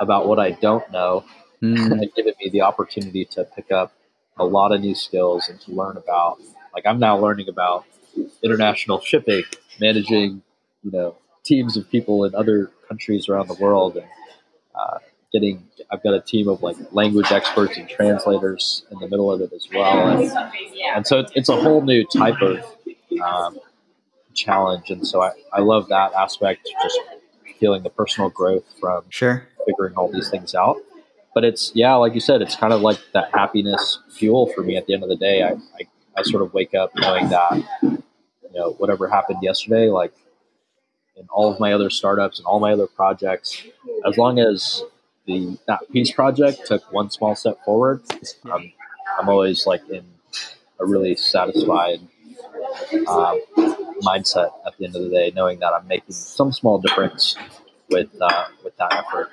about 0.00 0.26
what 0.26 0.38
I 0.38 0.52
don't 0.52 0.90
know, 0.90 1.24
mm. 1.62 1.92
and 1.92 2.10
giving 2.14 2.34
me 2.40 2.50
the 2.50 2.62
opportunity 2.62 3.24
to 3.26 3.44
pick 3.44 3.70
up 3.72 3.92
a 4.38 4.44
lot 4.44 4.72
of 4.72 4.80
new 4.80 4.94
skills 4.94 5.48
and 5.48 5.60
to 5.62 5.72
learn 5.72 5.96
about 5.96 6.38
like 6.74 6.86
I'm 6.86 6.98
now 6.98 7.18
learning 7.18 7.48
about 7.48 7.84
international 8.42 9.00
shipping, 9.00 9.42
managing, 9.80 10.42
you 10.82 10.90
know, 10.90 11.16
teams 11.44 11.76
of 11.76 11.90
people 11.90 12.24
in 12.24 12.34
other 12.34 12.70
countries 12.88 13.28
around 13.28 13.48
the 13.48 13.54
world 13.54 13.96
and 13.96 14.06
uh, 14.74 14.98
getting 15.32 15.66
I've 15.90 16.02
got 16.02 16.14
a 16.14 16.20
team 16.20 16.48
of 16.48 16.62
like 16.62 16.76
language 16.92 17.32
experts 17.32 17.76
and 17.78 17.88
translators 17.88 18.84
in 18.90 18.98
the 18.98 19.08
middle 19.08 19.32
of 19.32 19.40
it 19.40 19.52
as 19.52 19.66
well. 19.72 20.08
And, 20.08 20.30
and 20.94 21.06
so 21.06 21.24
it's 21.34 21.48
a 21.48 21.56
whole 21.56 21.82
new 21.82 22.04
type 22.04 22.40
of 22.42 22.64
um, 23.22 23.58
challenge. 24.34 24.90
And 24.90 25.06
so 25.06 25.22
I, 25.22 25.32
I 25.52 25.60
love 25.60 25.88
that 25.88 26.12
aspect, 26.12 26.68
just 26.82 27.00
feeling 27.58 27.82
the 27.82 27.90
personal 27.90 28.30
growth 28.30 28.64
from 28.80 29.04
sure. 29.08 29.46
figuring 29.66 29.94
all 29.94 30.10
these 30.10 30.30
things 30.30 30.54
out 30.54 30.76
but 31.38 31.44
it's 31.44 31.70
yeah, 31.72 31.94
like 31.94 32.14
you 32.14 32.20
said, 32.20 32.42
it's 32.42 32.56
kind 32.56 32.72
of 32.72 32.80
like 32.80 32.98
that 33.12 33.32
happiness 33.32 34.00
fuel 34.10 34.50
for 34.54 34.62
me. 34.62 34.76
At 34.76 34.86
the 34.86 34.94
end 34.94 35.04
of 35.04 35.08
the 35.08 35.14
day, 35.14 35.44
I, 35.44 35.50
I, 35.50 35.86
I 36.16 36.22
sort 36.22 36.42
of 36.42 36.52
wake 36.52 36.74
up 36.74 36.90
knowing 36.96 37.28
that 37.28 37.62
you 37.80 38.02
know 38.54 38.72
whatever 38.78 39.06
happened 39.06 39.38
yesterday, 39.40 39.88
like 39.88 40.12
in 41.16 41.28
all 41.30 41.52
of 41.52 41.60
my 41.60 41.72
other 41.72 41.90
startups 41.90 42.40
and 42.40 42.46
all 42.46 42.58
my 42.58 42.72
other 42.72 42.88
projects, 42.88 43.62
as 44.04 44.18
long 44.18 44.40
as 44.40 44.82
the 45.26 45.56
that 45.68 45.80
peace 45.92 46.10
project 46.10 46.66
took 46.66 46.92
one 46.92 47.08
small 47.08 47.36
step 47.36 47.64
forward, 47.64 48.02
I'm, 48.50 48.72
I'm 49.20 49.28
always 49.28 49.64
like 49.64 49.88
in 49.88 50.04
a 50.80 50.86
really 50.86 51.14
satisfied 51.14 52.00
um, 53.06 53.40
mindset 54.02 54.50
at 54.66 54.76
the 54.78 54.86
end 54.86 54.96
of 54.96 55.02
the 55.02 55.10
day, 55.10 55.32
knowing 55.34 55.58
that 55.60 55.72
I'm 55.72 55.86
making 55.86 56.12
some 56.12 56.52
small 56.52 56.78
difference 56.78 57.36
with 57.90 58.10
uh, 58.20 58.44
with 58.64 58.76
that 58.76 58.92
effort. 58.92 59.30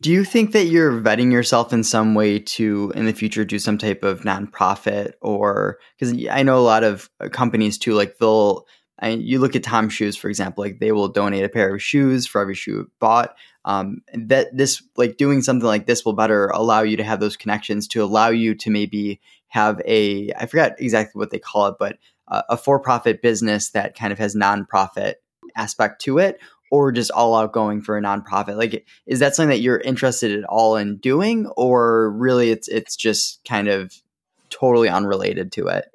Do 0.00 0.10
you 0.10 0.24
think 0.24 0.52
that 0.52 0.64
you're 0.64 0.98
vetting 0.98 1.30
yourself 1.30 1.74
in 1.74 1.84
some 1.84 2.14
way 2.14 2.38
to, 2.38 2.90
in 2.96 3.04
the 3.04 3.12
future, 3.12 3.44
do 3.44 3.58
some 3.58 3.76
type 3.76 4.02
of 4.02 4.22
nonprofit 4.22 5.12
or 5.20 5.78
because 5.98 6.14
I 6.30 6.42
know 6.42 6.58
a 6.58 6.60
lot 6.64 6.84
of 6.84 7.10
uh, 7.20 7.28
companies 7.28 7.76
too, 7.76 7.92
like 7.92 8.16
they'll, 8.16 8.66
I, 8.98 9.10
you 9.10 9.38
look 9.38 9.54
at 9.54 9.62
TOMS 9.62 9.92
Shoes, 9.92 10.16
for 10.16 10.28
example, 10.28 10.64
like 10.64 10.78
they 10.78 10.92
will 10.92 11.08
donate 11.08 11.44
a 11.44 11.50
pair 11.50 11.74
of 11.74 11.82
shoes 11.82 12.26
for 12.26 12.40
every 12.40 12.54
shoe 12.54 12.90
bought. 12.98 13.34
Um, 13.66 14.00
that 14.14 14.56
this, 14.56 14.82
like 14.96 15.18
doing 15.18 15.42
something 15.42 15.66
like 15.66 15.84
this 15.84 16.02
will 16.02 16.14
better 16.14 16.46
allow 16.46 16.80
you 16.80 16.96
to 16.96 17.04
have 17.04 17.20
those 17.20 17.36
connections 17.36 17.86
to 17.88 18.02
allow 18.02 18.30
you 18.30 18.54
to 18.54 18.70
maybe 18.70 19.20
have 19.48 19.82
a, 19.84 20.32
I 20.32 20.46
forgot 20.46 20.80
exactly 20.80 21.18
what 21.18 21.30
they 21.30 21.38
call 21.38 21.66
it, 21.66 21.74
but 21.78 21.98
a 22.30 22.56
for 22.56 22.78
profit 22.78 23.22
business 23.22 23.70
that 23.70 23.96
kind 23.96 24.12
of 24.12 24.18
has 24.18 24.36
nonprofit 24.36 25.14
aspect 25.56 26.00
to 26.02 26.18
it 26.18 26.38
or 26.70 26.92
just 26.92 27.10
all 27.10 27.34
out 27.34 27.52
going 27.52 27.82
for 27.82 27.98
a 27.98 28.02
nonprofit? 28.02 28.56
Like, 28.56 28.86
is 29.06 29.18
that 29.18 29.34
something 29.34 29.50
that 29.50 29.60
you're 29.60 29.78
interested 29.78 30.38
at 30.38 30.44
all 30.44 30.76
in 30.76 30.98
doing, 30.98 31.46
or 31.56 32.10
really 32.10 32.50
it's 32.50 32.68
it's 32.68 32.96
just 32.96 33.40
kind 33.46 33.68
of 33.68 33.94
totally 34.48 34.88
unrelated 34.88 35.52
to 35.52 35.66
it? 35.68 35.90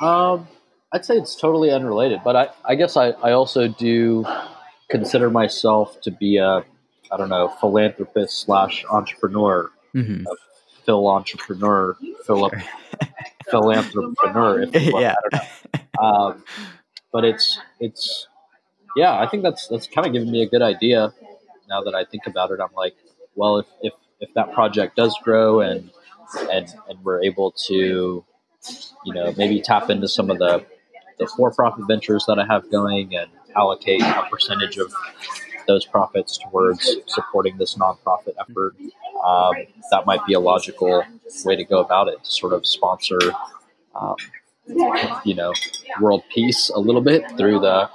Um, 0.00 0.48
I'd 0.92 1.04
say 1.04 1.16
it's 1.16 1.36
totally 1.36 1.70
unrelated, 1.70 2.20
but 2.24 2.36
I, 2.36 2.48
I 2.64 2.74
guess 2.76 2.96
I, 2.96 3.10
I 3.10 3.32
also 3.32 3.68
do 3.68 4.24
consider 4.88 5.30
myself 5.30 6.00
to 6.02 6.10
be 6.10 6.36
a 6.36 6.64
I 7.10 7.16
don't 7.16 7.28
know 7.28 7.48
philanthropist 7.60 8.40
slash 8.40 8.84
entrepreneur, 8.90 9.70
mm-hmm. 9.94 10.24
Phil 10.84 11.08
entrepreneur, 11.08 11.96
Philip 12.26 12.54
philanthropreneur. 13.52 14.74
If 14.74 14.86
you 14.86 15.00
yeah. 15.00 15.14
Um, 16.00 16.44
but 17.12 17.24
it's 17.24 17.58
it's 17.80 18.28
yeah, 18.96 19.18
I 19.18 19.26
think 19.26 19.42
that's 19.42 19.68
that's 19.68 19.86
kind 19.86 20.06
of 20.06 20.12
given 20.12 20.30
me 20.30 20.42
a 20.42 20.48
good 20.48 20.62
idea. 20.62 21.12
Now 21.68 21.82
that 21.82 21.94
I 21.94 22.04
think 22.04 22.26
about 22.26 22.50
it, 22.50 22.60
I'm 22.60 22.74
like, 22.76 22.94
well, 23.34 23.58
if 23.58 23.66
if, 23.82 23.92
if 24.20 24.34
that 24.34 24.52
project 24.52 24.96
does 24.96 25.16
grow 25.22 25.60
and 25.60 25.90
and 26.52 26.72
and 26.88 27.02
we're 27.04 27.22
able 27.22 27.52
to, 27.66 28.24
you 29.04 29.14
know, 29.14 29.32
maybe 29.36 29.60
tap 29.60 29.90
into 29.90 30.08
some 30.08 30.30
of 30.30 30.38
the 30.38 30.64
the 31.18 31.26
for-profit 31.28 31.86
ventures 31.86 32.24
that 32.26 32.38
I 32.38 32.46
have 32.46 32.70
going 32.70 33.14
and 33.14 33.30
allocate 33.56 34.02
a 34.02 34.26
percentage 34.28 34.78
of 34.78 34.92
those 35.66 35.84
profits 35.84 36.38
towards 36.38 36.96
supporting 37.06 37.56
this 37.56 37.76
nonprofit 37.76 38.34
effort. 38.40 38.74
Um, 39.24 39.54
that 39.90 40.06
might 40.06 40.24
be 40.26 40.34
a 40.34 40.40
logical 40.40 41.04
way 41.44 41.56
to 41.56 41.64
go 41.64 41.80
about 41.80 42.08
it 42.08 42.22
to 42.22 42.30
sort 42.30 42.52
of 42.52 42.66
sponsor, 42.66 43.18
um, 43.94 44.16
you 45.24 45.34
know, 45.34 45.52
world 46.00 46.22
peace 46.32 46.70
a 46.70 46.78
little 46.78 47.00
bit 47.00 47.24
through 47.36 47.60
the 47.60 47.88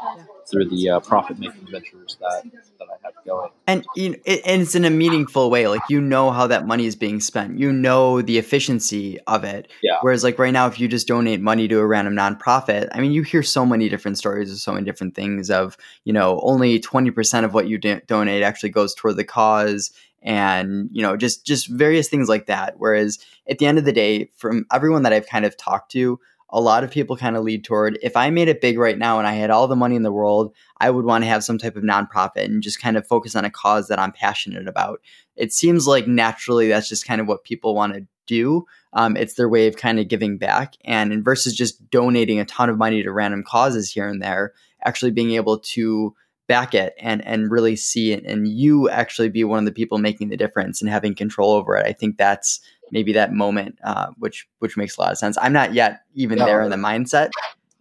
through 0.49 0.65
the 0.69 0.89
uh, 0.89 0.99
profit 0.99 1.39
making 1.39 1.67
ventures 1.71 2.17
that, 2.19 2.43
that 2.79 2.87
I 2.89 2.95
have 3.03 3.13
going. 3.25 3.49
And 3.67 3.85
you 3.95 4.09
know, 4.09 4.15
it, 4.25 4.41
and 4.45 4.61
it's 4.61 4.75
in 4.75 4.85
a 4.85 4.89
meaningful 4.89 5.49
way. 5.49 5.67
Like 5.67 5.81
you 5.89 6.01
know 6.01 6.31
how 6.31 6.47
that 6.47 6.65
money 6.65 6.85
is 6.85 6.95
being 6.95 7.19
spent. 7.19 7.59
You 7.59 7.71
know 7.71 8.21
the 8.21 8.37
efficiency 8.37 9.19
of 9.27 9.43
it. 9.43 9.71
Yeah. 9.81 9.97
Whereas 10.01 10.23
like 10.23 10.39
right 10.39 10.53
now, 10.53 10.67
if 10.67 10.79
you 10.79 10.87
just 10.87 11.07
donate 11.07 11.41
money 11.41 11.67
to 11.67 11.79
a 11.79 11.85
random 11.85 12.15
nonprofit, 12.15 12.89
I 12.91 12.99
mean, 12.99 13.11
you 13.11 13.23
hear 13.23 13.43
so 13.43 13.65
many 13.65 13.89
different 13.89 14.17
stories 14.17 14.51
of 14.51 14.57
so 14.57 14.73
many 14.73 14.85
different 14.85 15.15
things. 15.15 15.49
Of 15.49 15.77
you 16.03 16.13
know, 16.13 16.39
only 16.41 16.79
twenty 16.79 17.11
percent 17.11 17.45
of 17.45 17.53
what 17.53 17.67
you 17.67 17.77
do- 17.77 18.01
donate 18.07 18.43
actually 18.43 18.69
goes 18.69 18.95
toward 18.95 19.17
the 19.17 19.23
cause 19.23 19.91
and 20.21 20.89
you 20.91 21.01
know 21.01 21.15
just 21.15 21.45
just 21.45 21.67
various 21.69 22.09
things 22.09 22.27
like 22.27 22.45
that 22.47 22.75
whereas 22.77 23.19
at 23.49 23.57
the 23.57 23.65
end 23.65 23.77
of 23.77 23.85
the 23.85 23.93
day 23.93 24.29
from 24.35 24.65
everyone 24.69 25.03
that 25.03 25.13
i've 25.13 25.27
kind 25.27 25.45
of 25.45 25.55
talked 25.55 25.89
to 25.91 26.19
a 26.51 26.59
lot 26.59 26.83
of 26.83 26.91
people 26.91 27.15
kind 27.15 27.35
of 27.35 27.43
lead 27.43 27.63
toward 27.63 27.99
if 28.01 28.17
I 28.17 28.29
made 28.29 28.47
it 28.47 28.61
big 28.61 28.79
right 28.79 28.97
now 28.97 29.19
and 29.19 29.27
I 29.27 29.33
had 29.33 29.51
all 29.51 29.67
the 29.67 29.75
money 29.75 29.95
in 29.95 30.03
the 30.03 30.11
world, 30.11 30.53
I 30.79 30.89
would 30.89 31.05
want 31.05 31.23
to 31.23 31.29
have 31.29 31.43
some 31.43 31.57
type 31.57 31.75
of 31.75 31.83
nonprofit 31.83 32.45
and 32.45 32.63
just 32.63 32.81
kind 32.81 32.97
of 32.97 33.07
focus 33.07 33.35
on 33.35 33.45
a 33.45 33.51
cause 33.51 33.87
that 33.87 33.99
I'm 33.99 34.11
passionate 34.11 34.67
about. 34.67 35.01
It 35.35 35.53
seems 35.53 35.87
like 35.87 36.07
naturally 36.07 36.67
that's 36.67 36.89
just 36.89 37.05
kind 37.05 37.21
of 37.21 37.27
what 37.27 37.43
people 37.43 37.75
want 37.75 37.93
to 37.93 38.05
do. 38.25 38.65
Um, 38.93 39.15
it's 39.15 39.35
their 39.35 39.49
way 39.49 39.67
of 39.67 39.75
kind 39.75 39.99
of 39.99 40.07
giving 40.07 40.37
back. 40.37 40.75
And 40.85 41.23
versus 41.23 41.55
just 41.55 41.89
donating 41.89 42.39
a 42.39 42.45
ton 42.45 42.69
of 42.69 42.77
money 42.77 43.03
to 43.03 43.11
random 43.11 43.43
causes 43.43 43.91
here 43.91 44.07
and 44.07 44.21
there, 44.21 44.53
actually 44.83 45.11
being 45.11 45.31
able 45.31 45.59
to 45.59 46.15
back 46.47 46.73
it 46.73 46.95
and 46.99 47.23
and 47.27 47.51
really 47.51 47.75
see 47.75 48.11
it 48.11 48.25
and 48.25 48.47
you 48.47 48.89
actually 48.89 49.29
be 49.29 49.43
one 49.43 49.59
of 49.59 49.65
the 49.65 49.71
people 49.71 49.99
making 49.99 50.29
the 50.29 50.35
difference 50.35 50.81
and 50.81 50.89
having 50.89 51.13
control 51.13 51.51
over 51.51 51.77
it. 51.77 51.85
I 51.85 51.93
think 51.93 52.17
that's 52.17 52.59
maybe 52.91 53.13
that 53.13 53.33
moment, 53.33 53.77
uh, 53.83 54.07
which 54.17 54.47
which 54.59 54.77
makes 54.77 54.97
a 54.97 55.01
lot 55.01 55.11
of 55.11 55.17
sense. 55.17 55.37
I'm 55.41 55.53
not 55.53 55.73
yet 55.73 56.01
even 56.13 56.37
yeah. 56.37 56.45
there 56.45 56.61
in 56.61 56.69
the 56.69 56.75
mindset, 56.75 57.31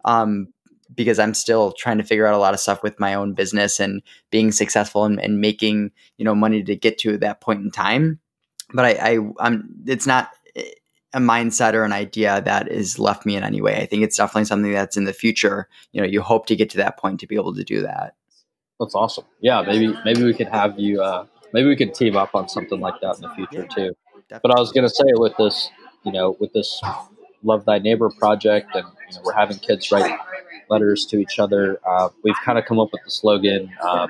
um, 0.05 0.47
because 0.93 1.19
I'm 1.19 1.33
still 1.33 1.71
trying 1.71 1.97
to 1.97 2.03
figure 2.03 2.25
out 2.25 2.33
a 2.33 2.39
lot 2.39 2.53
of 2.53 2.59
stuff 2.59 2.83
with 2.83 2.99
my 2.99 3.13
own 3.13 3.33
business 3.33 3.79
and 3.79 4.01
being 4.31 4.51
successful 4.51 5.05
and, 5.05 5.19
and 5.19 5.41
making 5.41 5.91
you 6.17 6.25
know 6.25 6.35
money 6.35 6.63
to 6.63 6.75
get 6.75 6.97
to 6.99 7.17
that 7.19 7.41
point 7.41 7.61
in 7.61 7.71
time. 7.71 8.19
But 8.73 8.85
I, 8.85 9.13
I 9.13 9.19
I'm 9.39 9.69
it's 9.85 10.07
not 10.07 10.29
a 11.13 11.19
mindset 11.19 11.73
or 11.73 11.83
an 11.83 11.93
idea 11.93 12.41
that 12.41 12.71
is 12.71 12.99
left 12.99 13.25
me 13.25 13.35
in 13.35 13.43
any 13.43 13.61
way. 13.61 13.77
I 13.77 13.85
think 13.85 14.03
it's 14.03 14.17
definitely 14.17 14.45
something 14.45 14.71
that's 14.71 14.97
in 14.97 15.05
the 15.05 15.13
future. 15.13 15.67
You 15.91 16.01
know, 16.01 16.07
you 16.07 16.21
hope 16.21 16.45
to 16.47 16.55
get 16.55 16.69
to 16.71 16.77
that 16.77 16.97
point 16.97 17.19
to 17.21 17.27
be 17.27 17.35
able 17.35 17.55
to 17.55 17.63
do 17.63 17.81
that. 17.81 18.15
That's 18.79 18.95
awesome. 18.95 19.25
Yeah, 19.41 19.61
maybe 19.61 19.93
maybe 20.05 20.23
we 20.23 20.33
could 20.33 20.47
have 20.47 20.79
you. 20.79 21.01
Uh, 21.01 21.25
maybe 21.51 21.67
we 21.67 21.75
could 21.75 21.93
team 21.93 22.15
up 22.15 22.35
on 22.35 22.47
something 22.47 22.79
like 22.79 23.01
that 23.01 23.15
in 23.15 23.21
the 23.21 23.29
future 23.35 23.67
too. 23.67 23.95
Definitely. 24.29 24.47
But 24.47 24.57
I 24.57 24.59
was 24.59 24.71
gonna 24.71 24.89
say 24.89 25.05
with 25.13 25.35
this, 25.37 25.69
you 26.03 26.11
know, 26.11 26.37
with 26.39 26.53
this 26.53 26.81
love 27.43 27.65
thy 27.65 27.79
neighbor 27.79 28.09
project, 28.09 28.75
and 28.75 28.85
you 29.09 29.15
know, 29.15 29.21
we're 29.23 29.33
having 29.33 29.57
kids 29.57 29.91
write 29.91 30.17
letters 30.69 31.05
to 31.07 31.17
each 31.17 31.39
other. 31.39 31.79
Uh, 31.87 32.09
we've 32.23 32.37
kind 32.45 32.59
of 32.59 32.65
come 32.65 32.79
up 32.79 32.89
with 32.91 33.03
the 33.03 33.11
slogan. 33.11 33.71
Um, 33.81 34.09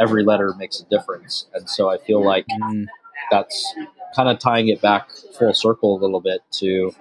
Every 0.00 0.24
letter 0.24 0.52
makes 0.58 0.80
a 0.80 0.84
difference, 0.86 1.46
and 1.54 1.70
so 1.70 1.88
I 1.88 1.98
feel 1.98 2.20
like 2.20 2.46
mm. 2.48 2.86
that's 3.30 3.74
kind 4.16 4.28
of 4.28 4.40
tying 4.40 4.66
it 4.66 4.82
back 4.82 5.08
full 5.38 5.54
circle 5.54 5.96
a 5.96 6.00
little 6.00 6.20
bit 6.20 6.40
to 6.54 6.92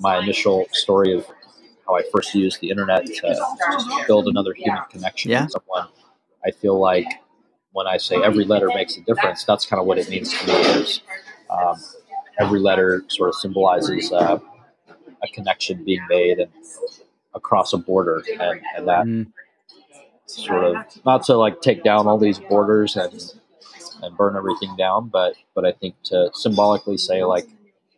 my 0.00 0.18
initial 0.18 0.66
story 0.72 1.16
of 1.16 1.24
how 1.86 1.96
I 1.96 2.02
first 2.12 2.34
used 2.34 2.60
the 2.60 2.70
internet 2.70 3.06
to 3.06 4.04
build 4.08 4.26
another 4.26 4.54
human 4.54 4.82
connection 4.90 5.30
yeah. 5.30 5.44
with 5.44 5.52
someone. 5.52 5.86
I 6.44 6.50
feel 6.50 6.80
like 6.80 7.06
when 7.70 7.86
I 7.86 7.96
say 7.96 8.16
every 8.16 8.44
letter 8.44 8.68
makes 8.74 8.96
a 8.96 9.02
difference, 9.02 9.44
that's 9.44 9.64
kind 9.64 9.80
of 9.80 9.86
what 9.86 9.98
it 9.98 10.08
means 10.08 10.36
to 10.36 10.46
me. 10.48 10.52
Is 10.52 11.00
um, 11.52 11.76
every 12.38 12.60
letter 12.60 13.02
sort 13.08 13.28
of 13.28 13.34
symbolizes 13.36 14.12
uh, 14.12 14.38
a 15.22 15.28
connection 15.28 15.84
being 15.84 16.04
made 16.08 16.38
and 16.38 16.50
across 17.34 17.72
a 17.72 17.78
border, 17.78 18.22
and, 18.40 18.60
and 18.76 18.88
that 18.88 19.04
mm. 19.04 19.26
sort 20.26 20.64
of 20.64 20.76
not 21.04 21.22
to 21.24 21.34
like 21.34 21.60
take 21.60 21.82
down 21.82 22.06
all 22.06 22.18
these 22.18 22.38
borders 22.38 22.96
and 22.96 23.34
and 24.02 24.16
burn 24.16 24.36
everything 24.36 24.74
down, 24.76 25.08
but 25.08 25.34
but 25.54 25.64
I 25.64 25.72
think 25.72 25.94
to 26.04 26.30
symbolically 26.34 26.98
say 26.98 27.24
like 27.24 27.46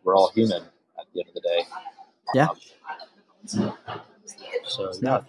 we're 0.05 0.15
all 0.15 0.31
human 0.35 0.63
at 0.99 1.07
the 1.15 1.21
end 1.21 1.29
of 1.29 1.35
the 1.35 1.41
day. 1.41 1.63
Yeah. 2.35 2.49
Um, 3.59 3.73
so 4.65 4.93
yeah. 5.01 5.21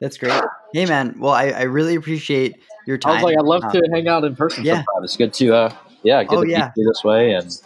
That's 0.00 0.18
great. 0.18 0.42
Hey 0.72 0.86
man, 0.86 1.16
well 1.18 1.32
I, 1.32 1.48
I 1.50 1.62
really 1.62 1.94
appreciate 1.94 2.56
your 2.86 2.98
time. 2.98 3.12
I 3.12 3.14
was 3.14 3.22
like 3.24 3.38
I'd 3.38 3.44
love 3.44 3.64
uh, 3.64 3.72
to 3.72 3.88
hang 3.92 4.08
out 4.08 4.24
in 4.24 4.36
person 4.36 4.64
yeah. 4.64 4.76
sometime. 4.76 5.04
It's 5.04 5.16
good 5.16 5.32
to 5.34 5.54
uh 5.54 5.74
yeah, 6.02 6.22
get 6.22 6.32
oh, 6.32 6.44
to 6.44 6.50
yeah. 6.50 6.70
this 6.76 7.02
way 7.02 7.32
and 7.32 7.60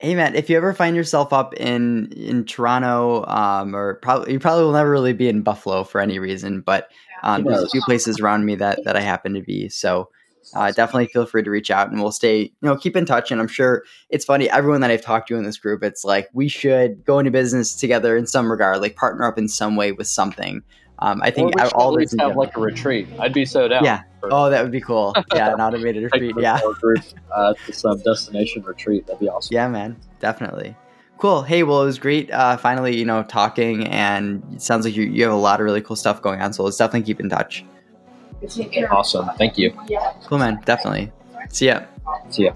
Hey 0.00 0.14
Matt, 0.14 0.34
if 0.34 0.48
you 0.48 0.56
ever 0.56 0.72
find 0.72 0.96
yourself 0.96 1.30
up 1.30 1.52
in 1.54 2.10
in 2.12 2.46
Toronto, 2.46 3.26
um, 3.26 3.76
or 3.76 3.96
probably 3.96 4.32
you 4.32 4.38
probably 4.40 4.64
will 4.64 4.72
never 4.72 4.90
really 4.90 5.12
be 5.12 5.28
in 5.28 5.42
Buffalo 5.42 5.84
for 5.84 6.00
any 6.00 6.18
reason, 6.18 6.62
but 6.62 6.90
um, 7.22 7.44
there's 7.44 7.64
a 7.64 7.68
few 7.68 7.82
places 7.82 8.18
around 8.18 8.46
me 8.46 8.54
that 8.54 8.82
that 8.84 8.96
I 8.96 9.02
happen 9.02 9.34
to 9.34 9.42
be. 9.42 9.68
So 9.68 10.08
uh, 10.54 10.72
definitely 10.72 11.08
feel 11.08 11.26
free 11.26 11.42
to 11.42 11.50
reach 11.50 11.70
out 11.70 11.90
and 11.90 12.00
we'll 12.00 12.12
stay, 12.12 12.40
you 12.40 12.52
know, 12.62 12.78
keep 12.78 12.96
in 12.96 13.04
touch. 13.04 13.30
And 13.30 13.42
I'm 13.42 13.46
sure 13.46 13.84
it's 14.08 14.24
funny. 14.24 14.48
Everyone 14.48 14.80
that 14.80 14.90
I've 14.90 15.02
talked 15.02 15.28
to 15.28 15.36
in 15.36 15.44
this 15.44 15.58
group, 15.58 15.82
it's 15.82 16.02
like 16.02 16.30
we 16.32 16.48
should 16.48 17.04
go 17.04 17.18
into 17.18 17.30
business 17.30 17.74
together 17.74 18.16
in 18.16 18.26
some 18.26 18.50
regard, 18.50 18.80
like 18.80 18.96
partner 18.96 19.24
up 19.26 19.38
in 19.38 19.48
some 19.48 19.76
way 19.76 19.92
with 19.92 20.06
something. 20.06 20.62
Um, 21.00 21.22
I 21.22 21.30
think 21.30 21.58
I 21.58 21.68
all 21.68 21.96
these 21.96 22.14
have 22.18 22.36
like 22.36 22.56
a 22.56 22.60
retreat. 22.60 23.08
I'd 23.18 23.32
be 23.32 23.46
so 23.46 23.68
down. 23.68 23.84
Yeah. 23.84 24.02
For, 24.20 24.28
oh, 24.32 24.50
that 24.50 24.62
would 24.62 24.72
be 24.72 24.80
cool. 24.80 25.14
Yeah, 25.34 25.54
an 25.54 25.60
automated 25.60 26.04
retreat. 26.04 26.34
Yeah. 26.38 26.60
Group, 26.80 26.98
uh, 27.34 27.54
to 27.66 27.72
some 27.72 28.00
destination 28.00 28.62
retreat. 28.62 29.06
That'd 29.06 29.20
be 29.20 29.28
awesome. 29.28 29.54
Yeah, 29.54 29.68
man. 29.68 29.96
Definitely. 30.18 30.76
Cool. 31.18 31.42
Hey, 31.42 31.62
well, 31.62 31.82
it 31.82 31.86
was 31.86 31.98
great. 31.98 32.30
Uh, 32.30 32.56
finally, 32.56 32.96
you 32.96 33.04
know, 33.04 33.22
talking, 33.22 33.86
and 33.86 34.42
it 34.54 34.62
sounds 34.62 34.84
like 34.84 34.96
you 34.96 35.04
you 35.04 35.22
have 35.24 35.32
a 35.32 35.36
lot 35.36 35.60
of 35.60 35.64
really 35.64 35.80
cool 35.80 35.96
stuff 35.96 36.20
going 36.20 36.40
on. 36.40 36.52
So 36.52 36.64
let's 36.64 36.76
definitely 36.76 37.06
keep 37.06 37.20
in 37.20 37.28
touch. 37.28 37.64
Awesome. 38.90 39.30
Thank 39.38 39.58
you. 39.58 39.72
Cool, 40.24 40.38
man. 40.38 40.60
Definitely. 40.64 41.12
See 41.50 41.66
ya. 41.66 41.82
See 42.30 42.44
ya. 42.44 42.52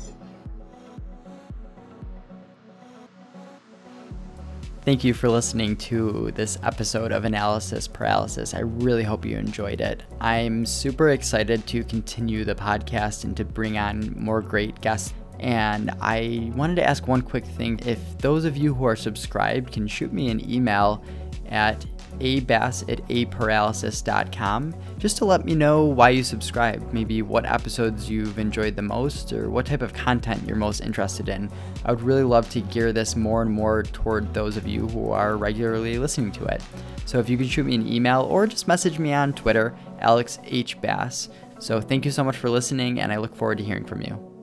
Thank 4.84 5.02
you 5.02 5.14
for 5.14 5.30
listening 5.30 5.76
to 5.76 6.30
this 6.34 6.58
episode 6.62 7.10
of 7.10 7.24
Analysis 7.24 7.88
Paralysis. 7.88 8.52
I 8.52 8.60
really 8.60 9.02
hope 9.02 9.24
you 9.24 9.38
enjoyed 9.38 9.80
it. 9.80 10.02
I'm 10.20 10.66
super 10.66 11.08
excited 11.08 11.66
to 11.68 11.84
continue 11.84 12.44
the 12.44 12.54
podcast 12.54 13.24
and 13.24 13.34
to 13.38 13.46
bring 13.46 13.78
on 13.78 14.12
more 14.14 14.42
great 14.42 14.78
guests. 14.82 15.14
And 15.40 15.90
I 16.02 16.52
wanted 16.54 16.76
to 16.76 16.84
ask 16.84 17.08
one 17.08 17.22
quick 17.22 17.46
thing. 17.46 17.80
If 17.86 18.18
those 18.18 18.44
of 18.44 18.58
you 18.58 18.74
who 18.74 18.84
are 18.84 18.94
subscribed 18.94 19.72
can 19.72 19.88
shoot 19.88 20.12
me 20.12 20.28
an 20.28 20.46
email 20.46 21.02
at 21.48 21.86
abass 22.20 22.82
at 22.90 23.06
aparalysis.com 23.08 24.74
just 24.98 25.16
to 25.18 25.24
let 25.24 25.44
me 25.44 25.54
know 25.54 25.84
why 25.84 26.10
you 26.10 26.22
subscribed, 26.22 26.92
maybe 26.92 27.22
what 27.22 27.44
episodes 27.46 28.08
you've 28.08 28.38
enjoyed 28.38 28.76
the 28.76 28.82
most, 28.82 29.32
or 29.32 29.50
what 29.50 29.66
type 29.66 29.82
of 29.82 29.92
content 29.92 30.42
you're 30.46 30.56
most 30.56 30.80
interested 30.80 31.28
in. 31.28 31.50
I 31.84 31.92
would 31.92 32.02
really 32.02 32.22
love 32.22 32.48
to 32.50 32.60
gear 32.60 32.92
this 32.92 33.16
more 33.16 33.42
and 33.42 33.50
more 33.50 33.82
toward 33.82 34.32
those 34.32 34.56
of 34.56 34.66
you 34.66 34.88
who 34.88 35.10
are 35.10 35.36
regularly 35.36 35.98
listening 35.98 36.32
to 36.32 36.44
it. 36.46 36.62
So 37.06 37.18
if 37.18 37.28
you 37.28 37.36
can 37.36 37.46
shoot 37.46 37.66
me 37.66 37.74
an 37.74 37.86
email 37.86 38.22
or 38.22 38.46
just 38.46 38.68
message 38.68 38.98
me 38.98 39.12
on 39.12 39.32
Twitter, 39.32 39.76
Alex 40.00 40.38
H. 40.44 40.80
Bass. 40.80 41.28
So 41.58 41.80
thank 41.80 42.04
you 42.04 42.10
so 42.10 42.24
much 42.24 42.36
for 42.36 42.50
listening, 42.50 43.00
and 43.00 43.12
I 43.12 43.16
look 43.16 43.34
forward 43.34 43.58
to 43.58 43.64
hearing 43.64 43.84
from 43.84 44.02
you. 44.02 44.33